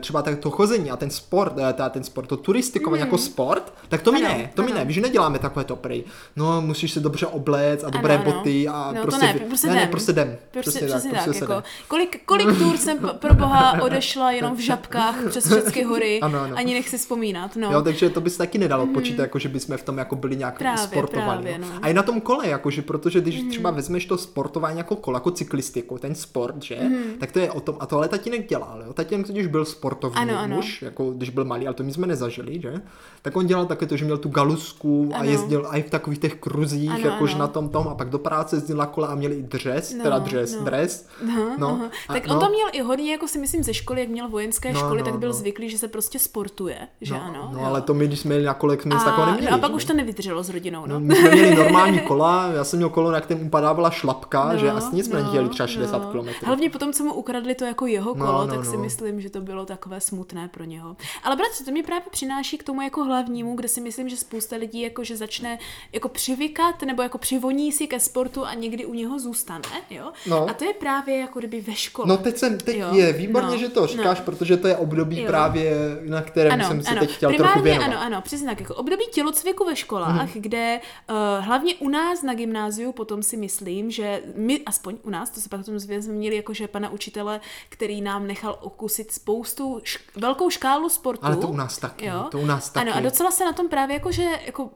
třeba 0.00 0.22
tak 0.22 0.38
to 0.38 0.50
chození 0.50 0.90
a 0.90 0.96
ten 0.96 1.10
sport, 1.10 1.54
eh, 1.58 1.72
ta, 1.72 1.88
ten 1.88 2.04
sport, 2.04 2.26
to 2.26 2.36
turistikování 2.36 3.02
mm. 3.02 3.06
jako 3.06 3.18
sport, 3.18 3.74
tak 3.88 4.02
to 4.02 4.12
mi 4.12 4.22
ne, 4.22 4.50
to 4.54 4.62
mi 4.62 4.72
ne, 4.72 4.84
víš, 4.84 4.94
že 4.94 5.00
neděláme 5.00 5.38
takové 5.38 5.64
to 5.64 5.76
prej. 5.76 6.04
No, 6.36 6.60
musíš 6.60 6.92
se 6.92 7.00
dobře 7.00 7.26
obléct 7.26 7.84
a 7.84 7.90
dobré 7.90 8.14
ano, 8.14 8.24
boty 8.24 8.68
a 8.68 8.92
no, 8.92 9.02
prostě, 9.02 9.20
to 9.20 9.26
ne, 9.26 9.46
prostě 9.48 9.66
ne, 9.66 9.74
ne, 9.74 9.86
prostě 9.86 10.12
jdem. 10.12 10.36
Prostě, 10.50 10.78
prostě, 10.78 10.86
tak, 10.88 11.12
tak, 11.12 11.24
prostě 11.24 11.44
jako, 11.44 11.62
kolik, 11.88 12.24
kolik 12.24 12.58
tur 12.58 12.76
jsem 12.76 12.98
pro 13.18 13.34
boha 13.34 13.82
odešla 13.82 14.30
jenom 14.32 14.56
v 14.56 14.60
žabkách 14.60 15.16
přes 15.28 15.46
všechny 15.46 15.82
hory, 15.92 16.20
ano, 16.20 16.40
ano. 16.40 16.56
ani 16.56 16.74
nechci 16.74 16.98
vzpomínat, 16.98 17.56
no. 17.56 17.72
Jo, 17.72 17.82
takže 17.82 18.10
to 18.10 18.20
bys 18.20 18.36
taky 18.36 18.58
nedalo 18.58 18.86
mm. 18.86 18.92
počítat, 18.92 19.22
jako 19.22 19.38
že 19.38 19.48
bychom 19.48 19.76
v 19.76 19.82
tom 19.82 19.98
jako 19.98 20.16
byli 20.16 20.36
nějak 20.36 20.58
právě, 20.58 20.84
sportovali. 20.84 21.42
Právě, 21.42 21.58
no. 21.58 21.66
A 21.82 21.88
i 21.88 21.94
na 21.94 22.02
tom 22.02 22.20
kole, 22.20 22.48
jakože, 22.48 22.82
protože 22.82 23.20
když 23.20 23.42
mm. 23.42 23.50
třeba 23.50 23.70
vezmeš 23.70 24.06
to 24.06 24.18
sportování 24.18 24.78
jako 24.78 24.96
kolo, 24.96 25.16
jako 25.16 25.30
cyklistiku, 25.30 25.98
ten 25.98 26.14
sport, 26.14 26.62
že, 26.62 26.76
mm. 26.80 27.04
tak 27.20 27.32
to 27.32 27.38
je 27.38 27.50
o 27.50 27.60
tom, 27.60 27.76
a 27.80 27.86
to 27.86 27.96
ale 27.96 28.08
tatínek 28.08 28.48
dělal, 28.48 28.82
jo. 28.86 28.92
Tatínek 28.92 29.26
totiž 29.26 29.46
byl 29.46 29.64
sportovní, 29.72 30.16
ano, 30.16 30.38
ano 30.38 30.56
muž, 30.56 30.82
jako 30.82 31.10
když 31.10 31.30
byl 31.30 31.44
malý, 31.44 31.66
ale 31.66 31.74
to 31.74 31.82
my 31.82 31.92
jsme 31.92 32.06
nezažili, 32.06 32.60
že? 32.60 32.82
Tak 33.22 33.36
on 33.36 33.46
dělal 33.46 33.66
také 33.66 33.86
to, 33.86 33.96
že 33.96 34.04
měl 34.04 34.18
tu 34.18 34.28
galusku 34.28 35.10
a 35.14 35.16
ano. 35.16 35.30
jezdil 35.30 35.66
i 35.70 35.82
v 35.82 35.90
takových 35.90 36.18
těch 36.18 36.34
kruzích, 36.34 37.04
jakož 37.04 37.34
na 37.34 37.46
tom 37.48 37.68
tom 37.68 37.88
a 37.88 37.94
pak 37.94 38.10
do 38.10 38.18
práce 38.18 38.56
jezdil 38.56 38.76
na 38.76 38.86
kole 38.86 39.08
a 39.08 39.14
měli 39.14 39.34
i 39.34 39.42
dřez, 39.42 39.94
no, 39.94 40.02
teda 40.02 40.18
dřez, 40.18 40.56
no. 40.56 40.64
dres. 40.64 41.08
Aha, 41.28 41.56
no. 41.58 41.68
Aha. 41.68 41.90
A, 42.08 42.12
tak 42.12 42.22
on 42.28 42.34
no. 42.34 42.40
to 42.40 42.48
měl 42.48 42.68
i 42.72 42.80
hodně, 42.80 43.12
jako 43.12 43.28
si 43.28 43.38
myslím, 43.38 43.62
ze 43.62 43.74
školy, 43.74 44.00
jak 44.00 44.08
měl 44.08 44.28
vojenské 44.28 44.72
no, 44.72 44.80
školy, 44.80 44.98
no, 44.98 45.04
tak 45.04 45.18
byl 45.18 45.28
no. 45.28 45.32
zvyklý, 45.32 45.70
že 45.70 45.78
se 45.78 45.88
prostě 45.88 46.18
sportuje, 46.18 46.78
že 47.00 47.14
no, 47.14 47.22
ano. 47.22 47.50
No, 47.52 47.60
jo. 47.60 47.66
ale 47.66 47.80
to 47.82 47.94
my, 47.94 48.06
když 48.06 48.20
jsme 48.20 48.34
jeli 48.34 48.44
na 48.44 48.54
kole, 48.54 48.78
jsme 48.80 48.94
nic 48.94 49.04
takového 49.04 49.30
neměli. 49.30 49.50
No, 49.50 49.56
a 49.56 49.60
pak 49.60 49.70
že? 49.70 49.76
už 49.76 49.84
to 49.84 49.92
nevydrželo 49.92 50.42
s 50.42 50.48
rodinou, 50.48 50.86
no. 50.86 50.94
no. 50.94 51.00
My 51.00 51.16
jsme 51.16 51.30
měli 51.30 51.54
normální 51.56 52.00
kola, 52.00 52.46
já 52.46 52.64
jsem 52.64 52.76
měl 52.76 52.88
kolo, 52.88 53.10
na 53.10 53.20
kterém 53.20 53.46
upadávala 53.46 53.90
šlapka, 53.90 54.52
no, 54.52 54.58
že 54.58 54.70
asi 54.70 54.96
nic 54.96 55.06
jsme 55.06 55.18
no, 55.18 55.24
nechtěli 55.24 55.48
třeba 55.48 55.66
60 55.66 55.98
no. 55.98 56.22
km. 56.22 56.28
Hlavně 56.46 56.70
potom, 56.70 56.92
co 56.92 57.04
mu 57.04 57.14
ukradli 57.14 57.54
to 57.54 57.64
jako 57.64 57.86
jeho 57.86 58.14
kolo, 58.14 58.32
no, 58.32 58.46
no, 58.46 58.54
tak 58.54 58.64
si 58.64 58.76
no. 58.76 58.82
myslím, 58.82 59.20
že 59.20 59.30
to 59.30 59.40
bylo 59.40 59.61
bylo 59.62 59.76
takové 59.76 60.00
smutné 60.00 60.48
pro 60.48 60.64
něho. 60.64 60.96
Ale 61.22 61.36
bratře, 61.36 61.64
to 61.64 61.70
mě 61.70 61.82
právě 61.82 62.02
přináší 62.10 62.58
k 62.58 62.62
tomu 62.62 62.82
jako 62.82 63.04
hlavnímu, 63.04 63.56
kde 63.56 63.68
si 63.68 63.80
myslím, 63.80 64.08
že 64.08 64.16
spousta 64.16 64.56
lidí 64.56 64.80
jako, 64.80 65.04
že 65.04 65.16
začne 65.16 65.58
jako 65.92 66.08
přivykat 66.08 66.82
nebo 66.82 67.02
jako 67.02 67.18
přivoní 67.18 67.72
si 67.72 67.86
ke 67.86 68.00
sportu 68.00 68.44
a 68.46 68.54
někdy 68.54 68.86
u 68.86 68.94
něho 68.94 69.18
zůstane, 69.18 69.62
jo? 69.90 70.12
No. 70.26 70.48
A 70.50 70.54
to 70.54 70.64
je 70.64 70.74
právě 70.74 71.18
jako 71.18 71.38
kdyby 71.38 71.60
ve 71.60 71.74
škole. 71.74 72.08
No 72.08 72.16
teď, 72.16 72.36
jsem, 72.38 72.58
teď 72.58 72.76
Jo. 72.76 72.94
je 72.94 73.12
výborně, 73.12 73.50
No, 73.50 73.56
že 73.56 73.68
to 73.68 73.86
říkáš, 73.86 74.18
no. 74.18 74.24
protože 74.24 74.56
to 74.56 74.68
je 74.68 74.76
období 74.76 75.20
Jo. 75.20 75.26
právě, 75.26 75.74
na 76.08 76.22
kterém 76.22 76.62
jsem 76.62 76.82
se 76.82 76.94
teď 76.94 77.10
chtěl 77.10 77.30
trochu 77.30 77.42
Primárně 77.42 77.62
věnovat. 77.62 77.86
ano, 77.86 78.00
ano, 78.00 78.22
přesně 78.22 78.46
tak. 78.46 78.60
Jako 78.60 78.74
období 78.74 79.04
tělocviku 79.12 79.64
ve 79.64 79.76
školách, 79.76 80.34
Mhm. 80.34 80.42
kde 80.42 80.80
uh, 81.10 81.44
hlavně 81.44 81.74
u 81.74 81.88
nás 81.88 82.22
na 82.22 82.34
gymnáziu 82.34 82.92
potom 82.92 83.22
si 83.22 83.36
myslím, 83.36 83.90
že 83.90 84.22
my, 84.36 84.60
aspoň 84.66 84.96
u 85.02 85.10
nás, 85.10 85.30
to 85.30 85.40
se 85.40 85.48
pak 85.48 85.60
o 85.60 85.64
tom 85.64 85.78
zmínili, 85.78 86.36
jakože 86.36 86.68
pana 86.68 86.88
učitele, 86.90 87.40
který 87.68 88.00
nám 88.00 88.26
nechal 88.26 88.58
okusit 88.60 89.12
spoustu, 89.12 89.41
šk- 89.78 89.98
velkou 90.16 90.50
škálu 90.50 90.88
sportu. 90.88 91.26
Ale 91.26 91.36
to 91.36 91.48
u 91.48 91.56
nás 91.56 91.78
taky, 91.78 92.10
to 92.30 92.38
u 92.38 92.46
nás 92.46 92.70
taky. 92.70 92.88
Ano, 92.88 92.96
a 92.96 93.00
docela 93.00 93.30
se 93.30 93.44
na 93.44 93.52
tom 93.52 93.68
právě 93.68 93.94
jako, 93.94 94.12
že, 94.12 94.22
jako, 94.46 94.70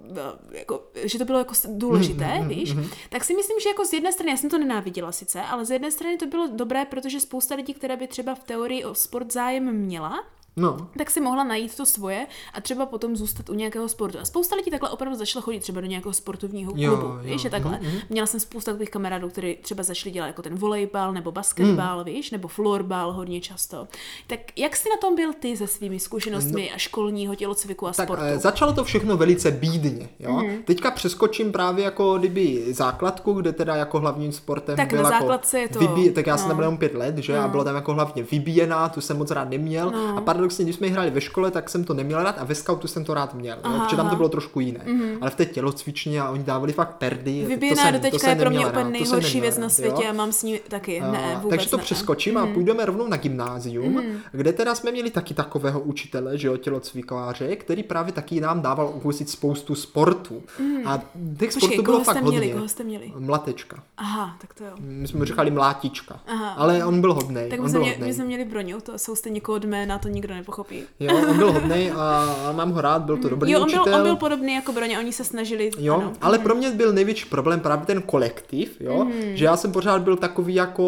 eh, 0.53 0.59
jako, 0.59 0.83
že 1.05 1.19
to 1.19 1.25
bylo 1.25 1.39
jako 1.39 1.55
důležité, 1.69 2.25
Mhm, 2.39 2.49
víš, 2.49 2.75
tak 3.11 3.25
si 3.25 3.35
myslím, 3.35 3.61
že 3.61 3.69
jako 3.69 3.85
z 3.85 3.93
jedné 3.93 4.13
strany, 4.13 4.31
já 4.31 4.37
jsem 4.37 4.51
to 4.51 4.59
nenáviděla 4.59 5.13
sice, 5.13 5.43
ale 5.43 5.65
z 5.65 5.71
jedné 5.71 5.91
strany 5.91 6.17
to 6.17 6.27
bylo 6.27 6.47
dobré, 6.47 6.85
protože 6.85 7.21
spousta 7.21 7.55
lidí, 7.55 7.75
které 7.75 7.97
by 7.97 8.07
třeba 8.07 8.35
v 8.35 8.45
teorii 8.45 8.85
o 8.85 8.95
sport 8.95 9.33
zájem 9.33 9.73
měla, 9.73 10.25
No, 10.59 10.77
tak 10.99 11.11
si 11.11 11.21
mohla 11.21 11.45
najít 11.45 11.77
to 11.77 11.87
svoje 11.87 12.27
a 12.55 12.61
třeba 12.61 12.87
potom 12.87 13.17
zůstat 13.17 13.49
u 13.51 13.55
nějakého 13.55 13.89
sportu. 13.89 14.19
A 14.19 14.25
spousta 14.25 14.57
lidí 14.57 14.71
takhle 14.71 14.91
opravdu 14.91 15.19
začala 15.19 15.43
chodit 15.43 15.61
třeba 15.61 15.81
do 15.81 15.87
nějakého 15.87 16.13
sportovního 16.13 16.73
Jo, 16.77 16.97
klubu, 16.97 17.13
jo, 17.15 17.19
víš, 17.23 17.43
že 17.43 17.51
takhle. 17.51 17.79
mhm, 17.83 17.99
Měla 18.09 18.27
jsem 18.27 18.41
spousta 18.41 18.71
takových 18.73 18.91
kamarádů, 18.91 19.29
kteří 19.29 19.59
třeba 19.63 19.83
začali 19.83 20.11
dělat 20.13 20.27
jako 20.27 20.43
ten 20.43 20.55
volejbal 20.55 21.13
nebo 21.13 21.33
basketbal, 21.33 21.97
Mhm. 21.97 22.07
víš, 22.07 22.31
nebo 22.31 22.49
florbal 22.49 23.13
hodně 23.13 23.41
často. 23.41 23.89
Tak 24.27 24.41
jak 24.57 24.77
jsi 24.77 24.89
na 24.89 24.97
tom 24.97 25.15
byl 25.17 25.33
ty 25.33 25.57
se 25.57 25.67
svými 25.67 25.99
zkušenostmi 26.01 26.71
a 26.73 26.79
školního 26.79 27.35
tělocviku 27.35 27.87
a 27.87 27.89
No. 27.91 27.95
tak 27.95 28.07
sportu? 28.09 28.25
eh, 28.25 28.39
začalo 28.39 28.73
to 28.73 28.85
všechno 28.85 29.17
velice 29.17 29.51
bídně, 29.51 30.09
jo. 30.19 30.33
Mhm. 30.33 30.63
Teďka 30.63 30.91
přeskočím 30.91 31.53
právě 31.53 31.85
jako 31.85 32.19
kdyby 32.19 32.65
základku, 32.75 33.33
kde 33.33 33.53
teda 33.53 33.77
jako 33.77 34.01
hlavním 34.01 34.33
sportem 34.33 34.77
Tak 34.77 34.89
byl 34.89 35.03
na 35.03 35.11
jako 35.11 35.57
je 35.57 35.69
to- 35.69 35.79
vybí- 35.79 36.11
tak 36.13 36.27
já 36.27 36.37
jsem 36.37 36.45
no. 36.45 36.49
tam 36.49 36.57
byl 36.57 36.65
jenom 36.65 36.79
pět 36.79 36.95
let, 36.95 37.19
že, 37.19 37.39
a 37.39 37.49
bylo 37.49 37.65
tam 37.65 37.75
jako 37.75 37.95
hlavně 37.95 38.23
vybíjená, 38.23 38.89
tu 38.89 39.01
jsem 39.01 39.17
moc 39.19 39.31
rád 39.31 39.51
neměl 39.51 39.91
No. 39.91 40.19
a 40.19 40.21
paradoxně, 40.47 40.65
když 40.65 40.77
jsme 40.77 40.87
ji 40.87 40.93
hráli 40.93 41.11
ve 41.11 41.21
škole, 41.21 41.51
tak 41.51 41.71
jsem 41.71 41.85
to 41.85 41.95
neměl 41.95 42.23
rád 42.23 42.39
a 42.39 42.45
ve 42.45 42.55
scoutu 42.55 42.89
jsem 42.89 43.05
to 43.05 43.15
rád 43.15 43.35
měl, 43.35 43.57
jo, 43.57 43.63
Aha, 43.65 43.85
protože 43.85 43.97
tam 43.97 44.11
to 44.11 44.17
bylo 44.17 44.29
trošku 44.29 44.61
jiné. 44.61 44.81
Ale 45.21 45.31
v 45.31 45.35
té 45.35 45.47
tělocvičně 45.47 46.21
a 46.21 46.31
oni 46.31 46.45
dávali 46.45 46.73
fakt 46.73 46.97
perdy. 46.97 47.45
Vybíjená 47.49 47.91
do 47.91 47.99
to 47.99 48.03
teďka 48.03 48.31
je 48.31 48.37
pro 48.37 48.51
mě 48.51 48.67
úplně 48.67 48.85
rád, 48.85 48.91
nejhorší 48.91 49.41
věc 49.41 49.55
rád, 49.55 49.61
na 49.61 49.67
jo. 49.67 49.71
světě 49.71 50.09
a 50.09 50.13
mám 50.13 50.33
s 50.33 50.43
ní 50.43 50.61
taky. 50.69 51.01
Ne, 51.01 51.35
A, 51.35 51.39
vůbec 51.39 51.51
takže 51.51 51.71
to 51.71 51.77
ne. 51.77 51.83
přeskočím 51.83 52.39
a 52.39 52.47
půjdeme 52.47 52.87
rovnou 52.87 53.07
na 53.09 53.17
gymnázium, 53.17 54.03
kde 54.33 54.53
teda 54.53 54.75
jsme 54.75 54.93
měli 54.93 55.11
taky 55.11 55.35
takového 55.35 55.81
učitele, 55.81 56.39
že 56.39 56.49
jo, 56.49 56.57
tělocvikáře, 56.57 57.57
který 57.57 57.83
právě 57.83 58.13
taky 58.13 58.41
nám 58.41 58.63
dával 58.63 58.87
okusit 58.87 59.31
spoustu 59.31 59.75
sportů. 59.75 60.43
A 60.85 61.03
těch 61.39 61.53
sportů 61.53 61.83
bylo 61.83 62.05
fakt 62.05 62.23
hodně. 62.23 62.53
koho 62.53 62.69
jste 62.69 62.85
měli? 62.85 63.13
Mlatečka. 63.19 63.83
Aha, 63.97 64.37
tak 64.41 64.55
to 64.55 64.65
jo. 64.65 64.71
My 64.79 65.09
jsme 65.09 65.19
mu 65.19 65.25
říkali 65.25 65.51
mlátička. 65.51 66.21
Ale 66.57 66.85
on 66.85 67.01
byl 67.01 67.15
hodnej. 67.15 67.51
Tak 67.51 67.61
my 67.99 68.15
jsme 68.15 68.25
měli 68.25 68.45
broňu, 68.45 68.81
to 68.81 68.99
jsou 68.99 69.15
stejně 69.15 69.41
kód 69.41 69.65
jména, 69.65 69.99
to 69.99 70.09
nikdo 70.09 70.35
nepochopí. 70.37 70.83
Jo, 71.01 71.17
on 71.31 71.37
byl 71.37 71.53
hodnej 71.53 71.93
a 71.97 72.53
mám 72.53 72.71
ho 72.71 72.81
rád, 72.81 73.03
byl 73.03 73.17
to 73.17 73.29
dobrý 73.29 73.51
jo, 73.53 73.61
on 73.61 73.67
byl, 73.71 73.81
učitel. 73.81 73.95
on 73.99 74.03
byl 74.03 74.17
podobný 74.17 74.55
jako 74.55 74.73
Broně, 74.73 74.99
oni 74.99 75.13
se 75.13 75.25
snažili, 75.25 75.71
Jo, 75.79 75.95
ano. 75.95 76.13
ale 76.21 76.39
pro 76.39 76.55
mě 76.55 76.71
byl 76.71 76.93
největší 76.93 77.25
problém 77.25 77.61
právě 77.61 77.87
ten 77.87 78.03
kolektiv, 78.03 78.77
jo, 78.81 79.05
Mhm. 79.05 79.37
že 79.37 79.45
já 79.45 79.57
jsem 79.57 79.73
pořád 79.73 80.03
byl 80.03 80.17
takový 80.17 80.55
jako 80.55 80.87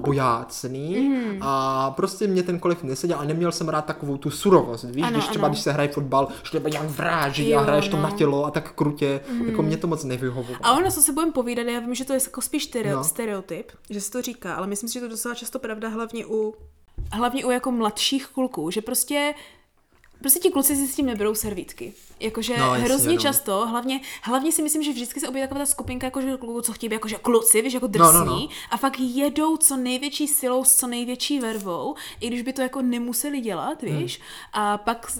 bojácný 0.00 0.98
Mhm. 1.08 1.38
a 1.40 1.90
prostě 1.90 2.26
mě 2.26 2.42
ten 2.42 2.58
kolektiv 2.58 2.84
neseděl 2.88 3.16
a 3.20 3.24
neměl 3.24 3.52
jsem 3.52 3.68
rád 3.68 3.84
takovou 3.84 4.16
tu 4.16 4.30
surovost, 4.30 4.84
víš, 4.84 5.02
Ano, 5.04 5.12
když 5.12 5.26
třeba 5.28 5.44
ano. 5.46 5.52
když 5.52 5.62
se 5.62 5.72
hraje 5.72 5.88
fotbal, 5.88 6.28
že 6.52 6.60
to 6.60 6.68
nějak 6.68 6.86
vráží 6.86 7.50
Jo, 7.50 7.58
a 7.58 7.62
hraješ 7.62 7.88
to 7.88 7.96
no. 7.96 8.02
na 8.02 8.10
tělo 8.10 8.44
a 8.46 8.50
tak 8.50 8.72
krutě, 8.72 9.20
jako 9.46 9.62
mě 9.62 9.76
to 9.76 9.86
moc 9.86 10.04
nevyhovovalo. 10.04 10.56
A 10.62 10.72
ono, 10.76 10.90
co 10.90 11.00
se 11.02 11.12
budeme 11.12 11.32
povídat, 11.32 11.66
já 11.66 11.80
vím, 11.80 11.94
že 11.94 12.04
to 12.04 12.12
je 12.12 12.20
jako 12.26 12.40
spíš 12.40 12.64
stereo, 12.64 12.96
No. 12.96 13.04
stereotyp, 13.04 13.72
že 13.90 14.00
se 14.00 14.10
to 14.10 14.22
říká, 14.22 14.54
ale 14.54 14.66
myslím 14.66 14.88
si, 14.88 14.92
že 14.94 15.00
to 15.00 15.06
je 15.06 15.10
docela 15.10 15.34
často 15.34 15.58
pravda, 15.58 15.88
hlavně 15.88 16.26
u 16.26 16.54
hlavně 17.12 17.44
u 17.44 17.50
jako 17.50 17.70
mladších 17.72 18.26
kluků, 18.26 18.70
že 18.70 18.80
prostě 18.82 19.34
Prostě 20.20 20.38
ti 20.40 20.50
kluci 20.50 20.76
si 20.76 20.86
s 20.88 20.96
tím 20.96 21.06
neberou 21.06 21.34
servítky. 21.34 21.92
Jakože 22.20 22.54
No, 22.58 22.66
no, 22.66 22.74
jasně, 22.74 22.84
hrozně 22.84 23.12
no. 23.14 23.20
často, 23.20 23.66
hlavně, 23.66 24.00
hlavně 24.22 24.52
si 24.52 24.62
myslím, 24.62 24.82
že 24.82 24.92
vždycky 24.92 25.20
se 25.20 25.28
objeví 25.28 25.48
taková 25.48 25.60
ta 25.60 25.66
skupinka 25.66 26.06
jakože 26.06 26.36
kluků, 26.36 26.60
co 26.60 26.72
chtějí 26.72 26.88
být 26.88 26.94
jakože 26.94 27.16
kluci, 27.22 27.62
víš, 27.62 27.74
jako 27.74 27.86
No, 27.86 27.92
drsní. 27.92 28.18
no, 28.18 28.24
no. 28.24 28.48
A 28.70 28.76
fakt 28.76 29.00
jedou 29.00 29.56
co 29.56 29.76
největší 29.76 30.28
silou, 30.28 30.64
s 30.64 30.76
co 30.76 30.86
největší 30.86 31.40
vervou, 31.40 31.94
i 32.20 32.26
když 32.26 32.42
by 32.42 32.52
to 32.52 32.62
jako 32.62 32.82
nemuseli 32.82 33.40
dělat, 33.40 33.82
Hmm. 33.82 33.96
víš. 33.98 34.20
A 34.52 34.78
pak 34.78 35.12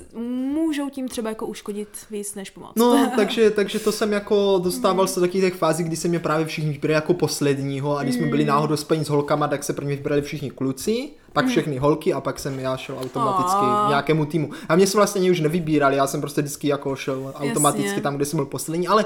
můžou 0.54 0.90
tím 0.90 1.08
třeba 1.08 1.28
jako 1.28 1.46
uškodit 1.46 1.88
víc 2.10 2.34
než 2.34 2.50
pomoct. 2.50 2.72
No, 2.76 3.10
takže, 3.16 3.50
takže 3.50 3.78
to 3.78 3.92
jsem 3.92 4.12
jako 4.12 4.60
dostával 4.64 5.06
se 5.06 5.20
do 5.20 5.26
takových 5.26 5.44
těch 5.44 5.54
fází, 5.54 5.84
kdy 5.84 5.96
se 5.96 6.08
mě 6.08 6.18
právě 6.18 6.46
všichni 6.46 6.70
vybrali 6.72 6.94
jako 6.94 7.14
posledního 7.14 7.96
a 7.98 8.02
když 8.02 8.14
jsme 8.14 8.26
byli 8.26 8.42
Mm. 8.42 8.48
náhodou 8.48 8.76
spojení 8.76 9.04
s 9.04 9.08
holkama, 9.08 9.48
tak 9.48 9.64
se 9.64 9.72
první 9.72 9.96
vybrali 9.96 10.22
všichni 10.22 10.50
kluci, 10.50 11.10
pak 11.32 11.44
Mm. 11.44 11.50
všechny 11.50 11.78
holky 11.78 12.12
a 12.12 12.20
pak 12.20 12.38
jsem 12.38 12.58
já 12.58 12.76
šel 12.76 12.96
automaticky 13.02 13.60
Aw. 13.60 13.88
nějakému 13.88 14.24
týmu. 14.26 14.50
A 14.68 14.76
mě 14.76 14.86
se 14.86 14.98
vlastně 14.98 15.30
už 15.30 15.40
nevybírali, 15.40 15.96
já 15.96 16.06
jsem 16.06 16.20
prostě 16.20 16.42
vždycky 16.42 16.68
jako 16.68 16.96
šel 16.96 17.32
automaticky 17.34 17.86
Jasně. 17.86 18.02
tam, 18.02 18.16
kde 18.16 18.24
jsem 18.24 18.36
byl 18.36 18.46
poslední, 18.46 18.88
ale 18.88 19.04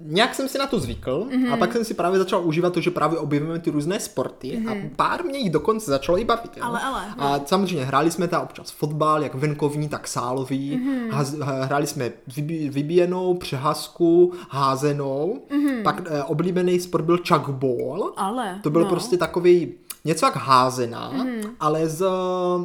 nějak 0.00 0.34
jsem 0.34 0.48
si 0.48 0.58
na 0.58 0.66
to 0.66 0.80
zvykl 0.80 1.26
Mhm. 1.36 1.52
a 1.52 1.56
pak 1.56 1.72
jsem 1.72 1.84
si 1.84 1.94
právě 1.94 2.18
začal 2.18 2.44
užívat 2.46 2.72
to, 2.72 2.80
že 2.80 2.90
právě 2.90 3.18
objevujeme 3.18 3.58
ty 3.58 3.70
různé 3.70 4.00
sporty 4.00 4.62
a 4.70 4.72
pár 4.96 5.24
mě 5.24 5.38
jich 5.38 5.50
dokonce 5.50 5.90
začalo 5.90 6.18
i 6.18 6.24
bavit. 6.24 6.50
Jo? 6.56 6.62
Mhm. 6.64 6.66
Ale, 6.66 6.80
ale, 6.80 7.02
no. 7.18 7.24
A 7.24 7.40
samozřejmě 7.46 7.84
hráli 7.84 8.10
jsme 8.10 8.28
tam 8.28 8.42
občas 8.42 8.70
fotbal, 8.70 9.22
jak 9.22 9.34
venkovní, 9.34 9.88
tak 9.88 10.08
sálový. 10.08 10.76
Mhm. 10.76 11.10
Mm-hmm. 11.10 11.62
Hráli 11.64 11.86
jsme 11.86 12.10
vybí, 12.36 12.68
vybíjenou, 12.68 13.34
přehazku, 13.34 14.32
házenou. 14.50 15.38
Mhm. 15.50 15.60
Mm-hmm. 15.66 15.82
Pak 15.82 16.02
eh, 16.06 16.22
oblíbený 16.22 16.80
sport 16.80 17.02
byl 17.04 17.18
chuckball. 17.28 18.12
Ale, 18.16 18.58
To 18.62 18.70
byl 18.70 18.82
no. 18.82 18.88
prostě 18.88 19.16
takový 19.16 19.72
něco 20.04 20.26
jak 20.26 20.36
házená, 20.36 21.12
mm-hmm. 21.12 21.50
ale 21.60 21.88
s, 21.88 22.04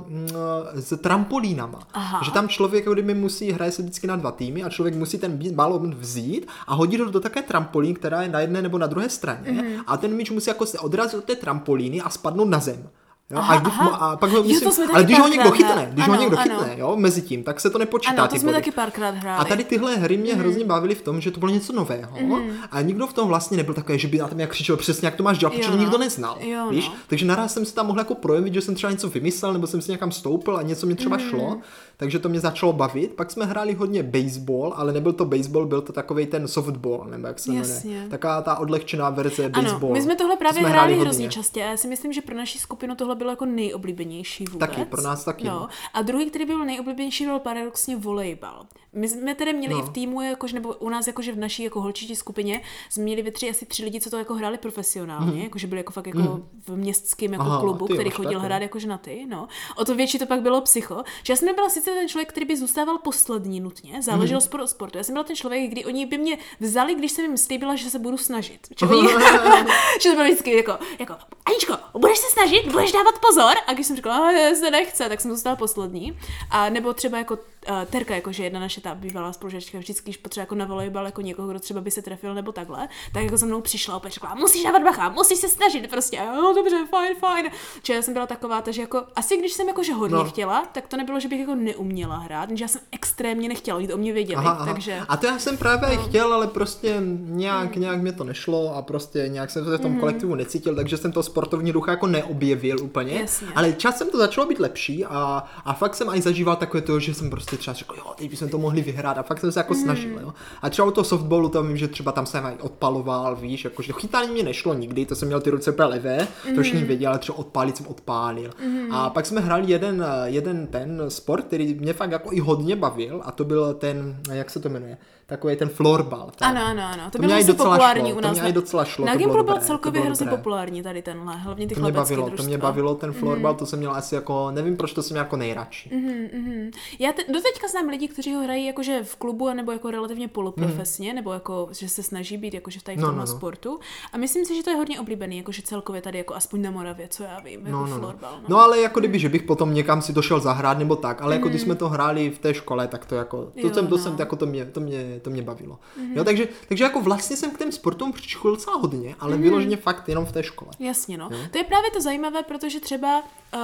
mm, 0.07 0.27
s 0.73 0.97
trampolínama. 0.97 1.79
Aha. 1.93 2.21
Že 2.23 2.31
tam 2.31 2.49
člověk, 2.49 2.83
jako 2.83 2.93
kdyby 2.93 3.13
musí, 3.13 3.51
hraje 3.51 3.71
se 3.71 3.81
vždycky 3.81 4.07
na 4.07 4.15
dva 4.15 4.31
týmy 4.31 4.63
a 4.63 4.69
člověk 4.69 4.95
musí 4.95 5.17
ten 5.17 5.39
balón 5.51 5.95
vzít 5.95 6.47
a 6.67 6.75
hodit 6.75 7.01
ho 7.01 7.11
do 7.11 7.19
také 7.19 7.41
trampolín, 7.41 7.95
která 7.95 8.21
je 8.21 8.29
na 8.29 8.39
jedné 8.39 8.61
nebo 8.61 8.77
na 8.77 8.87
druhé 8.87 9.09
straně. 9.09 9.51
Mm-hmm. 9.51 9.83
A 9.87 9.97
ten 9.97 10.13
míč 10.13 10.29
musí 10.31 10.49
jako 10.49 10.65
se 10.65 10.79
odrazit 10.79 11.19
od 11.19 11.23
té 11.23 11.35
trampolíny 11.35 12.01
a 12.01 12.09
spadnout 12.09 12.49
na 12.49 12.59
zem. 12.59 12.89
Jo, 13.31 13.37
Aha, 13.39 13.55
a, 13.55 13.59
když, 13.59 13.73
aha. 13.79 13.89
a 13.89 14.15
pak 14.17 14.29
ho 14.31 14.37
Jo, 14.37 14.43
musí, 14.43 14.59
to 14.65 14.71
ale 14.93 15.03
když 15.03 15.19
ho 15.19 15.27
někdo 15.27 15.51
chytne, 15.51 15.71
hráli. 15.73 15.87
když 15.91 16.07
ho 16.07 16.13
Ano, 16.13 16.21
někdo 16.21 16.39
ano. 16.39 16.57
chytne, 16.59 16.73
jo, 16.79 16.95
mezi 16.95 17.21
tím, 17.21 17.43
tak 17.43 17.59
se 17.59 17.69
to 17.69 17.77
nepočítá 17.77 18.11
Ano, 18.21 18.27
to 18.27 18.35
jsme 18.35 18.45
body. 18.51 18.53
taky 18.57 18.71
párkrát 18.71 19.09
hráli. 19.15 19.41
A 19.41 19.45
tady 19.45 19.63
tyhle 19.63 19.95
hry 19.95 20.17
mě 20.17 20.35
hrozně 20.35 20.65
bavily 20.65 20.95
v 20.95 21.01
tom, 21.01 21.21
že 21.21 21.31
to 21.31 21.39
bylo 21.39 21.51
něco 21.51 21.73
nového 21.73 22.17
Mhm. 22.21 22.49
a 22.71 22.81
nikdo 22.81 23.07
v 23.07 23.13
tom 23.13 23.27
vlastně 23.27 23.57
nebyl 23.57 23.73
takový, 23.73 23.99
že 23.99 24.07
by 24.07 24.17
na 24.17 24.27
tom 24.27 24.39
jak 24.39 24.49
křičel 24.49 24.77
přesně, 24.77 25.05
jak 25.07 25.15
to 25.15 25.23
máš 25.23 25.37
dělat, 25.37 25.49
protože 25.53 25.63
Jo, 25.63 25.71
to 25.71 25.77
no. 25.77 25.83
nikdo 25.83 25.97
neznal. 25.97 26.37
Jo, 26.41 26.67
víš? 26.69 26.87
no. 26.87 26.93
Takže 27.07 27.25
naraz 27.25 27.53
jsem 27.53 27.65
si 27.65 27.73
tam 27.75 27.87
mohl 27.87 27.99
jako 27.99 28.15
projevit, 28.15 28.53
že 28.53 28.61
jsem 28.61 28.75
třeba 28.75 28.91
něco 28.91 29.09
vymyslel, 29.09 29.53
nebo 29.53 29.67
jsem 29.67 29.81
si 29.81 29.91
někam 29.91 30.11
stoupil 30.11 30.57
a 30.57 30.61
něco 30.61 30.85
mě 30.85 30.95
třeba 30.95 31.17
Mhm. 31.17 31.29
šlo, 31.29 31.57
takže 31.97 32.19
to 32.19 32.29
mě 32.29 32.39
začalo 32.39 32.73
bavit. 32.73 33.13
Pak 33.13 33.31
jsme 33.31 33.45
hráli 33.45 33.73
hodně 33.73 34.03
baseball, 34.03 34.73
ale 34.75 34.93
nebyl 34.93 35.13
to 35.13 35.25
baseball, 35.25 35.65
byl 35.65 35.81
to 35.81 35.93
takový 35.93 36.25
ten 36.25 36.47
softball, 36.47 37.05
nebo 37.09 37.27
jak 37.27 37.39
se 37.39 37.51
jmenuje. 37.51 38.07
Taková 38.09 38.41
ta 38.41 38.55
odlehčená 38.55 39.09
verze 39.09 39.49
baseball. 39.49 39.89
Ano, 39.91 39.93
my 39.93 40.01
jsme 40.01 40.15
tohle 40.15 40.37
právě 40.37 40.63
hráli 40.67 40.99
hrozně 40.99 41.29
častě 41.29 41.63
a 41.63 41.69
já 41.69 41.77
si 41.77 41.87
myslím, 41.87 42.13
že 42.13 42.21
pro 42.21 42.35
naši 42.35 42.59
skupinu 42.59 42.95
tohle 42.95 43.15
bylo 43.19 43.29
jako 43.29 43.45
nejoblíbenější 43.45 44.45
vůbec. 44.45 44.69
Taky, 44.69 44.85
pro 44.85 45.01
nás 45.01 45.23
taky, 45.23 45.43
no. 45.47 45.59
No. 45.59 45.69
A 45.93 46.01
druhý, 46.01 46.29
který 46.29 46.45
byl 46.45 46.65
nejoblíbenější, 46.65 47.25
byl 47.25 47.39
paradoxně 47.39 47.95
volejbal. 47.95 48.65
My 48.93 49.09
jsme 49.09 49.35
tedy 49.35 49.53
měli 49.53 49.73
No. 49.73 49.79
i 49.79 49.83
v 49.83 49.89
týmu, 49.89 50.21
jakože, 50.21 50.53
nebo 50.53 50.73
u 50.73 50.89
nás 50.89 51.07
jakože 51.07 51.31
v 51.31 51.37
naší 51.37 51.63
jako 51.63 51.81
holčičí 51.81 52.15
skupině, 52.15 52.61
jsme 52.89 53.03
měli 53.03 53.21
ve 53.21 53.31
tři 53.31 53.49
asi 53.49 53.65
tři 53.65 53.83
lidi, 53.83 54.01
co 54.01 54.09
to 54.09 54.17
jako 54.17 54.33
hráli 54.33 54.57
profesionálně, 54.57 55.31
mm. 55.31 55.37
jakože 55.41 55.67
byli 55.67 55.79
jako 55.79 55.91
fakt 55.93 56.07
jako 56.07 56.41
v 56.67 56.77
městském 56.77 57.33
jako. 57.33 57.45
Aha, 57.45 57.59
klubu, 57.59 57.87
ty 57.87 57.93
který 57.93 58.09
chodil 58.09 58.39
tak, 58.39 58.43
hrát 58.45 58.61
jakože 58.61 58.87
na 58.87 58.97
ty, 58.97 59.25
no. 59.29 59.47
O 59.75 59.85
to 59.85 59.95
větší 59.95 60.19
to 60.19 60.25
pak 60.25 60.41
bylo 60.41 60.61
psycho. 60.61 61.03
Že 61.23 61.33
já 61.33 61.37
jsem 61.37 61.45
nebyla 61.45 61.69
sice 61.69 61.91
ten 61.91 62.07
člověk, 62.07 62.29
který 62.29 62.45
by 62.45 62.57
zůstával 62.57 62.97
poslední 62.97 63.59
nutně, 63.59 64.01
záleželo 64.01 64.37
mm. 64.37 64.41
sport 64.41 64.61
od 64.63 64.67
sportu. 64.67 64.97
Já 64.97 65.03
jsem 65.03 65.13
byla 65.13 65.23
ten 65.23 65.35
člověk, 65.35 65.71
kdy 65.71 65.85
oni 65.85 66.05
by 66.05 66.17
mě 66.17 66.37
vzali, 66.59 66.95
když 66.95 67.11
jsem 67.11 67.25
jim 67.25 67.37
slíbila, 67.37 67.75
že 67.75 67.89
se 67.89 67.99
budu 67.99 68.17
snažit. 68.17 68.67
Že, 68.79 68.85
oni, 68.85 69.07
že 70.01 70.09
to 70.09 70.15
bylo 70.15 70.23
vždycky 70.23 70.55
jako, 70.55 70.77
jako, 70.99 71.15
Aničko, 71.45 71.73
budeš 71.99 72.17
se 72.17 72.27
snažit, 72.33 72.71
budeš 72.71 72.91
dávat 72.91 73.08
pozor. 73.17 73.53
A 73.67 73.73
když 73.73 73.87
jsem 73.87 73.95
říkala, 73.95 74.27
"A, 74.27 74.31
já 74.31 74.55
se 74.55 74.71
nechce, 74.71 75.09
tak 75.09 75.21
jsem 75.21 75.31
zůstala 75.31 75.55
poslední. 75.55 76.19
A 76.51 76.69
nebo 76.69 76.93
třeba 76.93 77.17
jako 77.17 77.37
uh, 77.69 77.85
Terka, 77.85 78.15
jakože 78.15 78.43
jedna 78.43 78.59
naše 78.59 78.81
ta 78.81 78.95
bývalá 78.95 79.33
spolužačka, 79.33 79.77
vždycky, 79.77 80.03
když 80.03 80.17
potřeba 80.17 80.41
jako 80.41 80.55
na 80.55 80.65
volejbal 80.65 81.05
jako 81.05 81.21
někoho, 81.21 81.47
kdo 81.47 81.59
třeba 81.59 81.81
by 81.81 81.91
se 81.91 82.01
trefil 82.01 82.33
nebo 82.33 82.51
takhle, 82.51 82.87
tak 83.13 83.23
jako 83.23 83.37
za 83.37 83.45
mnou 83.45 83.61
přišla 83.61 83.95
opět 83.95 84.13
řekla, 84.13 84.35
musíš 84.35 84.63
dávat 84.63 84.83
bacha, 84.83 85.09
musíš 85.09 85.37
se 85.39 85.49
snažit, 85.49 85.89
prostě, 85.89 86.17
jo, 86.35 86.53
dobře, 86.55 86.85
fajn, 86.89 87.15
fajn. 87.15 87.45
Čiže 87.81 87.95
já 87.95 88.01
jsem 88.01 88.13
byla 88.13 88.27
taková, 88.27 88.61
takže 88.61 88.81
jako, 88.81 89.03
asi 89.15 89.37
když 89.37 89.53
jsem 89.53 89.67
jakože 89.67 89.93
hodně 89.93 90.15
no. 90.15 90.25
chtěla, 90.25 90.65
tak 90.71 90.87
to 90.87 90.97
nebylo, 90.97 91.19
že 91.19 91.27
bych 91.27 91.39
jako 91.39 91.55
neuměla 91.55 92.17
hrát, 92.17 92.49
že 92.57 92.63
já 92.63 92.67
jsem 92.67 92.81
extrémně 92.91 93.49
nechtěla, 93.49 93.77
oni 93.77 93.87
to 93.87 93.93
o 93.93 93.97
mě 93.97 94.13
věděli, 94.13 94.35
aha, 94.35 94.51
aha. 94.51 94.73
takže. 94.73 95.01
A 95.07 95.17
to 95.17 95.25
já 95.25 95.39
jsem 95.39 95.57
právě 95.57 95.95
no. 95.95 96.03
chtěl, 96.03 96.33
ale 96.33 96.47
prostě 96.47 97.01
nějak, 97.19 97.75
mm. 97.75 97.81
nějak 97.81 98.01
mě 98.01 98.11
to 98.11 98.23
nešlo 98.23 98.75
a 98.75 98.81
prostě 98.81 99.25
nějak 99.27 99.49
jsem 99.49 99.65
se 99.65 99.77
v 99.77 99.81
tom 99.81 99.91
mm. 99.91 99.99
kolektivu 99.99 100.35
necítil, 100.35 100.75
takže 100.75 100.97
jsem 100.97 101.11
to 101.11 101.23
sportovní 101.23 101.71
ducha 101.71 101.91
jako 101.91 102.07
neobjevil 102.07 102.83
úplně. 102.83 102.98
Jasně. 103.07 103.47
Ale 103.55 103.73
časem 103.73 104.09
to 104.09 104.17
začalo 104.17 104.47
být 104.47 104.59
lepší 104.59 105.05
a, 105.05 105.43
a 105.65 105.73
fakt 105.73 105.95
jsem 105.95 106.09
ani 106.09 106.21
zažíval 106.21 106.55
takové 106.55 106.81
to, 106.81 106.99
že 106.99 107.13
jsem 107.13 107.29
prostě 107.29 107.57
třeba 107.57 107.73
řekl, 107.73 107.95
jo, 107.97 108.13
teď 108.17 108.29
bychom 108.29 108.49
to 108.49 108.57
mohli 108.57 108.81
vyhrát 108.81 109.17
a 109.17 109.23
fakt 109.23 109.39
jsem 109.39 109.51
se 109.51 109.59
jako 109.59 109.73
mm. 109.73 109.83
snažil. 109.83 110.19
Jo. 110.21 110.33
A 110.61 110.69
třeba 110.69 110.87
u 110.87 110.91
toho 110.91 111.05
softballu 111.05 111.49
to 111.49 111.63
vím, 111.63 111.77
že 111.77 111.87
třeba 111.87 112.11
tam 112.11 112.25
jsem 112.25 112.57
odpaloval, 112.61 113.35
víš, 113.35 113.63
jakože 113.63 113.93
chytání 113.93 114.31
mě 114.31 114.43
nešlo 114.43 114.73
nikdy, 114.73 115.05
to 115.05 115.15
jsem 115.15 115.27
měl 115.27 115.41
ty 115.41 115.49
ruce 115.49 115.71
úplně 115.71 115.87
levé, 115.87 116.27
mm. 116.47 116.55
to 116.55 116.61
už 116.61 116.73
věděl, 116.73 117.09
ale 117.09 117.19
třeba 117.19 117.37
odpálit 117.37 117.77
jsem 117.77 117.87
odpálil. 117.87 118.51
Mm. 118.65 118.91
A 118.91 119.09
pak 119.09 119.25
jsme 119.25 119.41
hráli 119.41 119.71
jeden, 119.71 120.05
jeden 120.25 120.67
ten 120.67 121.03
sport, 121.07 121.45
který 121.45 121.73
mě 121.73 121.93
fakt 121.93 122.11
jako 122.11 122.33
i 122.33 122.39
hodně 122.39 122.75
bavil 122.75 123.21
a 123.25 123.31
to 123.31 123.45
byl 123.45 123.73
ten, 123.73 124.19
jak 124.31 124.49
se 124.49 124.59
to 124.59 124.69
jmenuje, 124.69 124.97
takový 125.29 125.55
ten 125.55 125.69
florbal. 125.69 126.31
Ten. 126.35 126.47
Ano, 126.47 126.65
ano, 126.65 126.83
ano. 126.93 127.03
To, 127.05 127.17
to 127.17 127.27
bylo 127.27 127.37
docela 127.37 127.57
populární 127.57 128.09
šlo, 128.09 128.17
u 128.17 128.21
nás. 128.21 128.37
To 128.37 128.43
mě 128.43 128.53
docela 128.53 128.85
šlo. 128.85 129.05
Na 129.05 129.15
Gimplu 129.15 129.43
byl 129.43 129.57
celkově 129.59 130.01
hrozně 130.01 130.27
populární 130.27 130.83
tady 130.83 131.01
tenhle, 131.01 131.37
hlavně 131.37 131.67
ty 131.67 131.75
to 131.75 131.81
mě 131.81 131.91
bavilo, 131.91 132.25
družstva. 132.25 132.43
to 132.43 132.47
mě 132.47 132.57
bavilo, 132.57 132.95
ten 132.95 133.13
florbal, 133.13 133.51
mm. 133.51 133.57
to 133.57 133.65
jsem 133.65 133.79
měl 133.79 133.91
asi 133.91 134.15
jako, 134.15 134.51
nevím 134.51 134.77
proč 134.77 134.93
to 134.93 135.03
jsem 135.03 135.15
měl 135.15 135.23
jako 135.23 135.37
nejradši. 135.37 135.89
Mm, 135.95 136.41
mm. 136.41 136.71
Já 136.99 137.11
te, 137.11 137.21
doteďka 137.33 137.67
znám 137.67 137.89
lidi, 137.89 138.07
kteří 138.07 138.33
ho 138.33 138.43
hrají 138.43 138.65
jakože 138.65 139.03
v 139.03 139.15
klubu, 139.15 139.53
nebo 139.53 139.71
jako 139.71 139.91
relativně 139.91 140.27
poloprofesně, 140.27 141.09
mm. 141.09 141.15
nebo 141.15 141.33
jako, 141.33 141.69
že 141.71 141.89
se 141.89 142.03
snaží 142.03 142.37
být 142.37 142.53
jakože 142.53 142.79
v 142.79 142.83
tady 142.83 142.97
v 142.97 143.01
no, 143.01 143.11
no, 143.11 143.17
no. 143.17 143.27
sportu. 143.27 143.79
A 144.13 144.17
myslím 144.17 144.45
si, 144.45 144.55
že 144.55 144.63
to 144.63 144.69
je 144.69 144.75
hodně 144.75 144.99
oblíbený, 144.99 145.37
jakože 145.37 145.61
celkově 145.61 146.01
tady 146.01 146.17
jako 146.17 146.35
aspoň 146.35 146.61
na 146.61 146.71
Moravě, 146.71 147.07
co 147.07 147.23
já 147.23 147.39
vím, 147.39 147.59
jako 147.59 147.71
no, 147.71 147.87
no, 147.87 147.97
florbal. 147.97 148.31
No. 148.41 148.45
no. 148.47 148.61
ale 148.61 148.79
jako 148.79 148.99
kdyby, 148.99 149.19
že 149.19 149.29
bych 149.29 149.43
potom 149.43 149.73
někam 149.73 150.01
si 150.01 150.13
to 150.13 150.21
šel 150.21 150.39
zahrát 150.39 150.77
nebo 150.77 150.95
tak, 150.95 151.21
ale 151.21 151.35
jako 151.35 151.49
když 151.49 151.61
jsme 151.61 151.75
to 151.75 151.89
hráli 151.89 152.29
v 152.29 152.39
té 152.39 152.53
škole, 152.53 152.87
tak 152.87 153.05
to 153.05 153.15
jako, 153.15 153.51
to 153.61 153.73
jsem, 153.73 153.87
to 153.87 153.97
jsem, 153.97 154.15
jako 154.19 154.35
to 154.35 154.45
mě, 154.45 154.65
to 154.65 154.79
mě, 154.79 155.18
to 155.19 155.29
mě 155.29 155.41
bavilo. 155.41 155.79
Mm-hmm. 155.99 156.17
Jo, 156.17 156.23
takže, 156.23 156.47
takže 156.67 156.83
jako 156.83 157.01
vlastně 157.01 157.37
jsem 157.37 157.51
k 157.51 157.57
těm 157.57 157.71
sportům 157.71 158.13
přišel 158.13 158.51
docela 158.51 158.77
hodně, 158.77 159.15
ale 159.19 159.35
mm-hmm. 159.35 159.41
vyloženě 159.41 159.77
fakt 159.77 160.09
jenom 160.09 160.25
v 160.25 160.31
té 160.31 160.43
škole. 160.43 160.71
Jasně, 160.79 161.17
no. 161.17 161.29
Jo? 161.31 161.39
To 161.51 161.57
je 161.57 161.63
právě 161.63 161.91
to 161.91 162.01
zajímavé, 162.01 162.43
protože 162.43 162.79
třeba 162.79 163.23
uh, 163.53 163.59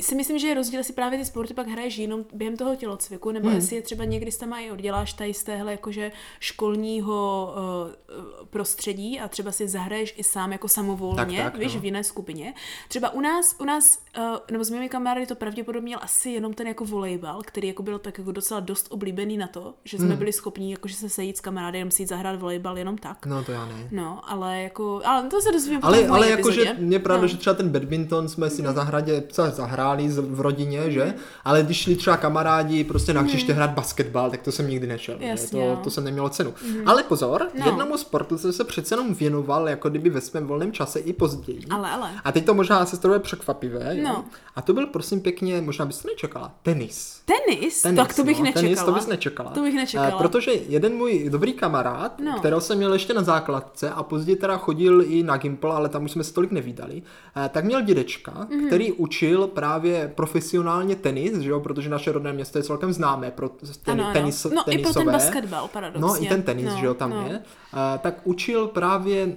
si 0.00 0.14
myslím, 0.14 0.38
že 0.38 0.46
je 0.46 0.54
rozdíl, 0.54 0.80
jestli 0.80 0.94
právě 0.94 1.18
ty 1.18 1.24
sporty 1.24 1.54
pak 1.54 1.68
hraješ 1.68 1.98
jenom 1.98 2.24
během 2.32 2.56
toho 2.56 2.76
tělocviku, 2.76 3.30
nebo 3.30 3.48
hmm. 3.48 3.56
jestli 3.56 3.76
je 3.76 3.82
třeba 3.82 4.04
někdy 4.04 4.32
s 4.32 4.36
tam 4.36 4.52
i 4.52 4.70
odděláš 4.70 5.12
tady 5.12 5.34
z 5.34 5.42
téhle 5.42 5.72
jakože 5.72 6.12
školního 6.40 7.54
uh, 7.56 8.46
prostředí 8.50 9.20
a 9.20 9.28
třeba 9.28 9.52
si 9.52 9.68
zahraješ 9.68 10.14
i 10.16 10.24
sám 10.24 10.52
jako 10.52 10.68
samovolně, 10.68 11.42
tak, 11.42 11.52
tak, 11.52 11.60
víš, 11.60 11.74
no. 11.74 11.80
v 11.80 11.84
jiné 11.84 12.04
skupině. 12.04 12.54
Třeba 12.88 13.10
u 13.10 13.20
nás, 13.20 13.56
u 13.60 13.64
nás, 13.64 14.02
uh, 14.18 14.24
nebo 14.50 14.64
s 14.64 14.70
mými 14.70 14.88
kamarády 14.88 15.26
to 15.26 15.34
pravděpodobně 15.34 15.88
měl 15.88 15.98
asi 16.02 16.30
jenom 16.30 16.54
ten 16.54 16.66
jako 16.66 16.84
volejbal, 16.84 17.42
který 17.44 17.68
jako 17.68 17.82
byl 17.82 17.98
tak 17.98 18.18
jako 18.18 18.32
docela 18.32 18.60
dost 18.60 18.86
oblíbený 18.90 19.36
na 19.36 19.46
to, 19.46 19.74
že 19.84 19.96
jsme 19.96 20.06
hmm. 20.06 20.16
byli 20.16 20.32
schopni 20.32 20.70
jakože 20.70 20.94
se 20.94 21.08
sejít 21.08 21.36
s 21.36 21.40
kamarády, 21.40 21.78
jenom 21.78 21.90
si 21.90 22.02
jít 22.02 22.08
zahrát 22.08 22.40
volejbal 22.40 22.78
jenom 22.78 22.98
tak. 22.98 23.26
No 23.26 23.44
to 23.44 23.52
já 23.52 23.66
ne. 23.66 23.88
No, 23.90 24.20
ale 24.30 24.62
jako, 24.62 25.02
ale 25.04 25.28
to 25.28 25.40
se 25.40 25.52
dozvím 25.52 25.80
Ale, 25.82 26.06
ale 26.06 26.30
jakože 26.30 26.76
mě 26.78 26.98
pravda, 26.98 27.22
no. 27.22 27.28
že 27.28 27.36
třeba 27.36 27.54
ten 27.54 27.68
badminton 27.68 28.28
jsme 28.28 28.50
si 28.50 28.62
na 28.62 28.72
zahradě 28.72 29.22
zahrali 29.30 29.87
hráli 29.88 30.08
v 30.08 30.40
rodině, 30.40 30.90
že? 30.90 31.14
Ale 31.44 31.62
když 31.62 31.76
šli 31.76 31.96
třeba 31.96 32.16
kamarádi 32.16 32.84
prostě 32.84 33.14
na 33.14 33.20
hřiště 33.20 33.52
hrát 33.52 33.70
basketbal, 33.70 34.30
tak 34.30 34.42
to 34.42 34.52
jsem 34.52 34.68
nikdy 34.68 34.86
nešel. 34.86 35.16
Jasně, 35.20 35.70
to, 35.76 35.82
to 35.84 35.90
jsem 35.90 36.04
nemělo 36.04 36.28
cenu. 36.28 36.54
Mm. 36.66 36.88
Ale 36.88 37.02
pozor, 37.02 37.48
no. 37.58 37.66
jednomu 37.66 37.98
sportu 37.98 38.38
jsem 38.38 38.52
se 38.52 38.64
přece 38.64 38.94
jenom 38.94 39.14
věnoval 39.14 39.68
jako 39.68 39.88
kdyby 39.88 40.10
ve 40.10 40.20
svém 40.20 40.46
volném 40.46 40.72
čase 40.72 40.98
i 40.98 41.12
později. 41.12 41.60
Ale, 41.70 41.90
ale. 41.90 42.10
A 42.24 42.32
teď 42.32 42.44
to 42.46 42.54
možná 42.54 42.86
se 42.86 43.00
to 43.00 43.20
překvapivé. 43.20 43.94
No. 43.94 44.10
Jo? 44.10 44.24
A 44.56 44.62
to 44.62 44.72
byl 44.72 44.86
prosím 44.86 45.20
pěkně, 45.20 45.60
možná 45.60 45.84
bys 45.84 45.98
to 45.98 46.08
nečekala, 46.08 46.54
tenis. 46.62 47.20
Tenis? 47.24 47.82
tenis 47.82 47.96
tak 47.96 48.14
to 48.14 48.24
bych 48.24 48.38
no, 48.38 48.44
nečekala. 48.44 48.62
Tenis, 48.62 48.82
to 48.82 48.92
bys 48.92 49.06
nečekala. 49.06 49.50
To 49.50 49.62
bych 49.62 49.74
nečekala. 49.74 50.14
Uh, 50.14 50.18
protože 50.18 50.52
jeden 50.52 50.94
můj 50.94 51.30
dobrý 51.30 51.52
kamarád, 51.52 52.20
no. 52.20 52.38
kterého 52.38 52.60
jsem 52.60 52.78
měl 52.78 52.92
ještě 52.92 53.14
na 53.14 53.22
základce 53.22 53.90
a 53.90 54.02
později 54.02 54.36
teda 54.36 54.56
chodil 54.56 55.04
i 55.06 55.22
na 55.22 55.36
Gimple, 55.36 55.74
ale 55.74 55.88
tam 55.88 56.04
už 56.04 56.10
jsme 56.10 56.24
se 56.24 56.34
tolik 56.34 56.50
nevídali, 56.50 56.94
uh, 56.94 57.48
tak 57.48 57.64
měl 57.64 57.82
dědečka, 57.82 58.32
mm-hmm. 58.32 58.66
který 58.66 58.92
učil 58.92 59.46
právě 59.46 59.77
profesionálně 60.14 60.96
tenis, 60.96 61.38
že 61.38 61.50
jo, 61.50 61.60
protože 61.60 61.90
naše 61.90 62.12
rodné 62.12 62.32
město 62.32 62.58
je 62.58 62.64
celkem 62.64 62.92
známé 62.92 63.30
pro 63.30 63.48
ten, 63.48 64.00
ano, 64.00 64.12
tenis, 64.12 64.46
ano. 64.46 64.54
No 64.54 64.62
tenisové. 64.64 64.80
i 64.80 64.92
pro 64.92 64.92
ten 64.92 65.12
basketbal, 65.12 65.68
paradoxně. 65.68 66.00
No 66.00 66.24
i 66.24 66.28
ten 66.28 66.42
tenis, 66.42 66.66
no, 66.66 66.76
že 66.76 66.86
jo, 66.86 66.94
tam 66.94 67.10
no. 67.10 67.26
je. 67.26 67.38
Uh, 67.38 67.98
tak 67.98 68.20
učil 68.24 68.66
právě 68.66 69.36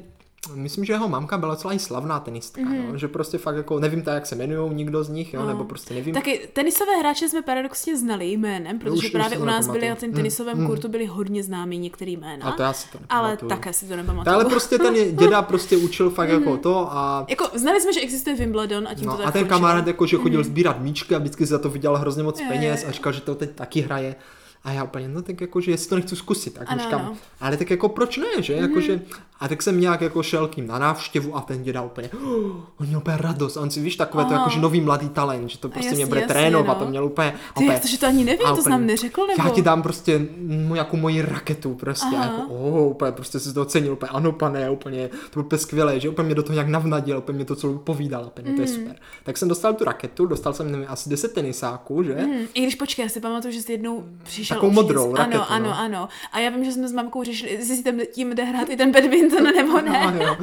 myslím, 0.55 0.85
že 0.85 0.93
jeho 0.93 1.09
mamka 1.09 1.37
byla 1.37 1.55
celá 1.55 1.73
i 1.73 1.79
slavná 1.79 2.19
tenistka, 2.19 2.61
mm-hmm. 2.61 2.91
no, 2.91 2.97
že 2.97 3.07
prostě 3.07 3.37
fakt 3.37 3.55
jako, 3.55 3.79
nevím 3.79 4.01
tak, 4.01 4.13
jak 4.13 4.25
se 4.25 4.35
jmenují 4.35 4.75
nikdo 4.75 5.03
z 5.03 5.09
nich, 5.09 5.33
jo, 5.33 5.41
no. 5.41 5.47
nebo 5.47 5.63
prostě 5.63 5.93
nevím. 5.93 6.13
Taky 6.13 6.49
tenisové 6.53 6.97
hráče 6.97 7.29
jsme 7.29 7.41
paradoxně 7.41 7.97
znali 7.97 8.31
jménem, 8.31 8.79
protože 8.79 9.07
už, 9.07 9.09
právě 9.09 9.37
už 9.37 9.43
u 9.43 9.45
nás 9.45 9.67
byli 9.67 9.89
na 9.89 9.95
tom 9.95 10.11
tenisovém 10.11 10.57
mm. 10.57 10.67
kurtu 10.67 10.89
byli 10.89 11.05
hodně 11.05 11.43
známí 11.43 11.77
některý 11.77 12.17
jména. 12.17 12.45
A 12.45 12.51
to 12.51 12.61
já 12.61 12.73
si 12.73 12.91
to 12.91 12.99
Ale 13.09 13.37
také 13.37 13.73
si 13.73 13.85
to 13.85 13.95
nepamatuju. 13.95 14.35
Ale 14.35 14.45
prostě 14.45 14.77
ten 14.77 15.15
děda 15.15 15.41
prostě 15.51 15.77
učil 15.77 16.09
fakt 16.09 16.29
mm. 16.29 16.35
jako 16.35 16.57
to 16.57 16.87
a... 16.91 17.25
Jako 17.29 17.47
znali 17.53 17.81
jsme, 17.81 17.93
že 17.93 17.99
existuje 17.99 18.35
Wimbledon 18.35 18.87
a 18.87 18.93
tím 18.93 19.05
no, 19.05 19.11
to 19.11 19.17
tak 19.17 19.27
A 19.27 19.31
ten 19.31 19.47
kamarád 19.47 19.87
jako, 19.87 20.05
že 20.05 20.17
chodil 20.17 20.39
mm. 20.39 20.43
sbírat 20.43 20.81
míčky 20.81 21.15
a 21.15 21.17
vždycky 21.17 21.45
za 21.45 21.59
to 21.59 21.69
vydělal 21.69 21.97
hrozně 21.97 22.23
moc 22.23 22.39
je, 22.39 22.47
peněz 22.47 22.85
a 22.87 22.91
říkal, 22.91 23.13
že 23.13 23.21
to 23.21 23.35
teď 23.35 23.51
taky 23.55 23.81
hraje. 23.81 24.15
A 24.63 24.71
já 24.71 24.83
úplně, 24.83 25.07
no 25.07 25.21
tak 25.21 25.41
jako, 25.41 25.61
že 25.61 25.71
jestli 25.71 25.89
to 25.89 25.95
nechci 25.95 26.15
zkusit, 26.15 26.53
tak 26.53 26.71
ano, 26.71 26.83
říkám, 26.83 27.01
ano. 27.01 27.17
ale 27.41 27.57
tak 27.57 27.69
jako 27.69 27.89
proč 27.89 28.17
ne, 28.17 28.41
že? 28.41 28.55
Mm. 28.55 28.61
Jako, 28.61 28.81
že 28.81 29.01
a 29.41 29.47
tak 29.47 29.61
jsem 29.61 29.79
nějak 29.79 30.01
jako 30.01 30.23
šel 30.23 30.47
k 30.47 30.57
ním 30.57 30.67
na 30.67 30.79
návštěvu 30.79 31.37
a 31.37 31.41
ten 31.41 31.63
děda 31.63 31.81
úplně, 31.81 32.09
oh, 32.09 32.51
on 32.79 32.87
měl 32.87 32.99
úplně 32.99 33.17
radost. 33.17 33.57
A 33.57 33.61
on 33.61 33.71
si 33.71 33.81
víš 33.81 33.95
takové 33.95 34.25
to 34.25 34.33
jakože 34.33 34.59
nový 34.59 34.81
mladý 34.81 35.09
talent, 35.09 35.49
že 35.49 35.57
to 35.57 35.69
prostě 35.69 35.87
jasný, 35.87 35.97
mě 35.97 36.05
bude 36.05 36.21
jasný, 36.21 36.33
trénovat, 36.33 36.79
no. 36.79 36.85
to 36.85 36.89
měl 36.89 37.05
úplně. 37.05 37.33
Ty, 37.57 37.65
jak 37.65 37.81
to, 37.81 37.87
že 37.87 37.99
to 37.99 38.07
ani 38.07 38.23
nevím, 38.23 38.47
to 38.55 38.61
znám 38.61 38.85
neřekl, 38.85 39.27
nebo? 39.27 39.43
Já 39.43 39.49
ti 39.49 39.61
dám 39.61 39.81
prostě 39.81 40.27
mu 40.37 40.75
jako 40.75 40.97
moji 40.97 41.21
raketu 41.21 41.73
prostě. 41.73 42.15
Aha. 42.15 42.23
A 42.23 42.25
jako, 42.25 42.53
oh, 42.53 42.91
úplně 42.91 43.11
prostě 43.11 43.39
si 43.39 43.53
to 43.53 43.61
ocenil, 43.61 43.93
úplně 43.93 44.09
ano 44.09 44.31
pane, 44.31 44.69
úplně, 44.69 45.07
to 45.07 45.33
bylo 45.33 45.45
úplně 45.45 45.59
skvělé, 45.59 45.99
že 45.99 46.09
úplně 46.09 46.25
mě 46.25 46.35
do 46.35 46.43
toho 46.43 46.53
nějak 46.53 46.67
navnadil, 46.67 47.17
úplně 47.17 47.35
mě 47.35 47.45
to 47.45 47.55
celou 47.55 47.77
povídal, 47.77 48.25
úplně 48.25 48.49
mm. 48.49 48.55
to 48.55 48.61
je 48.61 48.67
mm. 48.67 48.73
super. 48.73 48.95
Tak 49.23 49.37
jsem 49.37 49.47
dostal 49.47 49.73
tu 49.73 49.83
raketu, 49.83 50.25
dostal 50.25 50.53
jsem 50.53 50.71
nevím, 50.71 50.87
asi 50.89 51.09
10 51.09 51.33
tenisáků, 51.33 52.03
že? 52.03 52.15
Mm. 52.15 52.45
I 52.53 52.61
když 52.61 52.75
počkej, 52.75 53.03
já 53.03 53.09
si 53.09 53.19
pamatuju, 53.19 53.53
že 53.53 53.61
jsi 53.61 53.71
jednou 53.71 54.03
přišel. 54.23 54.55
Takovou 54.55 54.71
modrou 54.71 55.15
raketu. 55.15 55.43
Ano, 55.49 55.69
ano, 55.71 55.79
ano. 55.79 56.09
A 56.31 56.39
já 56.39 56.49
vím, 56.49 56.65
že 56.65 56.71
jsme 56.71 56.87
s 56.87 56.93
mamkou 56.93 57.23
řešili, 57.23 57.51
jestli 57.51 57.75
si 57.75 58.07
tím 58.11 58.35
jde 58.35 58.43
hrát 58.43 58.69
i 58.69 58.77
ten 58.77 58.91
badminton 58.91 59.30
nebo 59.31 59.81
ne. 59.81 60.13
No, 60.17 60.25
jo. 60.25 60.37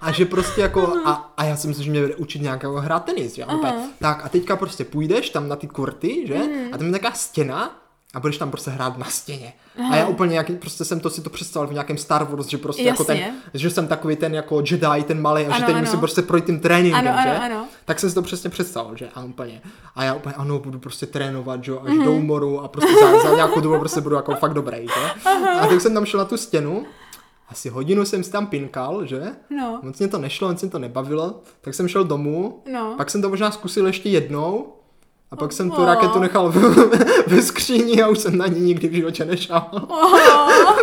A 0.00 0.12
že 0.12 0.24
prostě 0.24 0.60
jako, 0.60 0.96
a, 1.04 1.32
a 1.36 1.44
já 1.44 1.56
si 1.56 1.68
myslím, 1.68 1.84
že 1.84 1.90
mě 1.90 2.00
bude 2.00 2.16
učit 2.16 2.42
nějak 2.42 2.62
jako 2.62 2.80
hrát 2.80 3.04
tenis, 3.04 3.38
jo. 3.38 3.46
Tak 4.00 4.24
a 4.24 4.28
teďka 4.28 4.56
prostě 4.56 4.84
půjdeš 4.84 5.30
tam 5.30 5.48
na 5.48 5.56
ty 5.56 5.66
kurty, 5.66 6.24
že? 6.26 6.34
Mm. 6.34 6.74
A 6.74 6.78
tam 6.78 6.86
je 6.86 6.92
taková 6.92 7.12
stěna 7.12 7.82
a 8.14 8.20
budeš 8.20 8.38
tam 8.38 8.50
prostě 8.50 8.70
hrát 8.70 8.98
na 8.98 9.06
stěně. 9.06 9.52
Aha. 9.78 9.94
A 9.94 9.96
já 9.96 10.06
úplně 10.06 10.32
nějaký, 10.32 10.54
prostě 10.54 10.84
jsem 10.84 11.00
to 11.00 11.10
si 11.10 11.22
to 11.22 11.30
představil 11.30 11.68
v 11.68 11.72
nějakém 11.72 11.98
Star 11.98 12.24
Wars, 12.24 12.46
že 12.46 12.58
prostě 12.58 12.82
jako 12.82 13.02
Jasně. 13.02 13.20
jako 13.20 13.32
ten, 13.32 13.60
že 13.60 13.70
jsem 13.70 13.88
takový 13.88 14.16
ten 14.16 14.34
jako 14.34 14.62
Jedi, 14.70 15.02
ten 15.06 15.20
malý, 15.20 15.42
a 15.42 15.46
ano, 15.46 15.58
že 15.58 15.64
teď 15.64 15.74
ano. 15.74 15.84
musím 15.84 15.98
prostě 15.98 16.22
projít 16.22 16.44
tím 16.44 16.60
tréninkem, 16.60 17.08
ano, 17.08 17.18
že? 17.22 17.30
Ano, 17.30 17.44
ano. 17.44 17.68
Tak 17.84 18.00
jsem 18.00 18.08
si 18.08 18.14
to 18.14 18.22
přesně 18.22 18.50
představil, 18.50 18.96
že? 18.96 19.08
A 19.14 19.24
úplně. 19.24 19.62
A 19.94 20.04
já 20.04 20.14
úplně, 20.14 20.34
ano, 20.34 20.58
budu 20.58 20.78
prostě 20.78 21.06
trénovat, 21.06 21.64
že? 21.64 21.72
Až 21.72 21.78
mm-hmm. 21.78 22.04
do 22.04 22.12
umoru 22.12 22.60
a 22.60 22.68
prostě 22.68 22.94
za, 23.00 23.18
za 23.18 23.34
nějakou 23.34 23.60
dobu 23.60 23.78
prostě 23.78 24.00
budu 24.00 24.16
jako 24.16 24.34
fakt 24.34 24.54
dobrý, 24.54 24.86
že? 24.86 25.10
Aha. 25.24 25.60
A 25.60 25.66
tak 25.66 25.80
jsem 25.80 25.94
tam 25.94 26.04
šel 26.04 26.18
na 26.18 26.24
tu 26.24 26.36
stěnu 26.36 26.86
asi 27.52 27.68
hodinu 27.68 28.04
jsem 28.04 28.24
si 28.24 28.32
tam 28.32 28.46
pinkal, 28.46 29.06
že? 29.06 29.22
No. 29.50 29.80
Moc 29.82 29.98
mě 29.98 30.08
to 30.08 30.18
nešlo, 30.18 30.48
moc 30.48 30.62
mě 30.62 30.70
to 30.70 30.78
nebavilo, 30.78 31.40
tak 31.60 31.74
jsem 31.74 31.88
šel 31.88 32.04
domů, 32.04 32.62
no. 32.72 32.94
pak 32.96 33.10
jsem 33.10 33.22
to 33.22 33.28
možná 33.28 33.50
zkusil 33.50 33.86
ještě 33.86 34.08
jednou 34.08 34.72
a 35.30 35.36
pak 35.36 35.50
oh. 35.50 35.56
jsem 35.56 35.70
tu 35.70 35.84
raketu 35.84 36.18
nechal 36.18 36.52
ve 37.26 37.42
skříni 37.42 38.02
a 38.02 38.08
už 38.08 38.18
jsem 38.18 38.38
na 38.38 38.46
ní 38.46 38.60
nikdy 38.60 38.88
v 38.88 38.92
životě 38.92 39.24
nešel. 39.24 39.62
Oh. 39.72 40.18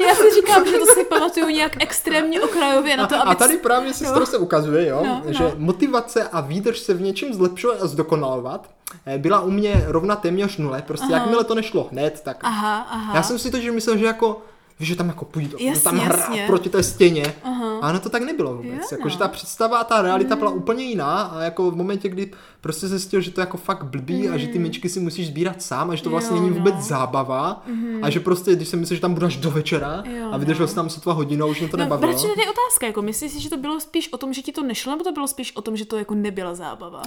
Já 0.00 0.14
si 0.14 0.30
říkám, 0.34 0.66
že 0.66 0.78
to 0.78 0.86
si 0.86 1.04
pamatuju 1.04 1.48
nějak 1.48 1.82
extrémně 1.82 2.40
okrajově 2.40 2.96
na 2.96 3.06
to, 3.06 3.16
aby... 3.16 3.30
A 3.30 3.34
tady 3.34 3.56
právě 3.56 3.94
se 3.94 4.04
no. 4.04 4.26
se 4.26 4.38
ukazuje, 4.38 4.86
jo, 4.86 5.02
no, 5.06 5.22
že 5.26 5.44
no. 5.44 5.52
motivace 5.56 6.28
a 6.28 6.40
výdrž 6.40 6.78
se 6.78 6.94
v 6.94 7.00
něčem 7.00 7.34
zlepšovat 7.34 7.82
a 7.82 7.86
zdokonalovat 7.86 8.70
eh, 9.06 9.18
byla 9.18 9.40
u 9.40 9.50
mě 9.50 9.84
rovna 9.86 10.16
téměř 10.16 10.56
nule. 10.56 10.82
Prostě 10.82 11.06
aha. 11.06 11.14
jakmile 11.14 11.44
to 11.44 11.54
nešlo 11.54 11.88
hned, 11.90 12.20
tak... 12.24 12.36
Aha, 12.40 12.86
aha. 12.90 13.14
Já 13.14 13.22
jsem 13.22 13.38
si 13.38 13.50
to, 13.50 13.60
že 13.60 13.72
myslel, 13.72 13.96
že 13.96 14.06
jako 14.06 14.42
víš, 14.80 14.88
že 14.88 14.96
tam 14.96 15.08
jako 15.08 15.24
půjde, 15.24 15.56
jasně, 15.60 15.82
tam 15.82 15.98
hrát 15.98 16.30
proti 16.46 16.68
té 16.68 16.82
stěně. 16.82 17.34
Aha. 17.44 17.78
A 17.82 17.90
ono 17.90 18.00
to 18.00 18.08
tak 18.08 18.22
nebylo 18.22 18.54
vůbec. 18.54 18.92
jako, 18.92 19.08
že 19.08 19.18
ta 19.18 19.28
představa 19.28 19.78
a 19.78 19.84
ta 19.84 20.02
realita 20.02 20.34
mm. 20.34 20.38
byla 20.38 20.50
úplně 20.50 20.84
jiná 20.84 21.22
a 21.22 21.42
jako 21.42 21.70
v 21.70 21.76
momentě, 21.76 22.08
kdy 22.08 22.30
prostě 22.60 22.80
se 22.80 22.88
zjistil, 22.88 23.20
že 23.20 23.30
to 23.30 23.40
je 23.40 23.42
jako 23.42 23.56
fakt 23.56 23.84
blbý 23.84 24.26
mm. 24.26 24.34
a 24.34 24.36
že 24.36 24.46
ty 24.46 24.58
myčky 24.58 24.88
si 24.88 25.00
musíš 25.00 25.26
sbírat 25.26 25.62
sám 25.62 25.90
a 25.90 25.94
že 25.94 26.02
to 26.02 26.10
vlastně 26.10 26.36
jo, 26.36 26.42
není 26.42 26.54
vůbec 26.54 26.74
no. 26.74 26.82
zábava 26.82 27.62
mm. 27.66 28.00
a 28.02 28.10
že 28.10 28.20
prostě, 28.20 28.56
když 28.56 28.68
si 28.68 28.76
myslíš, 28.76 28.96
že 28.96 29.00
tam 29.00 29.14
budeš 29.14 29.36
do 29.36 29.50
večera 29.50 30.02
jo, 30.18 30.28
a 30.32 30.36
vydržel 30.36 30.64
no. 30.64 30.68
jsi 30.68 30.74
tam 30.74 30.90
sotva 30.90 31.12
hodinu 31.12 31.44
a 31.44 31.48
už 31.48 31.60
mě 31.60 31.68
to 31.68 31.76
no, 31.76 31.84
nebavilo. 31.84 32.12
Proč 32.12 32.24
je 32.24 32.30
otázka, 32.30 32.86
jako 32.86 33.02
myslíš 33.02 33.32
si, 33.32 33.40
že 33.40 33.50
to 33.50 33.56
bylo 33.56 33.80
spíš 33.80 34.12
o 34.12 34.18
tom, 34.18 34.32
že 34.32 34.42
ti 34.42 34.52
to 34.52 34.62
nešlo, 34.62 34.92
nebo 34.92 35.04
to 35.04 35.12
bylo 35.12 35.28
spíš 35.28 35.56
o 35.56 35.62
tom, 35.62 35.76
že 35.76 35.84
to 35.84 35.98
jako 35.98 36.14
nebyla 36.14 36.54
zábava? 36.54 37.02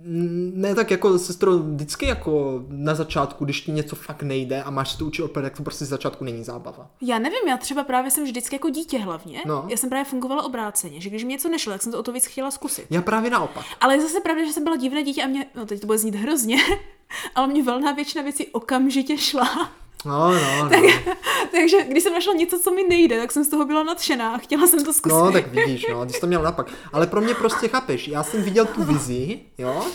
Ne, 0.00 0.74
tak 0.74 0.90
jako 0.90 1.18
sestro, 1.18 1.58
vždycky 1.58 2.06
jako 2.06 2.64
na 2.68 2.94
začátku, 2.94 3.44
když 3.44 3.60
ti 3.60 3.72
něco 3.72 3.96
fakt 3.96 4.22
nejde 4.22 4.62
a 4.62 4.70
máš 4.70 4.92
si 4.92 4.98
to 4.98 5.04
učit 5.04 5.22
opět, 5.22 5.42
tak 5.42 5.56
to 5.56 5.62
prostě 5.62 5.84
z 5.84 5.88
začátku 5.88 6.24
není 6.24 6.44
zábava. 6.44 6.90
Já 7.00 7.18
nevím, 7.18 7.48
já 7.48 7.56
třeba 7.56 7.84
právě 7.84 8.10
jsem 8.10 8.24
vždycky 8.24 8.54
jako 8.54 8.70
dítě 8.70 8.98
hlavně. 8.98 9.42
No. 9.46 9.64
Já 9.68 9.76
jsem 9.76 9.90
právě 9.90 10.04
fungovala 10.04 10.44
obráceně, 10.44 11.00
že 11.00 11.10
když 11.10 11.24
mi 11.24 11.32
něco 11.32 11.48
nešlo, 11.48 11.72
tak 11.72 11.82
jsem 11.82 11.92
to 11.92 11.98
o 11.98 12.02
to 12.02 12.12
víc 12.12 12.26
chtěla 12.26 12.50
zkusit. 12.50 12.86
Já 12.90 13.02
právě 13.02 13.30
naopak. 13.30 13.64
Ale 13.80 13.94
je 13.94 14.00
zase 14.00 14.20
pravda, 14.20 14.44
že 14.44 14.52
jsem 14.52 14.64
byla 14.64 14.76
divné 14.76 15.02
dítě 15.02 15.22
a 15.22 15.26
mě, 15.26 15.46
no 15.54 15.66
teď 15.66 15.80
to 15.80 15.86
bude 15.86 15.98
znít 15.98 16.14
hrozně, 16.14 16.56
ale 17.34 17.46
mě 17.46 17.62
velná 17.62 17.92
většina 17.92 18.24
věcí 18.24 18.46
okamžitě 18.46 19.18
šla. 19.18 19.70
No, 20.04 20.32
no, 20.32 20.40
no. 20.62 20.68
Tak, 20.68 20.80
takže 21.52 21.76
když 21.88 22.02
jsem 22.02 22.12
našla 22.12 22.34
něco, 22.34 22.58
co 22.58 22.70
mi 22.70 22.82
nejde, 22.88 23.20
tak 23.20 23.32
jsem 23.32 23.44
z 23.44 23.48
toho 23.48 23.64
byla 23.64 23.82
nadšená 23.82 24.34
a 24.34 24.38
chtěla 24.38 24.66
jsem 24.66 24.84
to 24.84 24.92
zkusit. 24.92 25.14
No, 25.14 25.32
tak 25.32 25.46
vidíš, 25.46 25.86
no, 25.90 26.06
ty 26.06 26.12
jsi 26.12 26.20
to 26.20 26.26
měl 26.26 26.42
napak. 26.42 26.70
Ale 26.92 27.06
pro 27.06 27.20
mě 27.20 27.34
prostě 27.34 27.68
chápeš, 27.68 28.08
já 28.08 28.22
jsem 28.22 28.42
viděl 28.42 28.66
tu 28.66 28.84
vizi, 28.84 29.40
jo, 29.58 29.86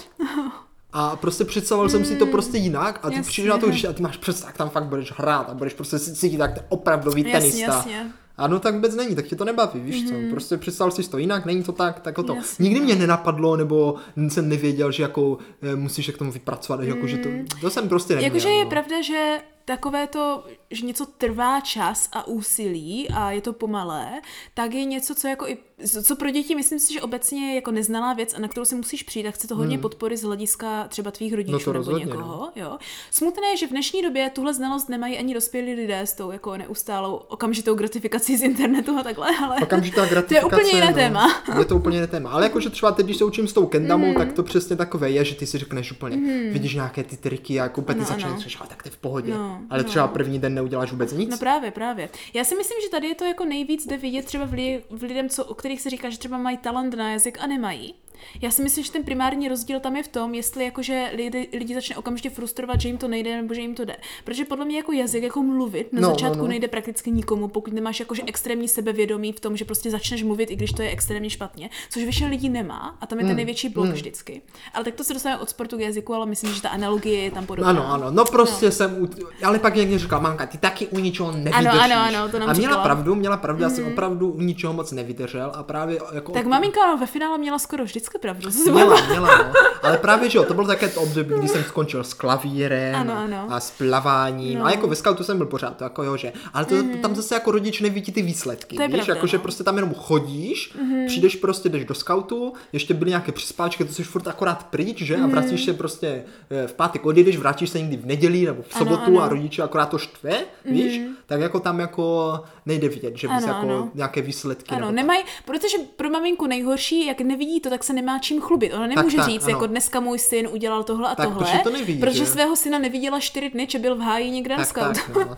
a 0.93 1.15
prostě 1.15 1.45
představoval 1.45 1.89
jsem 1.89 2.05
si 2.05 2.15
to 2.15 2.25
prostě 2.25 2.57
jinak 2.57 2.99
a 3.03 3.09
ty 3.09 3.21
přijdeš 3.21 3.49
na 3.49 3.57
to, 3.57 3.67
když 3.67 3.83
a 3.83 3.93
ty 3.93 4.03
máš 4.03 4.17
představ, 4.17 4.47
tak 4.47 4.57
tam 4.57 4.69
fakt 4.69 4.85
budeš 4.85 5.11
hrát 5.11 5.49
a 5.49 5.53
budeš 5.53 5.73
prostě 5.73 5.99
cítit 5.99 6.37
tak 6.37 6.53
ten 6.53 6.63
opravdový 6.69 7.21
jasně, 7.21 7.39
tenista. 7.39 7.73
Jasně. 7.73 8.11
Ano, 8.37 8.59
tak 8.59 8.75
vůbec 8.75 8.95
není, 8.95 9.15
tak 9.15 9.25
tě 9.25 9.35
to 9.35 9.45
nebaví, 9.45 9.79
víš 9.79 9.95
mm-hmm. 9.95 10.07
co? 10.07 10.13
Mhm. 10.13 10.29
Prostě 10.29 10.57
představil 10.57 10.91
si 10.91 11.09
to 11.09 11.17
jinak, 11.17 11.45
není 11.45 11.63
to 11.63 11.71
tak, 11.71 11.99
tak 11.99 12.17
o 12.17 12.23
to. 12.23 12.35
Jasně. 12.35 12.63
Nikdy 12.63 12.79
mě 12.79 12.95
nenapadlo, 12.95 13.55
nebo 13.55 13.95
jsem 14.29 14.49
nevěděl, 14.49 14.91
že 14.91 15.03
jako 15.03 15.37
e, 15.61 15.75
musíš 15.75 16.09
k 16.09 16.17
tomu 16.17 16.31
vypracovat, 16.31 16.81
mm. 16.81 16.87
jako, 16.87 17.07
že 17.07 17.17
to, 17.17 17.29
to 17.61 17.69
jsem 17.69 17.89
prostě 17.89 18.13
neměl. 18.13 18.27
Jakože 18.27 18.49
je 18.49 18.63
no. 18.63 18.69
pravda, 18.69 19.01
že 19.01 19.41
takové 19.69 20.07
to, 20.07 20.43
že 20.71 20.85
něco 20.85 21.05
trvá 21.05 21.61
čas 21.61 22.09
a 22.11 22.27
úsilí 22.27 23.09
a 23.09 23.31
je 23.31 23.41
to 23.41 23.53
pomalé, 23.53 24.21
tak 24.53 24.73
je 24.73 24.85
něco, 24.85 25.15
co 25.15 25.27
jako 25.27 25.47
i 25.47 25.57
co 26.03 26.15
pro 26.15 26.29
děti 26.29 26.55
myslím 26.55 26.79
si, 26.79 26.93
že 26.93 27.01
obecně 27.01 27.49
je 27.49 27.55
jako 27.55 27.71
neznalá 27.71 28.13
věc 28.13 28.33
a 28.33 28.39
na 28.39 28.47
kterou 28.47 28.65
si 28.65 28.75
musíš 28.75 29.03
přijít 29.03 29.27
a 29.27 29.31
chce 29.31 29.47
to 29.47 29.55
hodně 29.55 29.75
hmm. 29.75 29.81
podpory 29.81 30.17
z 30.17 30.23
hlediska 30.23 30.87
třeba 30.87 31.11
tvých 31.11 31.33
rodičů 31.33 31.51
no 31.51 31.59
to 31.59 31.73
nebo 31.73 31.77
rozhodně, 31.77 32.05
někoho. 32.05 32.27
No. 32.27 32.51
Jo. 32.55 32.77
Smutné 33.11 33.47
je, 33.47 33.57
že 33.57 33.67
v 33.67 33.69
dnešní 33.69 34.01
době 34.01 34.29
tuhle 34.29 34.53
znalost 34.53 34.89
nemají 34.89 35.17
ani 35.17 35.33
dospělí 35.33 35.73
lidé 35.73 35.99
s 35.99 36.13
tou 36.13 36.31
jako 36.31 36.57
neustálou 36.57 37.15
okamžitou 37.15 37.75
gratifikací 37.75 38.37
z 38.37 38.41
internetu 38.41 38.97
a 38.99 39.03
takhle, 39.03 39.27
ale 39.43 39.57
Okamžitá 39.61 40.05
gratifikace, 40.05 40.27
to 40.41 40.55
je 40.55 40.63
úplně 40.63 40.75
jiné 40.75 40.87
no, 40.87 40.93
téma. 40.93 41.43
Je 41.59 41.65
to 41.65 41.75
úplně 41.75 41.97
jiné 41.97 42.07
téma. 42.07 42.29
Ale 42.29 42.43
jakože 42.43 42.69
třeba 42.69 42.91
teď, 42.91 43.05
když 43.05 43.17
se 43.17 43.25
učím 43.25 43.47
s 43.47 43.53
tou 43.53 43.65
kendamou, 43.65 44.07
mm. 44.07 44.15
tak 44.15 44.33
to 44.33 44.43
přesně 44.43 44.75
takové 44.75 45.11
je, 45.11 45.25
že 45.25 45.35
ty 45.35 45.45
si 45.45 45.57
řekneš 45.57 45.91
úplně, 45.91 46.17
mm. 46.17 46.53
vidíš 46.53 46.75
nějaké 46.75 47.03
ty 47.03 47.17
triky 47.17 47.59
a 47.59 47.63
jako 47.63 47.81
ty 47.81 48.03
začneš, 48.03 48.57
tak 48.67 48.83
ty 48.83 48.89
v 48.89 48.97
pohodě. 48.97 49.33
No, 49.33 49.58
ale 49.69 49.83
třeba 49.83 50.05
no. 50.05 50.11
první 50.13 50.39
den 50.39 50.53
neuděláš 50.53 50.91
vůbec 50.91 51.13
nic. 51.13 51.29
No 51.29 51.37
právě, 51.37 51.71
právě. 51.71 52.09
Já 52.33 52.43
si 52.43 52.55
myslím, 52.55 52.77
že 52.81 52.89
tady 52.89 53.07
je 53.07 53.15
to 53.15 53.25
jako 53.25 53.45
nejvíc 53.45 53.87
jde 53.87 53.97
vidět 53.97 54.25
třeba 54.25 54.45
v, 54.45 54.53
li- 54.53 54.83
v 54.89 55.03
lidem, 55.03 55.29
co, 55.29 55.45
o 55.45 55.53
kterých 55.53 55.81
se 55.81 55.89
říká, 55.89 56.09
že 56.09 56.17
třeba 56.19 56.37
mají 56.37 56.57
talent 56.57 56.93
na 56.93 57.11
jazyk 57.11 57.37
a 57.41 57.47
nemají. 57.47 57.95
Já 58.41 58.51
si 58.51 58.63
myslím, 58.63 58.83
že 58.83 58.91
ten 58.91 59.03
primární 59.03 59.47
rozdíl 59.47 59.79
tam 59.79 59.95
je 59.95 60.03
v 60.03 60.07
tom, 60.07 60.33
jestli 60.33 60.65
jakože 60.65 61.09
lidi, 61.15 61.49
lidi 61.53 61.73
začne 61.73 61.95
okamžitě 61.95 62.29
frustrovat, 62.29 62.81
že 62.81 62.89
jim 62.89 62.97
to 62.97 63.07
nejde 63.07 63.35
nebo 63.35 63.53
že 63.53 63.61
jim 63.61 63.75
to 63.75 63.85
jde. 63.85 63.95
Protože 64.23 64.45
podle 64.45 64.65
mě 64.65 64.77
jako 64.77 64.91
jazyk, 64.91 65.23
jako 65.23 65.43
mluvit, 65.43 65.93
na 65.93 66.01
no, 66.01 66.09
začátku 66.09 66.37
no, 66.37 66.43
no. 66.43 66.49
nejde 66.49 66.67
prakticky 66.67 67.11
nikomu, 67.11 67.47
pokud 67.47 67.73
nemáš 67.73 67.99
jakože 67.99 68.21
extrémní 68.25 68.67
sebevědomí 68.67 69.33
v 69.33 69.39
tom, 69.39 69.57
že 69.57 69.65
prostě 69.65 69.91
začneš 69.91 70.23
mluvit, 70.23 70.51
i 70.51 70.55
když 70.55 70.71
to 70.71 70.81
je 70.81 70.89
extrémně 70.89 71.29
špatně, 71.29 71.69
což 71.89 72.03
většina 72.03 72.29
lidí 72.29 72.49
nemá 72.49 72.97
a 73.01 73.05
tam 73.05 73.19
je 73.19 73.23
ten 73.23 73.27
hmm. 73.27 73.35
největší 73.35 73.69
blok 73.69 73.85
hmm. 73.85 73.93
vždycky. 73.93 74.41
Ale 74.73 74.85
tak 74.85 74.95
to 74.95 75.03
se 75.03 75.13
dostane 75.13 75.37
od 75.37 75.49
sportu 75.49 75.77
k 75.77 75.79
jazyku, 75.79 76.13
ale 76.13 76.25
myslím, 76.25 76.53
že 76.53 76.61
ta 76.61 76.69
analogie 76.69 77.23
je 77.23 77.31
tam 77.31 77.45
podobná. 77.45 77.69
Ano, 77.69 77.87
ano, 77.87 78.11
no 78.11 78.25
prostě 78.25 78.65
no. 78.65 78.71
jsem, 78.71 79.03
u... 79.03 79.09
ale 79.43 79.59
pak 79.59 79.75
někdo 79.75 79.99
říkal, 79.99 80.21
mamka, 80.21 80.45
ty 80.45 80.57
taky 80.57 80.87
u 80.87 80.99
ničeho 80.99 81.31
nevydržíš. 81.31 81.67
Ano, 81.67 81.81
ano, 81.81 81.95
ano, 81.95 82.29
to 82.29 82.39
nám 82.39 82.49
A 82.49 82.53
měla 82.53 82.71
říkala. 82.71 82.83
pravdu, 82.83 83.15
měla 83.15 83.37
pravdu, 83.37 83.59
mm. 83.59 83.63
já 83.63 83.69
jsem 83.69 83.83
hmm. 83.83 83.93
opravdu 83.93 84.31
u 84.31 84.41
ničeho 84.41 84.73
moc 84.73 84.91
nevydržel 84.91 85.51
a 85.55 85.63
právě 85.63 85.99
jako... 86.13 86.31
Tak 86.31 86.45
maminka 86.45 86.95
ve 86.95 87.05
finále 87.05 87.37
měla 87.37 87.59
skoro 87.59 87.83
vždycky 87.83 88.08
pravdu. 88.17 88.49
Měla, 88.71 89.05
měla, 89.05 89.37
no. 89.37 89.53
Ale 89.83 89.97
právě, 89.97 90.29
že 90.29 90.37
jo, 90.37 90.43
to 90.43 90.53
bylo 90.53 90.67
také 90.67 90.87
to 90.87 91.01
období, 91.01 91.35
kdy 91.37 91.47
jsem 91.47 91.63
skončil 91.63 92.03
s 92.03 92.13
klavírem 92.13 92.95
ano, 92.95 93.13
ano. 93.17 93.47
a 93.49 93.59
s 93.59 93.71
plaváním. 93.71 94.59
No. 94.59 94.65
A 94.65 94.71
jako 94.71 94.87
ve 94.87 94.95
scoutu 94.95 95.23
jsem 95.23 95.37
byl 95.37 95.47
pořád, 95.47 95.77
to 95.77 95.83
jako 95.83 96.03
jo, 96.03 96.17
že. 96.17 96.33
Ale 96.53 96.65
to, 96.65 96.75
mm-hmm. 96.75 97.01
tam 97.01 97.15
zase 97.15 97.35
jako 97.35 97.51
rodič 97.51 97.81
nevidí 97.81 98.11
ty 98.11 98.21
výsledky. 98.21 98.75
To 98.75 98.83
víš, 98.83 98.91
pravda, 98.91 99.13
jako, 99.13 99.25
no. 99.25 99.27
že 99.27 99.39
prostě 99.39 99.63
tam 99.63 99.75
jenom 99.75 99.93
chodíš, 99.93 100.73
mm-hmm. 100.75 101.07
přijdeš 101.07 101.35
prostě, 101.35 101.69
jdeš 101.69 101.85
do 101.85 101.93
scoutu, 101.93 102.53
ještě 102.73 102.93
byly 102.93 103.09
nějaké 103.09 103.31
přispáčky, 103.31 103.85
to 103.85 103.93
jsi 103.93 104.03
furt 104.03 104.27
akorát 104.27 104.63
pryč, 104.63 104.97
že? 104.97 105.15
A 105.15 105.19
mhm. 105.19 105.31
vracíš 105.31 105.65
se 105.65 105.73
prostě 105.73 106.23
eh, 106.49 106.67
v 106.67 106.73
pátek 106.73 107.05
odjedeš, 107.05 107.37
vrátíš 107.37 107.69
se 107.69 107.79
někdy 107.79 107.97
v 107.97 108.05
neděli 108.05 108.45
nebo 108.45 108.63
v 108.67 108.73
sobotu 108.73 109.03
ano, 109.05 109.17
ano. 109.17 109.21
a 109.21 109.29
rodiče 109.29 109.63
akorát 109.63 109.85
to 109.85 109.97
štve, 109.97 110.31
mm-hmm. 110.31 110.71
víš? 110.71 111.01
Tak 111.25 111.41
jako 111.41 111.59
tam 111.59 111.79
jako 111.79 112.33
nejde 112.65 112.89
vidět, 112.89 113.17
že 113.17 113.27
bys 113.27 113.43
ano, 113.43 113.47
jako 113.47 113.61
ano. 113.61 113.91
nějaké 113.93 114.21
výsledky. 114.21 114.75
Ano, 114.75 114.91
nemají, 114.91 115.23
protože 115.45 115.77
pro 115.95 116.09
maminku 116.09 116.47
nejhorší, 116.47 117.05
jak 117.05 117.21
nevidí 117.21 117.59
to, 117.59 117.69
tak 117.69 117.83
se 117.83 117.93
nemá 118.01 118.19
čím 118.19 118.41
chlubit. 118.41 118.73
Ona 118.73 118.87
nemůže 118.87 119.17
tak, 119.17 119.25
tak, 119.25 119.33
říct, 119.33 119.43
ano. 119.43 119.49
jako 119.51 119.67
dneska 119.67 119.99
můj 119.99 120.19
syn 120.19 120.47
udělal 120.51 120.83
tohle 120.83 121.09
a 121.09 121.15
tak, 121.15 121.29
tohle, 121.29 121.59
to 121.63 121.69
neví, 121.69 121.99
protože 121.99 122.17
že? 122.17 122.25
svého 122.25 122.55
syna 122.55 122.79
neviděla 122.79 123.19
čtyři 123.19 123.49
dny, 123.49 123.67
že 123.69 123.79
byl 123.79 123.95
v 123.95 123.99
háji 123.99 124.31
někde 124.31 124.55
tak, 124.55 124.77
na. 124.77 124.93
Tak, 124.93 125.15
no. 125.15 125.35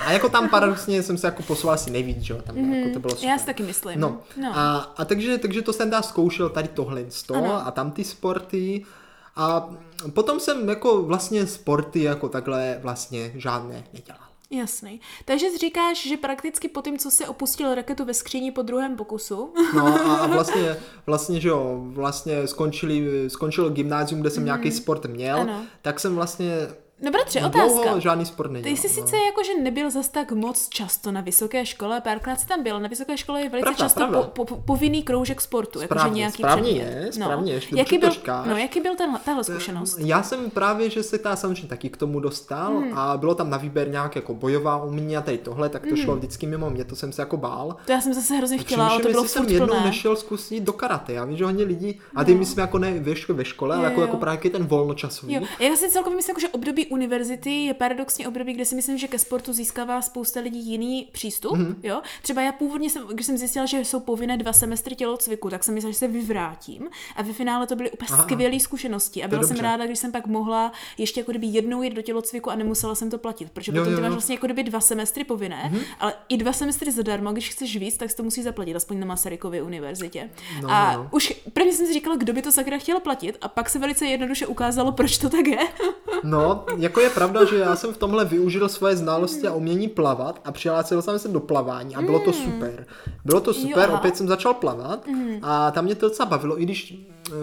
A 0.00 0.12
jako 0.12 0.28
tam 0.28 0.48
paradoxně 0.48 1.02
jsem 1.02 1.18
se 1.18 1.26
jako 1.26 1.42
posouval 1.42 1.74
asi 1.74 1.90
nejvíc, 1.90 2.18
že 2.18 2.34
jo, 2.34 2.42
tam 2.42 2.56
mm, 2.56 2.74
jako 2.74 2.92
to 2.92 3.00
bylo 3.00 3.10
super. 3.10 3.28
Já 3.28 3.38
si 3.38 3.46
taky 3.46 3.62
myslím. 3.62 4.00
No, 4.00 4.18
no. 4.36 4.52
A, 4.54 4.76
a 4.96 5.04
takže, 5.04 5.38
takže 5.38 5.62
to 5.62 5.72
jsem 5.72 5.90
dá 5.90 6.02
zkoušel 6.02 6.48
tady 6.48 6.68
tohle 6.68 7.04
a 7.64 7.70
tam 7.70 7.90
ty 7.90 8.04
sporty 8.04 8.84
a 9.36 9.70
potom 10.12 10.40
jsem 10.40 10.68
jako 10.68 11.02
vlastně 11.02 11.46
sporty 11.46 12.02
jako 12.02 12.28
takhle 12.28 12.78
vlastně 12.82 13.32
žádné 13.34 13.84
nedělal. 13.92 14.27
Jasný. 14.50 15.00
Takže 15.24 15.58
říkáš, 15.58 16.08
že 16.08 16.16
prakticky 16.16 16.68
po 16.68 16.82
tím, 16.82 16.98
co 16.98 17.10
se 17.10 17.28
opustil 17.28 17.74
raketu 17.74 18.04
ve 18.04 18.14
skříni 18.14 18.50
po 18.52 18.62
druhém 18.62 18.96
pokusu. 18.96 19.54
No 19.74 19.86
a, 19.86 20.16
a 20.16 20.26
vlastně, 20.26 20.76
vlastně, 21.06 21.40
že 21.40 21.48
jo, 21.48 21.82
vlastně 21.84 22.46
skončili, 22.46 23.24
skončilo 23.30 23.70
gymnázium, 23.70 24.20
kde 24.20 24.30
jsem 24.30 24.42
mm. 24.42 24.44
nějaký 24.44 24.72
sport 24.72 25.06
měl, 25.06 25.40
ano. 25.40 25.62
tak 25.82 26.00
jsem 26.00 26.14
vlastně 26.14 26.68
No 27.00 27.10
bratře, 27.10 27.38
otázka. 27.40 27.82
Dlouho 27.82 28.00
žádný 28.00 28.26
sport 28.26 28.50
nedělal, 28.50 28.76
Ty 28.76 28.80
jsi 28.80 28.88
no. 28.88 29.06
sice 29.06 29.16
jakože 29.16 29.54
nebyl 29.62 29.90
zas 29.90 30.08
tak 30.08 30.32
moc 30.32 30.68
často 30.68 31.12
na 31.12 31.20
vysoké 31.20 31.66
škole, 31.66 32.00
párkrát 32.00 32.40
jsi 32.40 32.46
tam 32.46 32.62
byl. 32.62 32.80
Na 32.80 32.88
vysoké 32.88 33.16
škole 33.16 33.40
je 33.40 33.48
velice 33.48 33.64
pravda, 33.64 33.78
často 33.84 34.00
pravda. 34.00 34.22
Po, 34.22 34.44
po, 34.44 34.56
povinný 34.56 35.02
kroužek 35.02 35.40
sportu, 35.40 35.80
správně, 35.80 36.02
jakože 36.02 36.18
nějaký 36.18 36.42
správně 36.42 36.70
je, 36.70 37.12
správně, 37.12 37.60
no. 37.72 37.78
jaký 37.78 37.98
byl, 37.98 38.10
no, 38.46 38.56
jaký 38.56 38.80
byl 38.80 38.96
ten, 38.96 39.18
tahle 39.24 39.44
zkušenost? 39.44 39.98
Já 39.98 40.22
jsem 40.22 40.50
právě, 40.50 40.90
že 40.90 41.02
se 41.02 41.18
ta 41.18 41.36
samozřejmě 41.36 41.68
taky 41.68 41.90
k 41.90 41.96
tomu 41.96 42.20
dostal 42.20 42.78
hmm. 42.78 42.98
a 42.98 43.16
bylo 43.16 43.34
tam 43.34 43.50
na 43.50 43.56
výběr 43.56 43.90
nějak 43.90 44.16
jako 44.16 44.34
bojová 44.34 44.84
umění 44.84 45.16
a 45.16 45.20
tady 45.20 45.38
tohle, 45.38 45.68
tak 45.68 45.82
to 45.82 45.88
hmm. 45.88 45.96
šlo 45.96 46.16
vždycky 46.16 46.46
mimo 46.46 46.70
mě, 46.70 46.84
to 46.84 46.96
jsem 46.96 47.12
se 47.12 47.22
jako 47.22 47.36
bál. 47.36 47.76
To 47.84 47.92
já 47.92 48.00
jsem 48.00 48.14
zase 48.14 48.34
hrozně 48.34 48.58
chtěla, 48.58 48.88
ale 48.88 49.02
to 49.02 49.08
bylo 49.08 49.24
jsem 49.24 49.48
jednou 49.48 49.66
plné. 49.66 49.86
nešel 49.86 50.16
zkusit 50.16 50.60
do 50.60 50.72
karate. 50.72 51.12
Já 51.12 51.24
vím, 51.24 51.36
že 51.36 51.44
hodně 51.44 51.64
lidí, 51.64 52.00
a 52.14 52.24
ty 52.24 52.32
no. 52.32 52.38
myslím 52.38 52.60
jako 52.60 52.78
ne 52.78 53.00
ve, 53.28 53.44
škole, 53.44 53.76
ale 53.76 53.84
jako, 53.84 54.00
jako 54.00 54.16
právě 54.16 54.50
ten 54.50 54.66
volnočasový. 54.66 55.40
Já 55.60 55.76
si 55.76 55.88
celkově 55.88 56.16
myslím, 56.16 56.36
že 56.40 56.48
období 56.48 56.87
univerzity 56.88 57.50
je 57.50 57.74
paradoxně 57.74 58.28
období, 58.28 58.52
kde 58.52 58.64
si 58.64 58.74
myslím, 58.74 58.98
že 58.98 59.08
ke 59.08 59.18
sportu 59.18 59.52
získává 59.52 60.02
spousta 60.02 60.40
lidí 60.40 60.70
jiný 60.70 61.08
přístup. 61.12 61.52
Mm-hmm. 61.52 61.74
Jo? 61.82 62.02
Třeba 62.22 62.42
já 62.42 62.52
původně, 62.52 62.90
jsem, 62.90 63.06
když 63.06 63.26
jsem 63.26 63.38
zjistila, 63.38 63.66
že 63.66 63.80
jsou 63.80 64.00
povinné 64.00 64.36
dva 64.36 64.52
semestry 64.52 64.96
tělocviku, 64.96 65.50
tak 65.50 65.64
jsem 65.64 65.74
myslela, 65.74 65.92
že 65.92 65.98
se 65.98 66.08
vyvrátím. 66.08 66.88
A 67.16 67.22
ve 67.22 67.32
finále 67.32 67.66
to 67.66 67.76
byly 67.76 67.90
úplně 67.90 68.18
skvělé 68.22 68.60
zkušenosti. 68.60 69.24
A 69.24 69.28
byla 69.28 69.42
jsem 69.42 69.56
ráda, 69.56 69.86
když 69.86 69.98
jsem 69.98 70.12
pak 70.12 70.26
mohla 70.26 70.72
ještě 70.98 71.20
jako 71.20 71.30
kdyby 71.30 71.46
jednou 71.46 71.82
jít 71.82 71.94
do 71.94 72.02
tělocviku 72.02 72.50
a 72.50 72.54
nemusela 72.54 72.94
jsem 72.94 73.10
to 73.10 73.18
platit. 73.18 73.50
Protože 73.50 73.72
jo, 73.72 73.78
potom 73.78 73.92
jo, 73.92 73.96
ty 73.96 74.02
máš 74.02 74.12
vlastně 74.12 74.34
jako 74.34 74.46
kdyby 74.46 74.62
dva 74.62 74.80
semestry 74.80 75.24
povinné, 75.24 75.70
mm-hmm. 75.72 75.82
ale 76.00 76.14
i 76.28 76.36
dva 76.36 76.52
semestry 76.52 76.92
zadarmo, 76.92 77.32
když 77.32 77.50
chceš 77.50 77.76
víc, 77.76 77.96
tak 77.96 78.14
to 78.14 78.22
musí 78.22 78.42
zaplatit, 78.42 78.76
aspoň 78.76 79.00
na 79.00 79.06
Masarykově 79.06 79.62
univerzitě. 79.62 80.30
No, 80.62 80.70
a 80.70 80.92
no. 80.92 81.08
už 81.12 81.42
prvně 81.52 81.72
jsem 81.72 81.86
si 81.86 81.92
říkala, 81.92 82.16
kdo 82.16 82.32
by 82.32 82.42
to 82.42 82.52
sakra 82.52 82.78
chtěl 82.78 83.00
platit, 83.00 83.38
a 83.40 83.48
pak 83.48 83.70
se 83.70 83.78
velice 83.78 84.06
jednoduše 84.06 84.46
ukázalo, 84.46 84.92
proč 84.92 85.18
to 85.18 85.30
tak 85.30 85.46
je. 85.46 85.58
no, 86.24 86.64
jako 86.78 87.00
je 87.00 87.10
pravda, 87.10 87.44
že 87.44 87.56
já 87.56 87.76
jsem 87.76 87.92
v 87.92 87.96
tomhle 87.96 88.24
využil 88.24 88.68
svoje 88.68 88.96
znalosti 88.96 89.46
a 89.46 89.54
umění 89.54 89.88
plavat 89.88 90.40
a 90.44 90.52
přihlásil 90.52 91.02
jsem 91.02 91.18
se 91.18 91.28
do 91.28 91.40
plavání 91.40 91.96
a 91.96 92.02
bylo 92.02 92.18
to 92.18 92.30
hmm. 92.30 92.40
super. 92.44 92.86
Bylo 93.24 93.40
to 93.40 93.54
super, 93.54 93.88
jo, 93.88 93.94
opět 93.94 94.16
jsem 94.16 94.28
začal 94.28 94.54
plavat 94.54 95.06
mm. 95.06 95.38
a 95.42 95.70
tam 95.70 95.84
mě 95.84 95.94
to 95.94 96.08
docela 96.08 96.28
bavilo, 96.28 96.60
i 96.60 96.64
když 96.64 96.94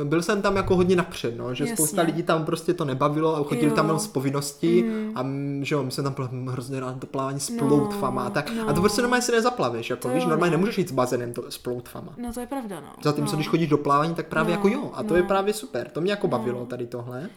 eh, 0.01 0.05
byl 0.05 0.21
jsem 0.21 0.41
tam 0.41 0.55
jako 0.55 0.75
hodně 0.75 0.95
napřed, 0.95 1.38
no, 1.38 1.53
že 1.53 1.63
Jasně. 1.63 1.75
spousta 1.75 2.01
lidí 2.01 2.23
tam 2.23 2.45
prostě 2.45 2.73
to 2.73 2.86
nebavilo 2.86 3.36
a 3.36 3.43
chodili 3.43 3.67
jo. 3.67 3.75
tam 3.75 3.86
jenom 3.86 3.99
z 3.99 4.07
povinností 4.07 4.83
mm. 4.83 5.11
a 5.15 5.25
že 5.61 5.75
jo, 5.75 5.83
my 5.83 5.91
jsme 5.91 6.03
tam 6.03 6.15
hrozně 6.47 6.79
rád 6.79 6.99
to 6.99 7.07
plavání 7.07 7.39
s 7.39 7.49
no, 7.49 7.67
ploutfama 7.67 8.23
a 8.23 8.29
tak. 8.29 8.51
No. 8.57 8.69
A 8.69 8.73
to 8.73 8.81
prostě 8.81 9.01
normálně 9.01 9.21
si 9.21 9.31
nezaplaveš, 9.31 9.89
jako 9.89 10.01
to 10.01 10.09
víš, 10.09 10.23
jo, 10.23 10.29
normálně 10.29 10.51
no. 10.51 10.57
nemůžeš 10.57 10.77
jít 10.77 10.89
s 10.89 10.91
bazénem 10.91 11.33
to, 11.33 11.51
s 11.51 11.57
ploutfama. 11.57 12.13
No 12.17 12.33
to 12.33 12.39
je 12.39 12.47
pravda, 12.47 12.79
no. 12.79 12.89
Zatímco 13.03 13.31
no. 13.31 13.38
když 13.38 13.47
chodíš 13.47 13.69
do 13.69 13.77
plavání, 13.77 14.15
tak 14.15 14.27
právě 14.27 14.55
no. 14.55 14.57
jako 14.57 14.67
jo, 14.67 14.91
a 14.93 15.03
to 15.03 15.09
no. 15.09 15.15
je 15.15 15.23
právě 15.23 15.53
super, 15.53 15.89
to 15.89 16.01
mě 16.01 16.11
jako 16.11 16.27
bavilo 16.27 16.59
no. 16.59 16.65
tady 16.65 16.88
tohle. 16.88 17.29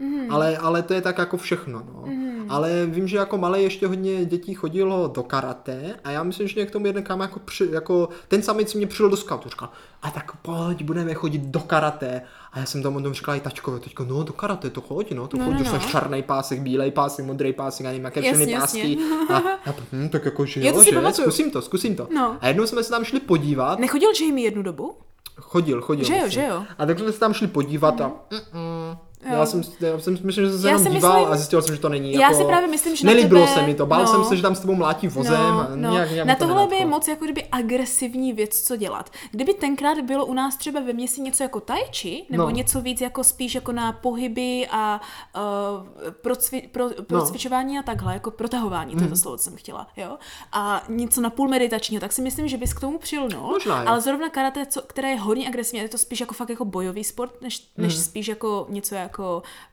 Mm. 0.00 0.26
Ale, 0.30 0.58
ale 0.58 0.82
to 0.82 0.94
je 0.94 1.00
tak 1.00 1.18
jako 1.18 1.36
všechno. 1.36 1.82
No. 1.94 2.02
Mm. 2.06 2.46
Ale 2.48 2.86
vím, 2.86 3.08
že 3.08 3.16
jako 3.16 3.38
malé 3.38 3.62
ještě 3.62 3.86
hodně 3.86 4.24
dětí 4.24 4.54
chodilo 4.54 5.08
do 5.14 5.22
karate 5.22 5.94
a 6.04 6.10
já 6.10 6.22
myslím, 6.22 6.48
že 6.48 6.66
k 6.66 6.70
tomu 6.70 6.86
jeden 6.86 7.02
kam 7.02 7.20
jako, 7.20 7.38
při, 7.38 7.68
jako 7.70 8.08
ten 8.28 8.42
samý, 8.42 8.64
co 8.64 8.78
mě 8.78 8.86
přišel 8.86 9.08
do 9.08 9.16
scoutu, 9.16 9.48
říkal, 9.48 9.68
a 10.02 10.10
tak 10.10 10.36
pojď, 10.36 10.82
budeme 10.82 11.14
chodit 11.14 11.42
do 11.42 11.60
karate. 11.60 12.22
A 12.52 12.58
já 12.58 12.66
jsem 12.66 12.82
tam 12.82 13.02
tom 13.02 13.14
říkal 13.14 13.34
i 13.34 13.40
tačkovi, 13.40 13.80
teďko, 13.80 14.04
no 14.04 14.22
do 14.22 14.32
karate 14.32 14.70
to 14.70 14.80
chodí, 14.80 15.14
no, 15.14 15.28
to 15.28 15.36
no, 15.36 15.44
chodí, 15.44 15.64
no, 15.64 15.72
no. 15.72 15.78
černý 15.78 16.22
pásek, 16.22 16.60
bílej 16.60 16.90
pásek, 16.90 17.26
modrý 17.26 17.52
pásek, 17.52 17.86
a 17.86 17.88
nevím, 17.88 18.04
jaké 18.04 18.22
všechny 18.22 18.56
pásky. 18.56 18.98
A, 19.30 19.36
a 19.36 19.74
hm, 19.92 20.08
tak 20.08 20.24
jako, 20.24 20.46
že 20.46 20.60
jo, 20.60 20.82
že, 20.82 21.12
zkusím 21.12 21.50
to, 21.50 21.62
zkusím 21.62 21.96
to. 21.96 22.08
No. 22.14 22.36
A 22.40 22.48
jednou 22.48 22.66
jsme 22.66 22.82
se 22.84 22.90
tam 22.90 23.04
šli 23.04 23.20
podívat. 23.20 23.78
Nechodil 23.78 24.10
Jamie 24.20 24.46
jednu 24.46 24.62
dobu? 24.62 24.94
Chodil, 25.40 25.80
chodil. 25.80 26.04
Že 26.04 26.12
jo, 26.12 26.24
myslím. 26.24 26.42
že 26.42 26.48
jo. 26.48 26.64
A 26.78 26.86
tak 26.86 26.98
jsme 26.98 27.12
se 27.12 27.20
tam 27.20 27.32
šli 27.32 27.46
podívat 27.46 27.96
mm. 27.98 28.02
a 28.02 28.08
mm-mm, 28.30 28.98
já 29.22 29.46
jsem, 29.46 29.62
já 29.80 29.98
jsem 29.98 30.12
myslím, 30.22 30.44
že 30.44 30.50
jsem 30.50 30.60
se 30.60 30.68
já 30.68 30.78
jenom 30.78 30.92
díval 30.92 31.12
myslím, 31.12 31.32
a 31.32 31.36
zjistil 31.36 31.62
jsem, 31.62 31.74
že 31.74 31.80
to 31.80 31.88
není. 31.88 32.12
Já 32.12 32.20
jako, 32.20 32.34
si 32.34 32.44
právě 32.44 32.68
myslím, 32.68 32.96
že 32.96 33.06
Nelíbilo 33.06 33.46
tebe, 33.46 33.54
se 33.54 33.66
mi 33.66 33.74
to, 33.74 33.86
bál 33.86 34.02
no, 34.02 34.06
jsem 34.06 34.24
se, 34.24 34.36
že 34.36 34.42
tam 34.42 34.54
s 34.54 34.60
tebou 34.60 34.74
mlátí 34.74 35.08
vozem. 35.08 35.40
No, 35.40 35.68
no. 35.74 35.90
Nějak, 35.90 36.10
nějak 36.10 36.28
na 36.28 36.34
tohle 36.34 36.66
by 36.66 36.76
je 36.76 36.86
moc 36.86 37.08
jako 37.08 37.24
kdyby 37.24 37.44
agresivní 37.52 38.32
věc, 38.32 38.62
co 38.62 38.76
dělat. 38.76 39.10
Kdyby 39.30 39.54
tenkrát 39.54 40.00
bylo 40.00 40.26
u 40.26 40.34
nás 40.34 40.56
třeba 40.56 40.80
ve 40.80 40.92
městě 40.92 41.20
něco 41.20 41.42
jako 41.42 41.60
tai 41.60 41.80
chi, 41.92 42.26
nebo 42.30 42.42
no. 42.42 42.50
něco 42.50 42.80
víc 42.80 43.00
jako 43.00 43.24
spíš 43.24 43.54
jako 43.54 43.72
na 43.72 43.92
pohyby 43.92 44.68
a 44.70 45.00
uh, 45.36 46.10
pro, 46.10 46.36
cvi, 46.36 46.68
pro, 46.72 46.88
pro 47.06 47.18
no. 47.18 47.26
cvičování 47.26 47.78
a 47.78 47.82
takhle, 47.82 48.14
jako 48.14 48.30
protahování, 48.30 48.94
to 48.94 49.00
je 49.00 49.08
to 49.08 49.14
mhm. 49.14 49.16
slovo, 49.16 49.36
co 49.36 49.44
jsem 49.44 49.56
chtěla, 49.56 49.86
jo. 49.96 50.18
A 50.52 50.84
něco 50.88 51.20
na 51.20 51.30
půl 51.30 51.48
meditačního, 51.48 52.00
tak 52.00 52.12
si 52.12 52.22
myslím, 52.22 52.48
že 52.48 52.56
bys 52.56 52.74
k 52.74 52.80
tomu 52.80 52.98
přilnul. 52.98 53.50
Možná, 53.52 53.82
ale 53.82 54.00
zrovna 54.00 54.28
karate, 54.28 54.66
co, 54.66 54.82
které 54.82 55.10
je 55.10 55.20
hodně 55.20 55.48
agresivní, 55.48 55.80
je 55.80 55.88
to 55.88 55.98
spíš 55.98 56.20
jako 56.20 56.34
fakt 56.34 56.50
jako 56.50 56.64
bojový 56.64 57.04
sport, 57.04 57.42
než, 57.42 57.70
než 57.76 57.96
mm. 57.96 58.02
spíš 58.02 58.28
jako 58.28 58.66
něco 58.68 58.94
jako 58.94 59.09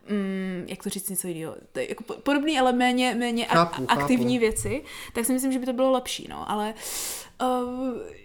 mm, 0.09 0.65
jak 0.67 0.83
to 0.83 0.89
říct 0.89 1.09
něco 1.09 1.27
jiného, 1.27 1.55
to 1.71 1.79
jako 1.79 2.03
podobný, 2.03 2.59
ale 2.59 2.73
méně, 2.73 3.15
méně 3.19 3.45
chápu, 3.45 3.85
aktivní 3.87 4.35
chápu. 4.35 4.41
věci, 4.41 4.83
tak 5.13 5.25
si 5.25 5.33
myslím, 5.33 5.51
že 5.51 5.59
by 5.59 5.65
to 5.65 5.73
bylo 5.73 5.91
lepší, 5.91 6.27
no, 6.29 6.51
ale 6.51 6.73
uh, 7.41 7.47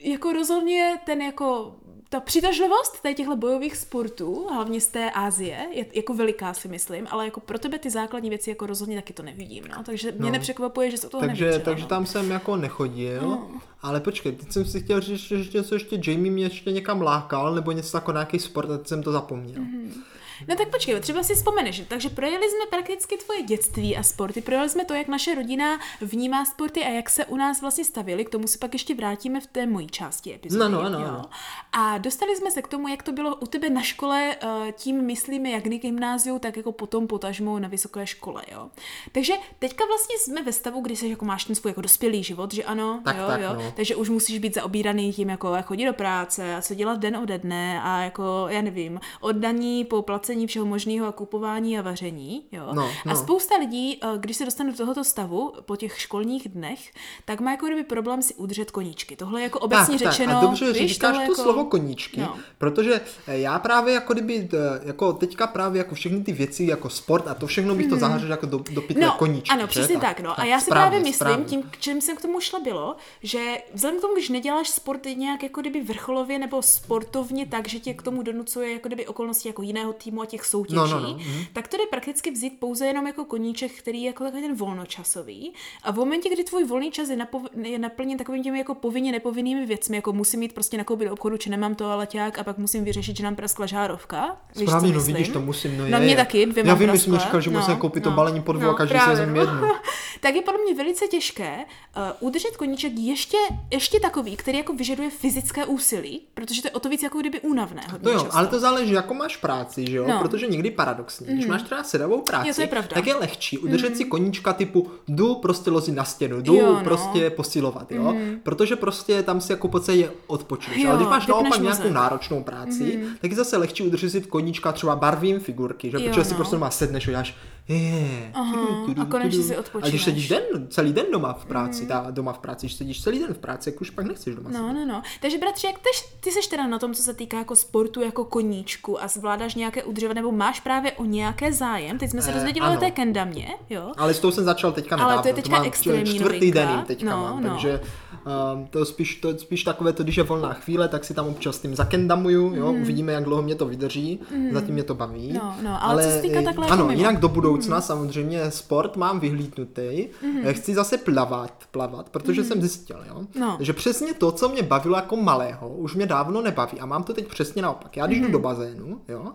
jako 0.01 0.33
rozhodně 0.33 0.99
ten 1.05 1.23
jako 1.23 1.75
ta 2.13 2.21
přitažlivost 2.21 3.03
tady 3.03 3.15
těchto 3.15 3.37
bojových 3.37 3.77
sportů, 3.77 4.47
hlavně 4.53 4.81
z 4.81 4.87
té 4.87 5.11
Asie, 5.11 5.67
je 5.71 5.87
jako 5.93 6.15
veliká 6.15 6.55
si 6.55 6.69
myslím, 6.69 7.07
ale 7.11 7.25
jako 7.25 7.41
pro 7.41 7.59
tebe 7.59 7.79
ty 7.79 7.91
základní 7.91 8.29
věci 8.29 8.51
jako 8.51 8.67
rozhodně 8.67 8.97
taky 8.97 9.13
to 9.13 9.23
nevidím, 9.23 9.65
no. 9.77 9.83
Takže 9.83 10.13
mě 10.13 10.27
no. 10.27 10.31
nepřekvapuje, 10.31 10.91
že 10.91 10.97
se 10.97 11.09
toho 11.09 11.21
takže, 11.21 11.45
nevyčela, 11.45 11.65
takže 11.65 11.83
no. 11.83 11.89
tam 11.89 12.07
jsem 12.07 12.31
jako 12.31 12.57
nechodil, 12.57 13.23
no. 13.23 13.51
ale 13.83 14.01
počkej, 14.01 14.33
teď 14.33 14.53
jsem 14.53 14.65
si 14.65 14.81
chtěl 14.81 15.01
říct, 15.01 15.19
že 15.19 15.59
něco 15.59 15.75
ještě 15.75 16.01
Jamie 16.07 16.33
mě 16.33 16.45
ještě 16.45 16.73
někam 16.73 17.03
lákal, 17.03 17.55
nebo 17.55 17.73
něco 17.73 17.97
jako 17.97 18.13
nějaký 18.13 18.39
sport, 18.39 18.71
a 18.71 18.79
teď 18.79 18.89
jsem 18.89 19.03
to 19.03 19.13
zapomněl. 19.13 19.63
Mm-hmm. 19.63 20.03
No 20.49 20.57
tak 20.57 20.69
počkej, 20.69 21.01
třeba 21.01 21.23
si 21.23 21.35
vzpomeneš. 21.35 21.83
Takže 21.89 22.09
projeli 22.11 22.49
jsme 22.49 22.67
prakticky 22.71 23.17
tvoje 23.17 23.43
dětství 23.43 23.97
a 23.97 24.03
sporty, 24.03 24.41
projeli 24.41 24.69
jsme 24.69 24.85
to, 24.85 24.95
jak 24.95 25.09
naše 25.09 25.35
rodina 25.35 25.81
vnímá 26.01 26.45
sporty 26.45 26.85
a 26.85 26.89
jak 26.89 27.11
se 27.11 27.25
u 27.25 27.37
nás 27.37 27.61
vlastně 27.61 27.85
stavili. 27.85 28.25
K 28.25 28.31
tomu 28.31 28.47
se 28.47 28.59
pak 28.59 28.73
ještě 28.73 28.95
vrátíme 28.95 29.41
v 29.41 29.47
té 29.47 29.67
mojí 29.67 29.87
části 29.87 30.35
epizody. 30.35 30.73
No, 30.73 30.83
no, 30.83 30.91
no, 30.91 30.99
no. 30.99 31.25
A 31.73 31.99
dostali 31.99 32.37
jsme 32.37 32.51
se 32.51 32.63
k 32.63 32.69
tomu, 32.69 32.89
jak 32.89 33.03
to 33.03 33.13
bylo 33.13 33.37
u 33.37 33.47
tebe 33.47 33.71
na 33.71 33.83
škole, 33.83 34.37
eh, 34.41 34.73
tím 34.73 35.03
myslíme 35.05 35.51
jak 35.51 35.67
na 35.67 35.77
gymnáziu, 35.77 36.39
tak 36.39 36.57
jako 36.57 36.73
potom 36.73 37.07
potažmo 37.07 37.59
na 37.59 37.69
vysoké 37.69 38.07
škole, 38.07 38.43
jo. 38.53 38.71
Takže 39.13 39.35
teďka 39.59 39.85
vlastně 39.87 40.19
jsme 40.19 40.43
ve 40.43 40.53
stavu, 40.53 40.81
kdy 40.81 40.97
se 40.97 41.07
jako 41.07 41.25
máš 41.25 41.45
ten 41.45 41.57
svůj 41.57 41.71
jako 41.71 41.81
dospělý 41.81 42.23
život, 42.23 42.55
že 42.55 42.65
ano, 42.65 43.01
tak, 43.05 43.17
jo, 43.17 43.27
tak, 43.27 43.41
jo. 43.41 43.55
No. 43.55 43.73
Takže 43.77 43.97
už 43.97 44.09
musíš 44.09 44.39
být 44.39 44.55
zaobíraný 44.55 45.13
tím, 45.13 45.29
jako 45.29 45.57
chodit 45.63 45.87
do 45.87 45.93
práce 45.93 46.57
a 46.57 46.63
co 46.63 46.75
dělat 46.75 46.99
den 46.99 47.17
ode 47.17 47.39
dne 47.39 47.83
a 47.83 48.01
jako, 48.01 48.47
já 48.49 48.63
nevím, 48.63 49.01
oddaní 49.21 49.85
po 49.85 50.03
placení 50.33 50.47
všeho 50.47 50.67
možného 50.67 51.07
a 51.07 51.13
kupování 51.13 51.79
a 51.79 51.83
vaření. 51.83 52.45
Jo? 52.53 52.69
No, 52.73 52.91
no. 53.07 53.13
A 53.13 53.15
spousta 53.15 53.57
lidí, 53.57 53.99
eh, 54.03 54.07
když 54.19 54.37
se 54.37 54.45
dostane 54.45 54.71
do 54.71 54.77
tohoto 54.77 55.05
stavu 55.05 55.53
po 55.65 55.77
těch 55.77 56.01
školních 56.01 56.49
dnech, 56.49 56.91
tak 57.25 57.41
má 57.41 57.51
jako 57.51 57.67
kdyby 57.67 57.85
problém 57.85 58.23
si 58.23 58.35
udržet 58.35 58.71
koníčky. 58.71 59.17
Tohle 59.17 59.41
je 59.41 59.45
jako 59.45 59.59
obecně 59.59 59.99
tak, 59.99 60.13
řečeno. 60.13 60.33
Tak, 60.33 60.43
a 60.43 60.47
dobře, 60.47 60.73
víš, 60.73 60.93
říkáš 60.93 61.17
to 61.17 61.23
jako... 61.23 61.35
slovo 61.35 61.65
koníčky, 61.65 62.21
no. 62.21 62.37
protože 62.59 63.01
eh, 63.27 63.39
já 63.39 63.59
právě 63.59 63.95
jako 63.95 64.13
kdyby, 64.13 64.49
eh, 64.53 64.81
jako 64.83 65.13
teďka 65.13 65.47
právě 65.47 65.79
jako 65.79 65.95
všechny 65.95 66.25
ty 66.25 66.33
věci, 66.33 66.65
jako 66.65 66.91
sport 66.91 67.29
a 67.29 67.35
to 67.35 67.47
všechno 67.47 67.75
bych 67.75 67.89
to 67.89 67.95
mm. 67.95 68.01
zahrnul 68.01 68.31
jako 68.31 68.47
do, 68.47 68.59
do 68.73 68.83
pytle 68.83 69.07
no, 69.07 69.13
koníčky. 69.19 69.51
Ano, 69.51 69.67
přesně 69.67 69.99
tak, 69.99 70.17
tak, 70.17 70.21
no. 70.21 70.31
Tak, 70.31 70.39
a 70.39 70.45
já 70.45 70.59
si 70.59 70.67
správně, 70.67 70.91
právě 70.91 70.99
myslím, 70.99 71.15
správně. 71.15 71.45
tím, 71.45 71.63
k 71.63 71.79
čem 71.79 72.01
jsem 72.01 72.17
k 72.17 72.23
tomu 72.23 72.41
šla 72.41 72.61
bylo, 72.61 72.97
že 73.23 73.59
vzhledem 73.75 73.99
k 73.99 74.03
tomu, 74.03 74.15
když 74.15 74.29
neděláš 74.29 74.69
sport 74.69 75.05
nějak 75.17 75.43
jako 75.43 75.61
kdyby 75.61 75.81
vrcholově 75.81 76.39
nebo 76.39 76.63
sportovně 76.63 77.47
tak, 77.47 77.69
že 77.69 77.81
tě 77.81 77.95
k 77.95 78.03
tomu 78.03 78.23
donucuje 78.23 78.73
jako 78.73 78.89
kdyby 78.89 79.07
okolnosti 79.07 79.49
jako 79.49 79.63
jiného 79.63 79.93
týmu 79.93 80.22
a 80.23 80.27
těch 80.27 80.45
soutěží, 80.45 80.77
no, 80.77 80.87
no, 80.87 81.01
no. 81.01 81.09
Mm 81.09 81.43
tak 81.53 81.69
to 81.69 81.77
jde 81.77 81.83
prakticky 81.91 82.31
vzít 82.31 82.61
pouze 82.61 82.87
jenom 82.87 83.07
jako 83.07 83.25
koníček, 83.25 83.73
který 83.73 84.03
je 84.03 84.07
jako 84.07 84.25
takový 84.25 84.43
ten 84.43 84.57
volnočasový. 84.57 85.53
A 85.83 85.93
v 85.93 85.97
momentě, 85.97 86.29
kdy 86.29 86.45
tvůj 86.45 86.65
volný 86.65 86.91
čas 86.91 87.09
je, 87.09 87.17
napov- 87.17 87.49
je 87.63 87.79
naplněn 87.79 88.19
takovými 88.19 88.45
těmi 88.45 88.59
jako 88.59 88.75
povinně 88.75 89.13
nepovinnými 89.13 89.67
věcmi, 89.67 89.97
jako 89.97 90.13
musím 90.13 90.41
mít 90.41 90.53
prostě 90.53 90.79
nakoupit 90.79 91.05
do 91.05 91.13
obchodu, 91.13 91.37
či 91.37 91.51
nemám 91.51 91.75
to 91.75 91.91
aleťák 91.91 92.39
a 92.39 92.45
pak 92.45 92.59
musím 92.59 92.85
vyřešit, 92.85 93.17
že 93.17 93.25
nám 93.25 93.37
praskla 93.37 93.67
žárovka. 93.67 94.37
Víš, 94.57 94.69
Správně, 94.69 94.93
no 94.93 95.01
vidíš, 95.01 95.29
to 95.29 95.41
musím, 95.41 95.79
no 95.79 95.85
je. 95.85 95.91
Na 95.91 95.99
mě 95.99 96.17
taky, 96.17 96.47
dvě 96.47 96.67
Já 96.67 96.75
vím, 96.75 96.97
že 96.97 97.19
říkal, 97.19 97.41
že 97.41 97.51
no, 97.51 97.61
musím 97.61 97.77
koupit 97.77 98.05
no, 98.05 98.11
to 98.11 98.17
balení 98.17 98.43
po 98.43 98.53
dvou 98.53 98.63
no, 98.63 98.71
a 98.71 98.75
každý 98.75 98.99
se 98.99 99.23
jednu. 99.23 99.69
tak 100.21 100.35
je 100.35 100.43
podle 100.43 100.61
mě 100.63 100.75
velice 100.75 101.07
těžké 101.07 101.57
uh, 101.57 102.03
udržet 102.29 102.57
koníček 102.57 102.93
ještě, 102.97 103.37
ještě 103.71 104.01
takový, 104.01 104.37
který 104.37 104.59
jako 104.59 104.73
vyžaduje 104.73 105.11
fyzické 105.11 105.67
úsilí, 105.67 106.23
protože 106.35 106.63
to 106.63 106.69
je 106.69 106.73
o 106.73 106.81
to 106.81 106.89
víc 106.89 107.03
jako 107.03 107.19
kdyby 107.19 107.41
únavné. 107.41 107.83
To 108.03 108.11
jo, 108.11 108.21
často. 108.21 108.39
ale 108.39 108.47
to 108.47 108.61
záleží, 108.61 108.93
jako 108.93 109.15
máš 109.15 109.37
práci, 109.37 109.91
že 109.91 109.97
jo? 109.97 110.02
No. 110.09 110.19
Protože 110.21 110.47
někdy 110.47 110.71
paradoxně, 110.71 111.27
mm. 111.27 111.35
když 111.35 111.47
máš 111.47 111.63
třeba 111.63 111.83
sedavou 111.83 112.21
práci, 112.21 112.49
jo, 112.49 112.55
to 112.55 112.61
je 112.61 112.67
pravda. 112.67 112.89
tak 112.95 113.07
je 113.07 113.15
lehčí 113.15 113.59
udržet 113.59 113.89
mm. 113.89 113.95
si 113.95 114.05
koníčka 114.05 114.53
typu 114.53 114.91
jdu 115.09 115.35
prostě 115.35 115.71
lozit 115.71 115.95
na 115.95 116.05
stěnu, 116.05 116.41
jdu 116.41 116.55
jo, 116.55 116.73
no. 116.73 116.81
prostě 116.85 117.31
posilovat, 117.31 117.93
jo? 117.93 118.13
Mm. 118.13 118.41
Protože 118.43 118.77
prostě 118.77 119.23
tam 119.23 119.41
si 119.41 119.53
jako 119.53 119.69
po 119.69 119.81
celé 119.81 120.05
odpočneš. 120.27 120.85
Ale 120.85 120.97
když 120.97 121.09
máš 121.09 121.27
naopak 121.27 121.61
nějakou 121.61 121.91
náročnou 121.91 122.43
práci, 122.43 122.97
mm. 122.97 123.17
tak 123.21 123.31
je 123.31 123.37
zase 123.37 123.57
lehčí 123.57 123.83
udržet 123.83 124.11
si 124.11 124.21
koníčka 124.21 124.73
třeba 124.73 124.97
barvím 124.97 125.41
figurky, 125.41 125.91
že? 125.91 125.97
Jo, 125.97 126.03
protože 126.09 126.21
no. 126.21 126.25
si 126.25 126.35
prostě 126.35 126.57
doma 126.57 126.71
sedneš 126.71 127.09
jáš, 127.09 127.37
je, 127.69 128.31
Aha, 128.35 128.87
a 129.01 129.05
konečně 129.05 129.43
si 129.43 129.57
odpočíváš. 129.57 129.89
A 129.89 129.91
když 129.91 130.05
sedíš 130.05 130.29
den, 130.29 130.43
celý 130.71 130.93
den 130.93 131.07
doma 131.13 131.33
v 131.33 131.45
práci, 131.45 131.83
mm. 131.83 131.89
ta, 131.89 132.07
doma 132.11 132.33
v 132.33 132.39
práci, 132.39 132.67
když 132.67 132.77
sedíš 132.77 133.03
celý 133.03 133.19
den 133.19 133.35
v 133.35 133.39
práci, 133.39 133.69
jak 133.71 133.81
už 133.81 133.91
pak 133.91 134.07
nechceš 134.07 134.35
doma 134.35 134.51
No, 134.51 134.73
no, 134.73 134.87
no. 134.87 135.03
Takže 135.21 135.39
bratři, 135.39 135.67
jak 135.67 135.79
tež, 135.79 136.09
ty 136.21 136.31
seš 136.31 136.47
teda 136.47 136.67
na 136.67 136.79
tom, 136.79 136.95
co 136.95 137.03
se 137.03 137.15
týká 137.15 137.39
jako 137.39 137.57
sportu, 137.57 138.03
jako 138.03 138.25
koníčku 138.25 139.03
a 139.03 139.09
zvládáš 139.09 139.55
nějaké 139.55 139.85
udržovat, 139.85 140.15
nebo 140.15 140.33
máš 140.33 140.61
právě 140.61 140.93
o 140.93 141.05
nějaké 141.05 141.53
zájem? 141.53 141.99
Teď 141.99 142.11
jsme 142.11 142.23
se 142.23 142.33
dozvěděli 142.33 142.77
o 142.77 142.81
té 142.81 142.91
kendamě, 142.91 143.49
jo? 143.71 143.93
Ale 143.97 144.15
s 144.15 144.21
tou 144.21 144.31
jsem 144.31 144.45
začal 144.45 144.73
teďka 144.73 144.97
nedávno. 144.97 145.13
Ale 145.13 145.23
to 145.23 145.29
je 145.29 145.35
teďka 145.35 145.59
to 145.59 145.67
extrémní 145.67 146.15
čtvrtý 146.15 146.53
den 146.53 146.71
jim 146.71 146.83
teďka 146.83 147.11
no, 147.11 147.23
mám, 147.23 147.43
no. 147.43 147.51
takže 147.51 147.81
uh, 148.27 148.67
to, 148.71 148.85
spíš, 148.85 149.15
to 149.15 149.29
je 149.29 149.39
spíš 149.39 149.65
takové 149.65 149.93
to, 149.93 150.03
když 150.03 150.17
je 150.17 150.23
volná 150.23 150.53
chvíle, 150.53 150.89
tak 150.89 151.05
si 151.05 151.15
tam 151.15 151.27
občas 151.27 151.59
tím 151.59 151.75
zakendamuju, 151.75 152.55
jo? 152.55 152.73
Mm. 152.73 152.83
Uvidíme, 152.83 153.13
jak 153.13 153.25
dlouho 153.25 153.43
mě 153.43 153.55
to 153.55 153.67
vydrží, 153.67 154.21
mm. 154.37 154.53
zatím 154.53 154.75
mě 154.75 154.83
to 154.83 154.95
baví. 154.95 155.33
No, 155.33 155.57
no, 155.63 155.85
ale, 155.85 155.93
ale 155.93 156.05
co 156.05 156.11
se 156.11 156.23
týká 156.23 156.43
takhle 156.43 156.67
Ano, 156.67 156.85
jako 156.85 156.93
jinak 156.93 157.21
do 157.21 157.29
budoucna 157.29 157.77
mm. 157.77 157.83
samozřejmě 157.83 158.51
sport 158.51 158.97
mám 158.97 159.21
vyhlídnutý, 159.21 160.09
mm. 160.23 160.53
chci 160.53 160.75
zase 160.75 160.99
plavat, 160.99 161.53
plavat, 161.71 162.09
protože 162.09 162.41
mm. 162.41 162.47
jsem 162.47 162.61
zjistil, 162.61 162.99
jo? 163.09 163.23
No. 163.41 163.57
že 163.61 163.73
přesně 163.73 164.15
to, 164.15 164.33
co 164.33 164.49
mě 164.49 164.63
bavilo 164.63 164.97
jako 164.97 165.17
malého, 165.17 165.69
už 165.69 165.95
mě 165.95 166.07
dávno 166.07 166.43
nebaví 166.43 166.81
a 166.81 166.87
mám 166.87 167.03
to 167.03 167.15
teď 167.15 167.29
přesně 167.29 167.63
naopak. 167.63 167.97
Já 167.97 168.07
když 168.07 168.19
mm. 168.19 168.25
jdu 168.25 168.33
do 168.33 168.39
bazénu, 168.39 169.01
jo, 169.09 169.33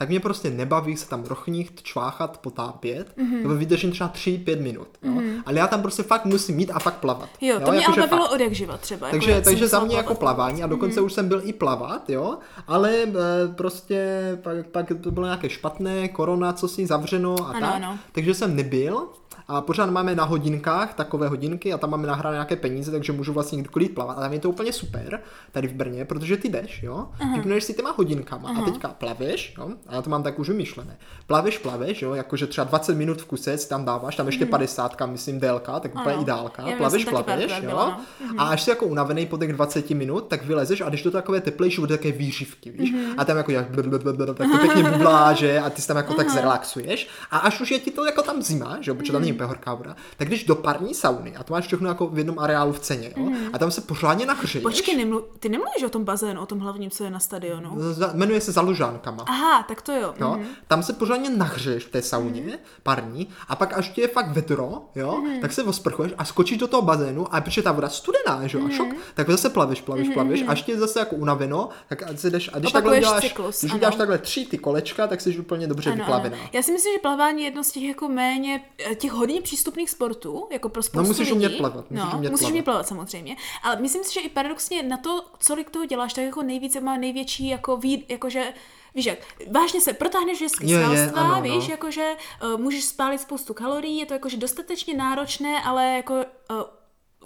tak 0.00 0.08
mě 0.08 0.20
prostě 0.20 0.50
nebaví 0.50 0.96
se 0.96 1.08
tam 1.08 1.24
rochnicht, 1.24 1.82
čváchat, 1.82 2.38
potápět, 2.38 3.16
mm-hmm. 3.18 3.42
nebo 3.42 3.54
vydržím 3.54 3.90
třeba 3.90 4.12
3-5 4.14 4.62
minut. 4.62 4.88
Jo? 5.02 5.12
Mm-hmm. 5.12 5.42
Ale 5.46 5.58
já 5.58 5.66
tam 5.66 5.82
prostě 5.82 6.02
fakt 6.02 6.24
musím 6.24 6.56
mít 6.56 6.70
a 6.70 6.78
fakt 6.78 6.94
plavat. 6.94 7.28
Jo, 7.40 7.60
to 7.60 7.66
jo? 7.66 7.72
mě 7.72 7.80
jako, 7.80 7.92
ale 7.92 8.06
bavilo 8.06 8.30
od 8.30 8.40
jak 8.40 8.52
živa 8.52 8.76
třeba. 8.76 9.06
Jako 9.06 9.18
takže 9.18 9.40
takže 9.44 9.68
za 9.68 9.80
mě 9.80 9.96
jako 9.96 10.14
plavání 10.14 10.62
a 10.62 10.66
dokonce 10.66 11.00
mm-hmm. 11.00 11.04
už 11.04 11.12
jsem 11.12 11.28
byl 11.28 11.42
i 11.44 11.52
plavat, 11.52 12.10
jo, 12.10 12.38
ale 12.66 12.94
e, 12.94 13.08
prostě 13.54 14.08
pak, 14.42 14.66
pak 14.66 14.92
to 15.00 15.10
bylo 15.10 15.26
nějaké 15.26 15.48
špatné, 15.48 16.08
korona, 16.08 16.52
co 16.52 16.68
si 16.68 16.86
zavřeno 16.86 17.36
a 17.40 17.44
ano, 17.44 17.60
tak. 17.60 17.74
Ano. 17.74 17.98
Takže 18.12 18.34
jsem 18.34 18.56
nebyl 18.56 19.08
a 19.50 19.60
pořád 19.60 19.90
máme 19.90 20.14
na 20.14 20.24
hodinkách 20.24 20.94
takové 20.94 21.28
hodinky 21.28 21.72
a 21.72 21.78
tam 21.78 21.90
máme 21.90 22.06
nahrané 22.06 22.34
nějaké 22.34 22.56
peníze, 22.56 22.90
takže 22.90 23.12
můžu 23.12 23.32
vlastně 23.32 23.58
kdykoliv 23.58 23.90
plavat. 23.90 24.18
A 24.18 24.20
tam 24.20 24.32
je 24.32 24.38
to 24.38 24.50
úplně 24.50 24.72
super 24.72 25.20
tady 25.52 25.68
v 25.68 25.72
Brně, 25.72 26.04
protože 26.04 26.36
ty 26.36 26.48
jdeš, 26.48 26.82
jo, 26.82 27.08
vypneš 27.34 27.64
si 27.64 27.74
těma 27.74 27.94
hodinkama 27.96 28.48
Aha. 28.48 28.62
a 28.62 28.64
teďka 28.64 28.88
plaveš, 28.88 29.54
jo, 29.58 29.70
a 29.86 29.94
já 29.94 30.02
to 30.02 30.10
mám 30.10 30.22
tak 30.22 30.38
už 30.38 30.48
vymyšlené. 30.48 30.96
Plaveš, 31.26 31.58
plaveš, 31.58 32.02
jo, 32.02 32.14
jakože 32.14 32.46
třeba 32.46 32.64
20 32.64 32.94
minut 32.94 33.22
v 33.22 33.24
kuse 33.24 33.58
si 33.58 33.68
tam 33.68 33.84
dáváš, 33.84 34.16
tam 34.16 34.26
ještě 34.26 34.46
50, 34.46 35.00
mhm. 35.00 35.10
myslím, 35.12 35.40
délka, 35.40 35.80
tak 35.80 35.94
úplně 35.94 36.16
ideálka. 36.16 36.68
Já 36.68 36.76
plaveš, 36.76 37.04
plaveš, 37.04 37.52
jo, 37.62 37.68
byla, 37.68 38.00
no. 38.26 38.42
a 38.42 38.44
až 38.44 38.62
jsi 38.62 38.70
jako 38.70 38.86
unavený 38.86 39.26
po 39.26 39.38
těch 39.38 39.52
20 39.52 39.90
minut, 39.90 40.26
tak 40.28 40.44
vylezeš 40.44 40.80
a 40.80 40.88
když 40.88 41.02
to 41.02 41.10
takové 41.10 41.40
teplejší, 41.40 41.80
bude 41.80 41.96
také 41.96 42.12
výřivky, 42.12 42.70
víš, 42.70 42.94
mm-hmm. 42.94 43.14
a 43.18 43.24
tam 43.24 43.36
jako 43.36 43.50
jak 43.50 43.70
tak 44.34 44.50
to 44.50 44.58
pěkně 44.58 44.82
bublá, 44.90 45.32
že, 45.32 45.58
a 45.58 45.70
ty 45.70 45.82
tam 45.82 45.96
jako 45.96 46.14
tak 46.14 46.30
zrelaxuješ 46.30 47.08
a 47.30 47.38
až 47.38 47.60
už 47.60 47.70
je 47.70 47.78
ti 47.78 47.90
to 47.90 48.04
jako 48.04 48.22
tam 48.22 48.42
zima, 48.42 48.78
že 48.80 48.94
protože 48.94 49.12
tam 49.12 49.20
není 49.20 49.39
úplně 49.40 49.48
horká 49.48 49.74
voda, 49.74 49.96
tak 50.16 50.28
když 50.28 50.44
do 50.44 50.54
parní 50.54 50.94
sauny, 50.94 51.36
a 51.36 51.42
to 51.42 51.52
máš 51.52 51.66
všechno 51.66 51.88
jako 51.88 52.06
v 52.06 52.18
jednom 52.18 52.38
areálu 52.38 52.72
v 52.72 52.80
ceně, 52.80 53.12
jo, 53.16 53.22
mm. 53.22 53.36
a 53.52 53.58
tam 53.58 53.70
se 53.70 53.80
pořádně 53.80 54.26
nahřeješ. 54.26 54.62
Počkej, 54.62 54.96
nemlu- 54.96 55.24
ty 55.38 55.48
nemluvíš 55.48 55.82
o 55.86 55.88
tom 55.88 56.04
bazénu, 56.04 56.40
o 56.42 56.46
tom 56.46 56.58
hlavním, 56.58 56.90
co 56.90 57.04
je 57.04 57.10
na 57.10 57.18
stadionu? 57.18 57.70
Z- 57.78 58.14
jmenuje 58.14 58.40
se 58.40 58.52
Zalužánkama. 58.52 59.24
Aha, 59.28 59.62
tak 59.62 59.82
to 59.82 59.92
jo. 59.92 60.14
jo? 60.20 60.36
Mm. 60.38 60.46
Tam 60.68 60.82
se 60.82 60.92
pořádně 60.92 61.30
nahřeješ 61.30 61.84
v 61.84 61.90
té 61.90 62.02
sauně, 62.02 62.40
mm. 62.40 62.52
parní, 62.82 63.28
a 63.48 63.56
pak 63.56 63.78
až 63.78 63.88
ti 63.88 64.00
je 64.00 64.08
fakt 64.08 64.32
vedro, 64.32 64.82
jo, 64.94 65.16
mm. 65.16 65.40
tak 65.40 65.52
se 65.52 65.62
osprchuješ 65.62 66.12
a 66.18 66.24
skočíš 66.24 66.58
do 66.58 66.66
toho 66.66 66.82
bazénu, 66.82 67.34
a 67.34 67.40
protože 67.40 67.62
ta 67.62 67.72
voda 67.72 67.88
studená, 67.88 68.46
že 68.46 68.58
jo, 68.58 68.64
mm. 68.64 68.70
a 68.70 68.74
šok, 68.74 68.88
tak 69.14 69.30
zase 69.30 69.50
plaveš, 69.50 69.80
plaveš, 69.80 70.08
mm. 70.08 70.14
plaveš, 70.14 70.44
až 70.48 70.62
ti 70.62 70.72
je 70.72 70.78
zase 70.78 70.98
jako 70.98 71.16
unaveno, 71.16 71.68
tak 71.88 72.02
se 72.16 72.30
jdeš, 72.30 72.50
a 72.52 72.58
když 72.58 72.72
takhle 72.72 72.96
uděláš, 72.98 73.22
cyklus, 73.22 73.60
když 73.60 73.74
uděláš 73.74 73.96
takhle 73.96 74.18
tři 74.18 74.46
ty 74.46 74.58
kolečka, 74.58 75.06
tak 75.06 75.20
jsi 75.20 75.38
úplně 75.38 75.66
dobře 75.66 75.92
vyplavená. 75.92 76.36
Já 76.52 76.62
si 76.62 76.72
myslím, 76.72 76.94
že 76.94 76.98
plavání 76.98 77.42
je 77.42 77.46
jedno 77.46 77.64
z 77.64 77.70
těch 77.70 77.82
jako 77.82 78.08
méně 78.08 78.62
těch 78.94 79.12
hodně 79.30 79.42
přístupných 79.42 79.90
sportů, 79.90 80.46
jako 80.52 80.68
pro 80.68 80.82
spoustu 80.82 81.02
No 81.02 81.08
musíš 81.08 81.18
lidí. 81.18 81.32
umět 81.32 81.56
plavat, 81.58 81.90
musíš 81.90 82.04
no, 82.04 82.16
umět 82.16 82.30
musíš 82.30 82.42
plavat. 82.42 82.52
umět 82.52 82.62
plavat 82.62 82.88
samozřejmě. 82.88 83.36
Ale 83.62 83.76
myslím 83.80 84.04
si, 84.04 84.14
že 84.14 84.20
i 84.20 84.28
paradoxně 84.28 84.82
na 84.82 84.96
to, 84.96 85.24
kolik 85.46 85.70
toho 85.70 85.84
děláš, 85.84 86.12
tak 86.12 86.24
jako 86.24 86.42
nejvíce 86.42 86.80
má 86.80 86.96
největší 86.96 87.48
jako 87.48 87.76
výd, 87.76 88.10
jakože 88.10 88.52
Víš 88.94 89.06
jak, 89.06 89.18
vážně 89.50 89.80
se 89.80 89.92
protáhneš 89.92 90.40
je, 90.40 90.48
svalstva, 90.48 91.20
ano, 91.20 91.34
no. 91.36 91.42
víš, 91.42 91.68
jakože 91.68 92.16
uh, 92.54 92.60
můžeš 92.60 92.84
spálit 92.84 93.20
spoustu 93.20 93.54
kalorií, 93.54 93.98
je 93.98 94.06
to 94.06 94.14
jakože 94.14 94.36
dostatečně 94.36 94.94
náročné, 94.96 95.62
ale 95.62 95.86
jako 95.86 96.14
uh, 96.14 96.22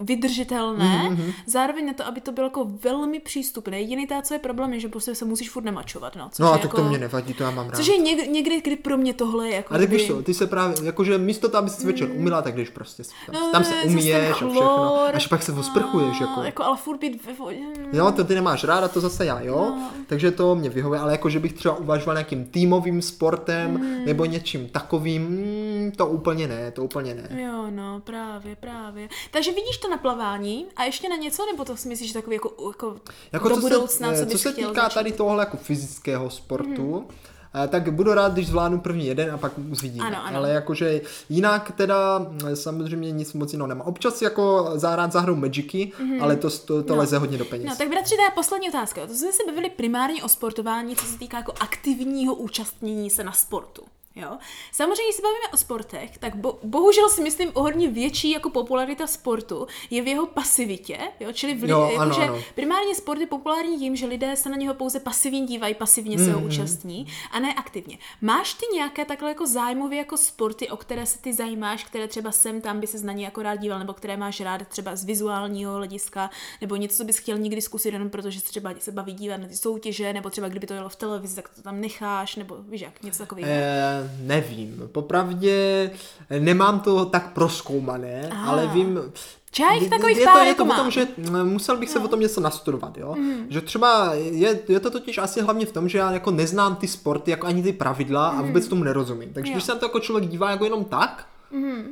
vydržitelné, 0.01 1.09
mm-hmm. 1.11 1.33
zároveň 1.47 1.87
na 1.87 1.93
to, 1.93 2.07
aby 2.07 2.21
to 2.21 2.33
bylo 2.33 2.47
jako 2.47 2.65
velmi 2.85 3.21
přístupné. 3.21 3.81
Jediný 3.81 4.07
ta, 4.07 4.23
co 4.23 4.35
je 4.35 4.39
problém, 4.41 4.73
je, 4.73 4.81
že 4.81 4.89
prostě 4.89 5.15
se 5.15 5.25
musíš 5.25 5.51
furt 5.51 5.63
nemačovat, 5.65 6.17
no. 6.17 6.29
Což 6.33 6.39
No 6.39 6.49
a 6.49 6.53
tak 6.53 6.63
jako, 6.63 6.77
to 6.77 6.85
mě 6.85 6.99
nevadí, 6.99 7.35
to 7.35 7.43
já 7.43 7.51
mám 7.51 7.67
rád. 7.67 7.77
Což 7.77 7.87
je 7.87 7.99
někdy, 7.99 8.29
někdy, 8.29 8.61
kdy 8.61 8.77
pro 8.77 8.97
mě 8.97 9.15
tohle 9.15 9.49
je 9.49 9.55
jako... 9.55 9.75
A 9.75 9.79
tak 9.79 9.89
víš 9.89 10.05
kdy- 10.05 10.15
co, 10.15 10.23
ty 10.23 10.35
se 10.35 10.47
právě, 10.47 10.77
jakože 10.83 11.19
místo 11.19 11.49
toho, 11.49 11.59
aby 11.59 11.71
si 11.71 11.87
večer 11.87 12.09
umila, 12.15 12.43
tak 12.43 12.57
jdeš 12.57 12.71
prostě, 12.71 13.03
tam, 13.27 13.35
No, 13.35 13.51
tam 13.53 13.65
se 13.65 13.75
umíješ 13.85 14.31
a 14.31 14.35
všechno. 14.35 15.01
Až 15.15 15.27
pak 15.27 15.43
se 15.43 15.53
osprchuješ, 15.53 16.21
A, 16.21 16.25
jako. 16.25 16.43
jako 16.43 16.65
ale 16.65 16.77
furt 16.77 16.99
být 16.99 17.27
ve 17.27 17.33
vodě. 17.33 17.59
Jo, 17.93 18.13
to 18.13 18.25
ty 18.25 18.35
nemáš 18.35 18.65
ráda, 18.65 18.89
to 18.89 19.01
zase 19.01 19.27
já, 19.27 19.41
jo. 19.41 19.57
No. 19.57 19.91
Takže 20.07 20.31
to 20.31 20.55
mě 20.55 20.71
vyhovuje, 20.71 21.01
ale 21.01 21.13
jako, 21.13 21.31
že 21.31 21.39
bych 21.41 21.53
třeba 21.53 21.77
uvažoval 21.77 22.15
nějakým 22.15 22.45
týmovým 22.45 23.03
sportem 23.03 23.71
Mm. 23.75 24.05
nebo 24.05 24.25
něčím 24.25 24.69
takovým, 24.69 25.23
mm, 25.23 25.93
to 25.97 26.07
úplně 26.07 26.49
ne, 26.49 26.71
to 26.71 26.85
úplně 26.85 27.15
ne. 27.15 27.43
Jo, 27.43 27.67
no, 27.71 28.01
právě, 28.05 28.57
právě. 28.57 29.09
Takže 29.31 29.53
vidíš 29.53 29.77
to 29.85 29.91
na 29.91 29.97
plavání 29.97 30.67
a 30.77 30.85
ještě 30.85 31.09
na 31.09 31.17
něco, 31.17 31.47
nebo 31.53 31.65
to 31.65 31.77
si 31.77 31.89
myslíš, 31.89 32.09
že 32.09 32.15
takový 32.15 32.37
jako, 32.37 32.53
jako, 32.69 32.97
Jako 33.33 33.49
do 33.49 33.55
co 33.55 33.61
budoucna, 33.61 34.09
se, 34.11 34.17
co 34.17 34.23
eh, 34.23 34.27
bys 34.27 34.33
co 34.43 34.49
se 34.49 34.55
týká 34.55 34.83
začít? 34.83 34.95
tady 34.95 35.13
tohle 35.13 35.43
jako 35.43 35.57
fyzického 35.57 36.31
sportu, 36.31 37.07
eh, 37.65 37.69
tak 37.69 37.93
budu 37.95 38.15
rád, 38.15 38.33
když 38.33 38.47
zvládnu 38.49 38.81
první 38.81 39.07
jeden 39.07 39.31
a 39.35 39.39
pak 39.39 39.53
uvidíme. 39.73 40.07
Ano, 40.07 40.25
ano. 40.25 40.37
Ale 40.39 40.51
jakože 40.51 41.01
jinak 41.29 41.73
teda 41.77 42.27
eh, 42.47 42.57
samozřejmě 42.57 43.13
nic 43.13 43.33
moc 43.33 43.53
jiného 43.53 43.67
nemám. 43.67 43.87
Občas 43.87 44.23
jako 44.23 44.71
zahrát 44.75 45.13
zahrou 45.13 45.35
Magicy, 45.35 45.93
ale 46.21 46.37
to, 46.37 46.51
to, 46.51 46.83
to 46.83 46.95
No. 46.95 47.01
leze 47.01 47.19
hodně 47.19 47.39
do 47.39 47.45
peněz. 47.45 47.67
No, 47.71 47.77
tak 47.77 47.89
bratři, 47.89 48.17
to 48.17 48.23
je 48.23 48.31
poslední 48.35 48.69
otázka. 48.69 49.07
To 49.07 49.15
jsme 49.15 49.33
se 49.33 49.43
bavili 49.47 49.71
primárně 49.71 50.25
o 50.25 50.29
sportování, 50.29 50.97
co 50.97 51.07
se 51.07 51.19
týká 51.19 51.37
jako 51.37 51.53
aktivního 51.61 52.35
účastnění 52.35 53.11
se 53.11 53.25
na 53.25 53.33
sportu. 53.33 53.83
Jo? 54.17 54.39
Samozřejmě, 54.73 55.03
když 55.05 55.17
se 55.17 55.23
bavíme 55.23 55.49
o 55.53 55.57
sportech, 55.57 56.19
tak 56.19 56.37
bo, 56.37 56.59
bohužel 56.63 57.09
si 57.09 57.23
myslím, 57.23 57.51
o 57.55 57.63
hodně 57.63 57.89
větší 57.89 58.31
jako 58.31 58.51
popularita 58.51 59.07
sportu 59.07 59.67
je 59.91 60.03
v 60.03 60.07
jeho 60.07 60.27
pasivitě, 60.27 60.99
jo? 61.21 61.33
čili 61.33 61.55
v, 61.55 61.63
li- 61.65 61.71
Jo, 61.71 61.81
jako, 61.91 62.01
ano, 62.03 62.15
že 62.15 62.23
ano. 62.23 62.39
primárně 62.55 62.95
sport 62.95 63.21
je 63.21 63.27
populární 63.27 63.79
tím, 63.79 63.97
že 63.97 64.07
lidé 64.07 64.37
se 64.37 64.49
na 64.49 64.57
něho 64.57 64.75
pouze 64.75 65.01
pasivně 65.01 65.41
dívají, 65.47 65.75
pasivně 65.75 66.19
se 66.19 66.33
ho 66.33 66.41
účastní 66.41 67.07
a 67.31 67.39
ne 67.41 67.55
aktivně. 67.55 67.99
Máš 68.21 68.55
ty 68.55 68.67
nějaké 68.75 69.05
takhle 69.05 69.29
jako 69.29 69.47
zájmově 69.47 69.99
jako 69.99 70.17
sporty, 70.17 70.71
o 70.71 70.77
které 70.77 71.07
se 71.07 71.19
ty 71.19 71.33
zajímáš, 71.35 71.85
které 71.85 72.09
třeba 72.09 72.33
sem 72.33 72.61
tam 72.61 72.81
by 72.81 72.87
se 72.87 73.07
na 73.07 73.13
ně 73.13 73.25
jako 73.25 73.43
rád 73.43 73.57
díval, 73.57 73.79
nebo 73.79 73.93
které 73.93 74.17
máš 74.17 74.41
rád 74.41 74.69
třeba 74.69 74.97
z 74.97 75.05
vizuálního 75.05 75.75
hlediska, 75.75 76.31
nebo 76.61 76.77
něco, 76.77 76.97
co 76.97 77.05
bys 77.05 77.19
chtěl 77.19 77.39
někdy 77.39 77.63
zkusit 77.63 77.93
jenom 77.93 78.11
protože 78.11 78.41
se 78.41 78.47
třeba 78.47 78.71
se 78.79 78.93
baví 78.93 79.13
dívat 79.13 79.37
na 79.37 79.49
ty 79.49 79.57
soutěže, 79.57 80.13
nebo 80.13 80.31
třeba 80.31 80.49
kdyby 80.49 80.67
to 80.67 80.75
jelo 80.75 80.89
v 80.89 80.97
televizi, 80.97 81.37
tak 81.37 81.49
to 81.49 81.63
tam 81.63 81.81
necháš, 81.81 82.37
nebo 82.37 82.57
víš 82.69 82.81
jak, 82.81 83.03
něco 83.03 83.19
takového. 83.19 83.49
Eh, 83.51 84.04
nevím. 84.21 84.83
Popravdě 84.93 85.91
eh, 86.31 86.41
nemám 86.41 86.81
to 86.81 87.05
tak 87.05 87.33
proskoumané, 87.33 88.29
Aha. 88.33 88.51
ale 88.53 88.67
vím... 88.67 89.01
Já 89.61 89.73
jich 89.73 89.83
je- 89.83 89.91
takových 89.91 90.19
je 90.19 90.25
pár 90.25 90.35
to, 90.35 90.41
je 90.43 90.49
jako 90.49 90.65
to 90.65 90.73
o 90.73 90.77
tom, 90.77 90.91
že 90.91 91.07
mm, 91.17 91.45
musel 91.49 91.77
bych 91.77 91.91
se 91.91 91.99
o 91.99 92.09
tom 92.09 92.21
něco 92.21 92.41
nastudovat, 92.41 92.99
jo. 92.99 93.15
Že 93.49 93.61
třeba 93.61 94.15
je, 94.15 94.59
je 94.69 94.81
to 94.81 94.91
totiž 94.91 95.19
asi 95.19 95.41
hlavně 95.43 95.67
v 95.67 95.73
tom, 95.73 95.89
že 95.89 95.99
já 95.99 96.13
jako 96.13 96.31
neznám 96.31 96.77
ty 96.77 96.89
sporty, 96.89 97.31
jako 97.31 97.47
ani 97.47 97.63
ty 97.63 97.73
pravidla 97.73 98.29
a 98.29 98.43
vůbec 98.43 98.69
tomu 98.69 98.85
nerozumím. 98.85 99.33
Takže 99.33 99.53
Jo. 99.53 99.55
když 99.55 99.65
se 99.65 99.73
na 99.73 99.79
to 99.79 99.87
jako 99.87 100.01
člověk 100.01 100.31
dívá 100.31 100.51
jako 100.51 100.65
jenom 100.65 100.85
tak, 100.85 101.27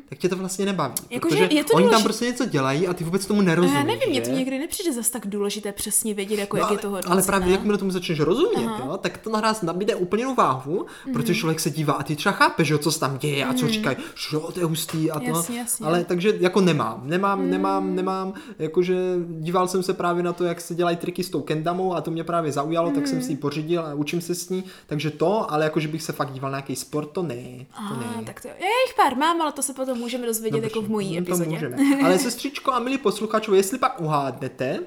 tak 0.08 0.18
tě 0.18 0.28
to 0.28 0.36
vlastně 0.36 0.66
nebaví. 0.66 0.94
Jako, 1.10 1.28
protože 1.28 1.48
že 1.50 1.56
je 1.56 1.64
to 1.64 1.72
oni 1.74 1.84
tam 1.84 1.90
důležitý- 1.90 2.04
prostě 2.04 2.24
něco 2.24 2.44
dělají 2.44 2.88
a 2.88 2.94
ty 2.94 3.04
vůbec 3.04 3.26
tomu 3.26 3.40
nerozumíš. 3.42 3.78
já 3.78 3.84
nevím, 3.84 4.08
mně 4.10 4.20
to 4.20 4.30
někdy 4.30 4.58
nepřijde 4.58 4.92
zas 4.92 5.10
tak 5.10 5.26
důležité 5.26 5.72
přesně 5.72 6.14
vědět, 6.14 6.38
jako 6.38 6.56
No, 6.56 6.60
jak 6.60 6.68
ale, 6.68 6.74
je 6.78 6.82
to 6.82 6.88
hodnocené. 6.88 7.12
ale 7.12 7.22
právě 7.22 7.52
jakmile 7.52 7.78
tomu 7.78 7.90
začneš 7.90 8.20
rozumět, 8.20 8.64
jo, 8.84 8.98
tak 9.00 9.18
to 9.18 9.30
naraz 9.30 9.62
nabíde 9.62 9.94
úplně 9.94 10.22
jinou 10.22 10.34
váhu, 10.34 10.86
Mhm. 11.04 11.14
protože 11.14 11.34
člověk 11.34 11.60
se 11.60 11.70
dívá 11.70 11.92
a 11.92 12.02
ty 12.02 12.16
třeba 12.16 12.32
chápeš, 12.32 12.68
jo, 12.68 12.78
co 12.78 12.92
se 12.92 13.00
tam 13.00 13.18
děje 13.18 13.44
a 13.44 13.54
co 13.54 13.68
říkají, 13.68 13.96
že 14.30 14.36
to 14.54 14.60
je 14.60 14.64
hustý 14.66 15.10
a 15.10 15.20
to. 15.20 15.24
Jasně, 15.26 15.58
jasně. 15.58 15.86
Ale 15.86 16.04
takže 16.04 16.34
jako 16.40 16.60
nemám, 16.60 17.00
nemám, 17.04 17.50
nemám, 17.50 17.94
nemám, 17.94 18.32
jakože 18.58 18.96
díval 19.28 19.68
jsem 19.68 19.82
se 19.82 19.92
právě 19.94 20.22
na 20.22 20.32
to, 20.32 20.44
jak 20.44 20.60
se 20.60 20.74
dělají 20.74 20.96
triky 20.96 21.24
s 21.24 21.30
tou 21.30 21.40
kendamou 21.40 21.94
a 21.94 22.00
to 22.00 22.10
mě 22.10 22.24
právě 22.24 22.52
zaujalo, 22.52 22.88
tak 22.90 22.98
Mhm. 22.98 23.06
jsem 23.06 23.22
si 23.22 23.32
ji 23.32 23.36
pořídil 23.36 23.82
a 23.82 23.94
učím 23.94 24.20
se 24.20 24.34
s 24.34 24.48
ní, 24.48 24.64
takže 24.86 25.10
to, 25.10 25.52
ale 25.52 25.64
jakože 25.64 25.88
bych 25.88 26.02
se 26.02 26.12
fakt 26.12 26.32
díval 26.32 26.50
na 26.50 26.58
nějaký 26.58 26.76
sport, 26.76 27.06
to 27.12 27.22
ne, 27.22 27.34
to 27.34 27.94
Ah, 27.94 28.16
ne. 28.18 28.24
tak 28.24 28.40
to, 28.40 28.48
já 28.48 28.54
jich 28.54 28.94
pár 28.96 29.16
mám, 29.16 29.42
ale 29.42 29.51
to 29.54 29.62
se 29.62 29.74
potom 29.74 29.98
můžeme 29.98 30.26
dozvědět 30.26 30.64
jako 30.64 30.82
v 30.82 30.88
mojí 30.88 31.12
No, 31.16 31.18
epizodě. 31.22 31.50
můžeme. 31.50 31.76
Ale 32.04 32.18
sestřičko 32.18 32.72
a 32.72 32.78
milí 32.78 32.98
posluchačové, 32.98 33.56
jestli 33.56 33.78
pak 33.78 34.00
uhádnete, 34.00 34.78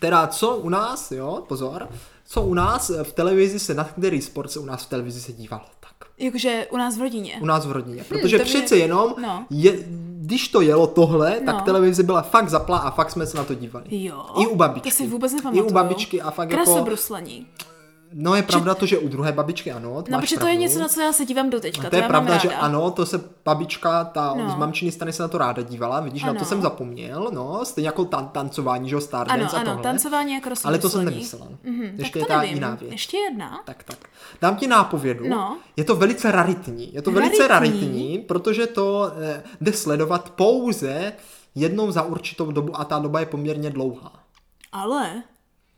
teda 0.00 0.26
co 0.26 0.56
u 0.56 0.68
nás, 0.68 1.12
jo, 1.12 1.44
pozor, 1.48 1.88
co 2.26 2.42
u 2.42 2.54
nás 2.54 2.90
v 3.02 3.12
televizi 3.12 3.58
se, 3.58 3.74
na 3.74 3.84
který 3.84 4.22
sport 4.22 4.50
se 4.50 4.58
u 4.58 4.64
nás 4.64 4.84
v 4.84 4.88
televizi 4.88 5.20
se 5.20 5.32
dívalo, 5.32 5.62
tak. 5.80 5.90
Jakože 6.18 6.66
u 6.70 6.76
nás 6.76 6.96
v 6.98 7.00
rodině. 7.00 7.38
U 7.42 7.46
nás 7.46 7.66
v 7.66 7.72
rodině. 7.72 8.04
Protože 8.08 8.38
to 8.38 8.44
mě- 8.44 8.52
přece 8.54 8.76
jenom, 8.76 9.14
no. 9.22 9.46
je, 9.50 9.78
když 10.20 10.48
to 10.48 10.60
jelo 10.60 10.86
tohle, 10.86 11.40
tak 11.46 11.54
No. 11.54 11.60
televize 11.64 12.02
byla 12.02 12.22
fakt 12.22 12.48
zaplá 12.48 12.78
a 12.78 12.90
fakt 12.90 13.10
jsme 13.10 13.26
se 13.26 13.36
na 13.36 13.44
to 13.44 13.54
dívali. 13.54 13.84
Jo. 13.90 14.26
I 14.42 14.46
u 14.46 14.56
babičky. 14.56 14.90
To 14.90 14.96
si 14.96 15.06
vůbec 15.06 15.32
I 15.32 15.34
nepamatuju. 15.34 15.66
u 15.68 15.72
babičky 15.72 16.22
a 16.22 16.30
fakt 16.30 16.50
jako... 16.50 16.84
No 18.12 18.34
je 18.34 18.42
pravda 18.42 18.74
to, 18.74 18.86
že 18.86 18.98
u 18.98 19.08
druhé 19.08 19.32
babičky 19.32 19.72
ano, 19.72 20.02
to 20.02 20.10
No, 20.12 20.20
protože 20.20 20.38
to 20.38 20.46
je 20.46 20.54
něco, 20.54 20.78
na 20.78 20.88
co 20.88 21.00
já 21.00 21.12
se 21.12 21.24
dívám 21.24 21.50
do 21.50 21.60
teďka. 21.60 21.90
To 21.90 21.96
je 21.96 22.02
já 22.02 22.08
pravda, 22.08 22.38
že 22.38 22.48
ano, 22.54 22.90
to 22.90 23.06
se 23.06 23.24
babička, 23.44 24.04
ta 24.04 24.34
No. 24.34 24.50
z 24.50 24.54
mamčiny 24.54 24.92
strany 24.92 25.12
se 25.12 25.22
na 25.22 25.28
to 25.28 25.38
ráda 25.38 25.62
dívala, 25.62 26.00
vidíš, 26.00 26.22
na 26.24 26.30
Ano. 26.30 26.38
to 26.38 26.44
jsem 26.44 26.62
zapomněl, 26.62 27.30
no, 27.32 27.64
stejně 27.64 27.88
jako 27.88 28.04
tan- 28.04 28.28
tancování, 28.28 28.88
že 28.88 28.94
jo, 28.94 28.98
Ano, 28.98 29.06
Stardance 29.06 29.56
a 29.56 29.60
ano, 29.60 29.68
tohle. 29.70 29.82
tancování 29.82 30.36
a 30.36 30.40
krasobruslaní. 30.40 30.72
Ale 30.74 30.78
to 30.78 30.88
jsem 30.90 31.04
nemyslela. 31.04 31.46
Mhm, 31.62 31.82
Ještě 31.82 32.02
tak 32.02 32.16
je 32.16 32.22
to 32.22 32.28
ta 32.28 32.38
nevím. 32.40 32.54
jiná 32.54 32.74
věc. 32.74 32.92
Ještě 32.92 33.16
jedna. 33.16 33.60
Tak, 33.64 33.82
tak. 33.82 33.98
Dám 34.40 34.56
ti 34.56 34.66
nápovědu. 34.66 35.28
No. 35.28 35.58
Je 35.76 35.84
to 35.84 35.96
velice 35.96 36.30
raritní. 36.32 36.94
Je 36.94 37.02
to 37.02 37.10
velice 37.10 37.48
Raritní? 37.48 37.80
raritní, 37.80 38.18
protože 38.18 38.66
to 38.66 39.12
eh, 39.22 39.42
jde 39.60 39.72
sledovat 39.72 40.30
pouze 40.30 41.12
jednou 41.54 41.90
za 41.90 42.02
určitou 42.02 42.50
dobu 42.52 42.80
a 42.80 42.84
ta 42.84 42.98
doba 42.98 43.20
je 43.20 43.26
poměrně 43.26 43.70
dlouhá. 43.70 44.12
Ale, 44.72 45.22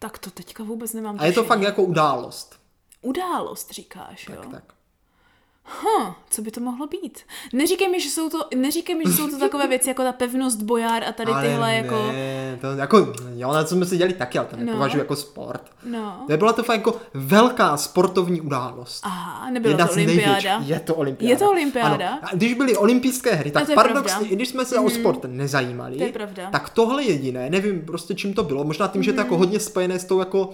tak 0.03 0.19
to 0.19 0.31
teďka 0.31 0.65
vůbec 0.65 0.93
nemám 0.93 1.17
A 1.21 1.25
je 1.27 1.33
to 1.33 1.45
fakt 1.45 1.63
jako 1.63 1.83
událost. 1.83 2.61
Událost, 3.03 3.71
říkáš, 3.71 4.29
jo? 4.29 4.43
Tak. 4.51 4.75
Hm, 5.81 6.13
co 6.31 6.43
by 6.43 6.51
to 6.51 6.61
mohlo 6.61 6.87
být? 6.87 7.19
Neříkej 7.53 7.89
mi, 7.89 8.01
že 8.01 8.09
jsou 8.11 8.29
to, 8.31 8.39
neříkej 8.57 8.95
mi, 8.97 9.05
že 9.07 9.13
jsou 9.13 9.29
to 9.31 9.39
takové 9.39 9.67
věci 9.69 9.89
jako 9.89 10.03
ta 10.03 10.13
pevnost 10.13 10.63
bojar 10.63 11.05
a 11.05 11.13
tady 11.13 11.33
Ale 11.33 11.43
tyhle 11.49 11.67
ne, 11.67 11.77
jako... 11.77 12.13
to 12.61 12.67
jako, 12.81 13.13
jo, 13.37 13.53
na 13.53 13.65
co 13.65 13.75
jsme 13.75 13.87
si 13.87 13.97
dělali 13.97 14.15
taky, 14.15 14.39
ale 14.39 14.47
to 14.49 14.57
No. 14.57 14.65
nepovažuji 14.65 14.99
jako 14.99 15.17
sport. 15.17 15.63
No. 15.85 16.25
To 16.31 16.37
byla 16.37 16.53
to 16.53 16.63
fakt 16.63 16.77
jako 16.77 16.97
velká 17.15 17.77
sportovní 17.77 18.41
událost. 18.41 19.01
Aha, 19.05 19.51
nebyla 19.51 19.71
Jedna 19.73 19.87
to 19.87 19.93
olympiáda. 19.93 20.61
Je 20.65 20.81
to 20.81 20.95
olympiáda. 20.95 21.31
Je 21.33 21.37
to 21.39 21.51
olympiáda? 21.51 22.09
Ano. 22.09 22.19
A 22.23 22.35
když 22.35 22.55
byly 22.55 22.77
olympijské 22.77 23.35
hry, 23.35 23.51
tak 23.51 23.75
paradoxně, 23.75 24.03
pravda. 24.09 24.19
Mhm. 24.25 24.33
i 24.33 24.37
když 24.37 24.49
jsme 24.49 24.65
se 24.65 24.79
o 24.79 24.91
sport 24.91 25.19
nezajímali, 25.27 25.97
To 25.97 26.05
je 26.05 26.13
pravda. 26.13 26.49
tak 26.53 26.69
tohle 26.71 27.05
jediné, 27.05 27.51
nevím 27.51 27.83
prostě 27.87 28.15
čím 28.15 28.35
to 28.35 28.43
bylo, 28.45 28.65
možná 28.65 28.89
tím, 28.89 29.03
že 29.03 29.13
to 29.13 29.21
je 29.21 29.25
jako 29.25 29.37
hodně 29.37 29.61
spojené 29.61 29.99
s 29.99 30.05
tou 30.05 30.19
jako 30.19 30.51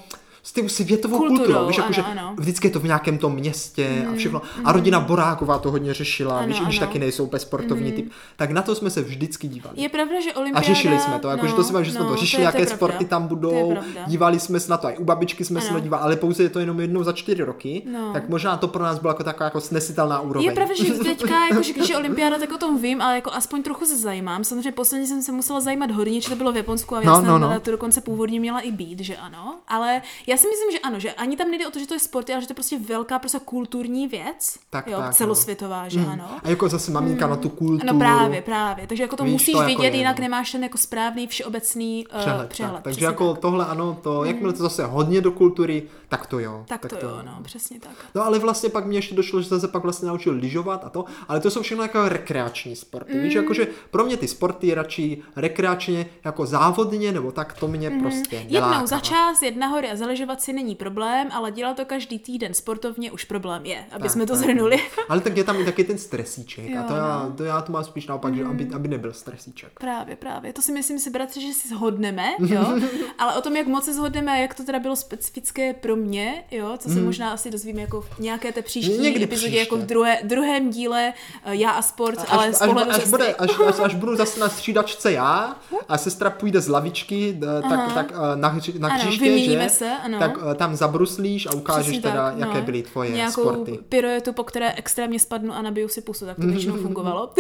s 0.49 0.53
tou 0.53 0.69
světovou. 0.69 1.19
Kulturou, 1.19 1.39
kulturou, 1.39 1.67
víš, 1.69 1.77
jako, 1.77 1.87
ano, 1.87 1.93
že 1.95 2.03
ano. 2.03 2.23
Mhm, 2.29 2.37
vždycky 2.37 2.67
je 2.67 2.71
to 2.71 2.81
v 2.81 2.85
nějakém 2.85 3.19
tom 3.19 3.35
městě 3.35 4.07
a 4.13 4.15
všechno. 4.15 4.43
A 4.65 4.73
rodina 4.73 5.01
Boráková 5.01 5.59
to 5.59 5.71
hodně 5.71 5.95
řešila, 5.95 6.39
Ano, 6.39 6.47
víš, 6.47 6.61
když 6.61 6.79
ano. 6.79 6.87
Taky 6.87 6.99
nejsou 6.99 7.25
úplně 7.25 7.41
sportovní 7.41 7.93
typ. 7.93 8.11
Tak 8.37 8.51
na 8.51 8.63
to 8.63 8.75
jsme 8.75 8.91
se 8.91 9.03
vždycky 9.03 9.49
dívali. 9.49 9.81
Je 9.83 9.89
pravda, 9.89 10.21
že 10.21 10.33
A 10.33 10.37
olympiáda... 10.41 10.67
řešili 10.67 10.99
jsme 11.01 11.19
to, 11.19 11.29
jakože 11.29 11.51
no, 11.51 11.57
to 11.57 11.65
si 11.65 11.73
že 11.85 11.91
jsme 11.93 12.01
no, 12.01 12.09
to 12.11 12.17
řešili, 12.17 12.43
je- 12.43 12.51
to 12.53 12.57
je 12.57 12.61
jaké 12.63 12.77
sporty 12.77 13.05
tam 13.05 13.29
To 13.29 13.35
budou, 13.37 13.77
dívali 14.07 14.41
jsme 14.41 14.61
se 14.61 14.71
na 14.71 14.77
to, 14.77 14.87
a 14.87 14.91
i 14.91 14.97
u 14.99 15.05
babičky 15.05 15.45
jsme 15.45 15.61
se 15.61 15.69
na 15.69 15.75
to 15.75 15.81
dívali, 15.81 16.03
ale 16.03 16.17
pouze 16.17 16.43
je 16.43 16.49
to 16.49 16.59
jenom 16.61 16.81
jednou 16.81 17.03
za 17.03 17.13
čtyři 17.13 17.43
roky, 17.43 17.83
No. 17.93 18.13
tak 18.13 18.29
možná 18.29 18.57
to 18.57 18.69
pro 18.69 18.85
nás 18.85 18.99
byla 18.99 19.11
jako 19.13 19.25
taková 19.25 19.45
jako 19.45 19.61
snesitelná 19.61 20.21
úroveň. 20.21 20.45
Je 20.49 20.53
pravda, 20.55 20.75
že 20.75 20.93
teďka, 21.05 21.47
jako, 21.51 21.63
že 21.63 21.73
když 21.73 21.89
je 21.89 21.97
olympiáda, 21.97 22.39
tak 22.39 22.53
o 22.53 22.59
tom 22.59 22.79
vím, 22.83 23.01
ale 23.01 23.15
jako 23.15 23.31
aspoň 23.33 23.63
trochu 23.63 23.85
se 23.85 23.97
zajímám. 23.99 24.45
Samozřejmě 24.45 24.73
posledně 24.73 25.07
jsem 25.07 25.23
se 25.23 25.33
musela 25.33 25.61
zajímat 25.61 25.91
hodně, 25.91 26.21
to 26.21 26.37
bylo 26.37 26.53
v 26.53 26.57
Japonsku 26.57 26.97
a 26.97 27.01
No, 27.01 27.13
jasná 27.13 27.39
no, 27.39 27.51
no. 27.51 27.61
to 27.61 27.71
dokonce 27.71 28.01
původně 28.01 28.41
měla 28.41 28.61
i 28.61 28.71
být, 28.73 29.01
že 29.01 29.17
ano. 29.17 29.55
Ale 29.69 30.03
já 30.27 30.37
si 30.39 30.47
myslím, 30.49 30.73
že 30.73 30.79
ano, 30.79 31.01
že 31.01 31.13
ani 31.13 31.37
tam 31.37 31.51
nejde 31.51 31.67
o 31.67 31.71
to, 31.71 31.79
že 31.79 31.87
to 31.87 31.95
je 31.95 32.01
sport, 32.01 32.31
ale 32.31 32.41
že 32.41 32.47
to 32.47 32.51
je 32.51 32.55
prostě 32.55 32.79
velká 32.79 33.19
prostě 33.19 33.39
kulturní 33.45 34.09
věc. 34.09 34.59
Tak, 34.71 34.87
jo, 34.87 34.99
tak, 34.99 35.07
no. 35.07 35.13
celosvětová, 35.13 35.89
že 35.89 36.01
ano. 36.01 36.31
A 36.45 36.49
jako 36.49 36.69
zase 36.69 36.91
maminka 36.91 37.27
na 37.27 37.37
tu 37.37 37.49
kulturu. 37.49 37.93
No 37.93 37.99
právě, 37.99 38.43
právě. 38.43 38.87
Takže 38.87 39.03
jako 39.03 39.17
to 39.17 39.25
Víš, 39.25 39.33
musíš 39.33 39.53
to 39.53 39.63
jako 39.63 39.67
vidět, 39.67 39.95
je, 39.95 39.99
jinak 39.99 40.19
no. 40.19 40.23
nemáš 40.23 40.53
ten 40.53 40.63
jako 40.63 40.79
správný 40.79 41.27
všeobecný 41.27 42.07
uh, 42.15 42.21
Přehled, 42.21 42.49
přehled. 42.49 42.75
tak. 42.75 42.83
Takže 42.83 43.05
jako 43.05 43.33
tak. 43.33 43.41
tohle 43.41 43.67
ano, 43.67 43.99
to, 44.03 44.25
jakmile 44.25 44.53
to 44.53 44.63
zase 44.63 44.85
hodně 44.85 45.21
do 45.21 45.33
kultury, 45.33 45.83
tak 46.09 46.27
to 46.27 46.39
jo. 46.39 46.65
Tak, 46.69 46.87
to, 46.87 47.07
jo, 47.07 47.23
no, 47.27 47.39
přesně 47.43 47.81
tak. 47.81 47.93
No 48.15 48.27
ale 48.27 48.39
vlastně 48.39 48.69
pak 48.69 48.87
mě 48.87 48.99
ještě 48.99 49.15
došlo, 49.15 49.43
že 49.43 49.49
jsem 49.49 49.61
se 49.61 49.69
pak 49.69 49.83
vlastně 49.83 50.09
naučil 50.09 50.33
lyžovat 50.33 50.85
a 50.85 50.91
to, 50.91 51.05
ale 51.29 51.41
to 51.41 51.51
jsou 51.51 51.63
všechno 51.63 51.85
jako 51.85 52.09
rekreační 52.09 52.77
sporty. 52.77 53.15
Mm. 53.15 53.23
Víš, 53.23 53.35
jakože 53.35 53.67
pro 53.91 54.05
mě 54.05 54.17
ty 54.17 54.29
sporty 54.29 54.75
radši 54.75 55.23
rekreačně, 55.37 56.07
jako 56.25 56.47
závodně 56.47 57.13
nebo 57.13 57.33
tak, 57.33 57.53
to 57.53 57.69
mě 57.69 57.91
prostě 57.91 58.37
Jednou 58.49 58.87
za 58.87 59.01
čas, 59.01 59.43
jet 59.43 59.57
nahory 59.57 59.91
a 59.91 59.97
motivaci 60.29 60.53
není 60.53 60.75
problém, 60.75 61.29
ale 61.33 61.53
dělat 61.53 61.77
to 61.77 61.85
každý 61.85 62.19
týden 62.19 62.55
sportovně 62.55 63.13
už 63.13 63.25
problém 63.25 63.67
je, 63.67 63.85
aby 63.93 64.03
tak, 64.03 64.11
jsme 64.11 64.27
to 64.27 64.33
tak. 64.33 64.43
zhrnuli. 64.43 64.81
ale 65.09 65.21
tak 65.21 65.37
je 65.37 65.45
tam 65.45 65.61
i 65.61 65.65
taky 65.65 65.85
ten 65.85 65.99
stresíček 65.99 66.69
jo, 66.69 66.81
a 66.81 66.83
to, 66.83 66.93
no. 66.93 66.99
já, 66.99 67.33
to 67.37 67.45
já 67.45 67.61
to 67.61 67.73
mám 67.73 67.85
spíš 67.85 68.07
naopak, 68.07 68.33
mm. 68.33 68.39
že 68.39 68.45
aby, 68.45 68.69
aby 68.75 68.89
nebyl 68.89 69.13
stresíček. 69.13 69.81
Právě, 69.81 70.17
právě. 70.17 70.53
To 70.53 70.63
si 70.63 70.73
myslím 70.73 70.99
si, 70.99 71.11
bratře, 71.11 71.41
že 71.41 71.53
si 71.53 71.69
shodneme, 71.69 72.29
jo, 72.39 72.79
ale 73.19 73.37
o 73.37 73.41
tom, 73.41 73.57
jak 73.57 73.67
moc 73.67 73.85
se 73.85 73.95
shodneme 73.95 74.33
a 74.33 74.37
jak 74.37 74.55
to 74.55 74.65
teda 74.65 74.79
bylo 74.79 74.97
specifické 74.97 75.75
pro 75.75 75.97
mě, 75.97 76.45
jo, 76.51 76.77
co 76.79 76.89
se 76.89 76.99
mm. 76.99 77.05
možná 77.05 77.33
asi 77.33 77.51
dozvíme 77.51 77.81
jako 77.81 78.01
v 78.01 78.19
nějaké 78.19 78.53
té 78.53 78.63
příští 78.63 78.99
Někdy 78.99 79.25
epizodě, 79.25 79.49
příště. 79.49 79.59
jako 79.59 79.77
v 79.77 79.87
druhé, 79.87 80.19
druhém 80.25 80.71
díle 80.71 81.13
uh, 81.47 81.53
já 81.53 81.71
a 81.71 81.83
sport, 81.83 82.19
až, 82.19 82.27
ale 82.31 82.49
až, 82.49 82.55
z 82.55 82.59
pohledu 82.59 82.91
až, 82.91 82.97
až, 82.97 83.09
bude, 83.09 83.35
až, 83.35 83.51
až, 83.67 83.75
až 83.83 83.95
budu 83.95 84.17
zase 84.17 84.41
na 84.41 84.49
střídačce 84.49 85.13
já 85.13 85.57
a 85.89 85.99
sestra 85.99 86.31
půjde 86.31 86.61
z 86.61 86.69
lavičky, 86.69 87.39
eh, 87.43 87.63
tak, 87.69 87.95
tak 87.95 88.13
eh, 88.13 88.37
na, 88.37 88.59
na 88.79 88.89
hřiště, 88.89 89.39
že? 89.39 89.69
se, 89.69 89.93
ano. 90.17 90.19
tak 90.19 90.57
tam 90.57 90.77
zabruslíš 90.77 91.47
a 91.47 91.53
ukážeš 91.55 91.87
Přesně 91.87 92.03
teda, 92.03 92.31
tak, 92.31 92.39
jaké 92.39 92.59
no. 92.59 92.65
byly 92.65 92.83
tvoje 92.83 93.11
Nějakou 93.11 93.43
sporty. 93.43 93.79
piruetu, 93.89 94.33
po 94.33 94.45
které 94.45 94.73
extrémně 94.73 95.21
spadnu 95.21 95.55
a 95.55 95.63
nabiju 95.63 95.89
si 95.89 96.01
pusu, 96.01 96.27
tak 96.27 96.37
to 96.37 96.47
většinou 96.47 96.77
fungovalo. 96.83 97.27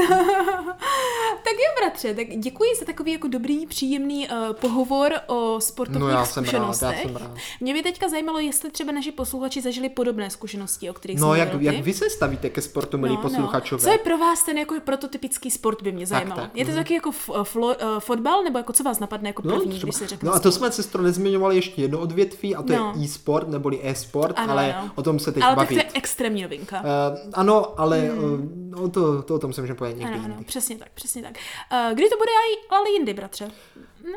tak 1.44 1.52
jo, 1.52 1.74
bratře, 1.80 2.14
tak 2.14 2.26
děkuji 2.26 2.70
za 2.78 2.84
takový 2.84 3.12
jako 3.12 3.28
dobrý, 3.28 3.66
příjemný 3.66 4.28
uh, 4.28 4.52
pohovor 4.52 5.12
o 5.26 5.56
sportovních 5.60 6.02
no, 6.02 6.08
já 6.08 6.24
jsem 6.24 6.44
zkušenostech. 6.44 6.88
Rád, 6.88 6.96
já 6.96 7.02
jsem 7.02 7.16
rád. 7.16 7.30
Mě 7.60 7.74
by 7.74 7.82
teďka 7.82 8.08
zajímalo, 8.08 8.38
jestli 8.38 8.70
třeba 8.70 8.92
naši 8.92 9.12
posluchači 9.12 9.60
zažili 9.60 9.88
podobné 9.88 10.30
zkušenosti, 10.30 10.90
o 10.90 10.92
kterých 10.92 11.20
No, 11.20 11.34
jak, 11.34 11.48
jak 11.60 11.76
vy 11.80 11.92
se 11.92 12.10
stavíte 12.10 12.50
ke 12.50 12.62
sportu, 12.62 12.98
milí 12.98 13.14
no, 13.14 13.22
posluchačové? 13.22 13.82
No. 13.82 13.84
Co 13.84 13.90
je 13.92 13.98
pro 13.98 14.18
vás 14.18 14.44
ten 14.44 14.58
jako 14.58 14.74
prototypický 14.84 15.50
sport, 15.50 15.82
by 15.82 15.92
mě 15.92 16.06
zajímalo. 16.06 16.40
Tak, 16.40 16.50
tak, 16.50 16.56
je 16.56 16.64
to 16.64 16.70
mm. 16.70 16.76
taky 16.76 16.94
jako 16.94 17.10
f- 17.10 17.30
flo, 17.42 17.66
uh, 17.66 17.98
fotbal, 17.98 18.44
nebo 18.44 18.58
jako 18.58 18.72
co 18.72 18.82
vás 18.82 18.98
napadne 18.98 19.28
jako 19.28 19.42
no, 19.44 19.56
první, 19.56 19.74
no, 19.74 19.80
když 19.82 19.94
se 19.94 20.06
řekne 20.06 20.26
No 20.26 20.34
a 20.34 20.38
to 20.38 20.52
jsme 20.52 20.72
sestro 20.72 21.02
nezmiňovali 21.02 21.56
ještě 21.56 21.82
jedno 21.82 21.98
odvětví, 21.98 22.54
a 22.58 22.62
to 22.62 22.72
no. 22.72 22.92
je 22.96 23.04
e-sport, 23.04 23.48
neboli 23.48 23.80
e-sport, 23.82 24.38
ano, 24.38 24.52
ale 24.52 24.74
no. 24.82 24.90
o 24.94 25.02
tom 25.02 25.18
se 25.18 25.32
teď 25.32 25.42
ale 25.42 25.56
bavit. 25.56 25.78
Ale 25.78 25.84
to 25.84 25.88
je 25.88 25.92
extrémní 25.94 26.42
novinka. 26.42 26.80
Uh, 26.80 26.86
ano, 27.32 27.80
ale 27.80 28.00
hmm. 28.00 28.24
uh, 28.24 28.40
no, 28.80 28.88
to, 28.88 29.22
to 29.22 29.34
o 29.34 29.38
tom 29.38 29.52
se 29.52 29.60
můžeme 29.60 29.76
povědět 29.76 29.98
někdy 29.98 30.14
ano, 30.14 30.24
ano, 30.24 30.44
přesně 30.46 30.76
tak, 30.76 30.88
přesně 30.94 31.22
tak. 31.22 31.36
Uh, 31.72 31.94
kdy 31.94 32.08
to 32.08 32.16
bude 32.16 32.30
ale 32.70 32.90
jindy, 32.90 33.14
bratře? 33.14 33.50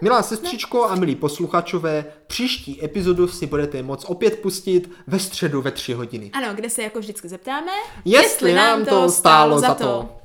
Milá 0.01 0.23
sestřičko 0.23 0.85
a 0.85 0.95
milí 0.95 1.15
posluchačové, 1.15 2.05
příští 2.27 2.85
epizodu 2.85 3.27
si 3.27 3.47
budete 3.47 3.83
moct 3.83 4.05
opět 4.07 4.39
pustit 4.39 4.91
ve 5.07 5.19
středu 5.19 5.61
ve 5.61 5.71
tři 5.71 5.93
hodiny. 5.93 6.29
Ano, 6.33 6.47
kde 6.53 6.69
se 6.69 6.83
jako 6.83 6.99
vždycky 6.99 7.29
zeptáme, 7.29 7.71
jestli, 8.05 8.23
jestli 8.23 8.53
nám 8.53 8.85
to 8.85 9.09
stálo 9.09 9.59
za 9.59 9.73
to. 9.73 9.83
to. 9.83 10.20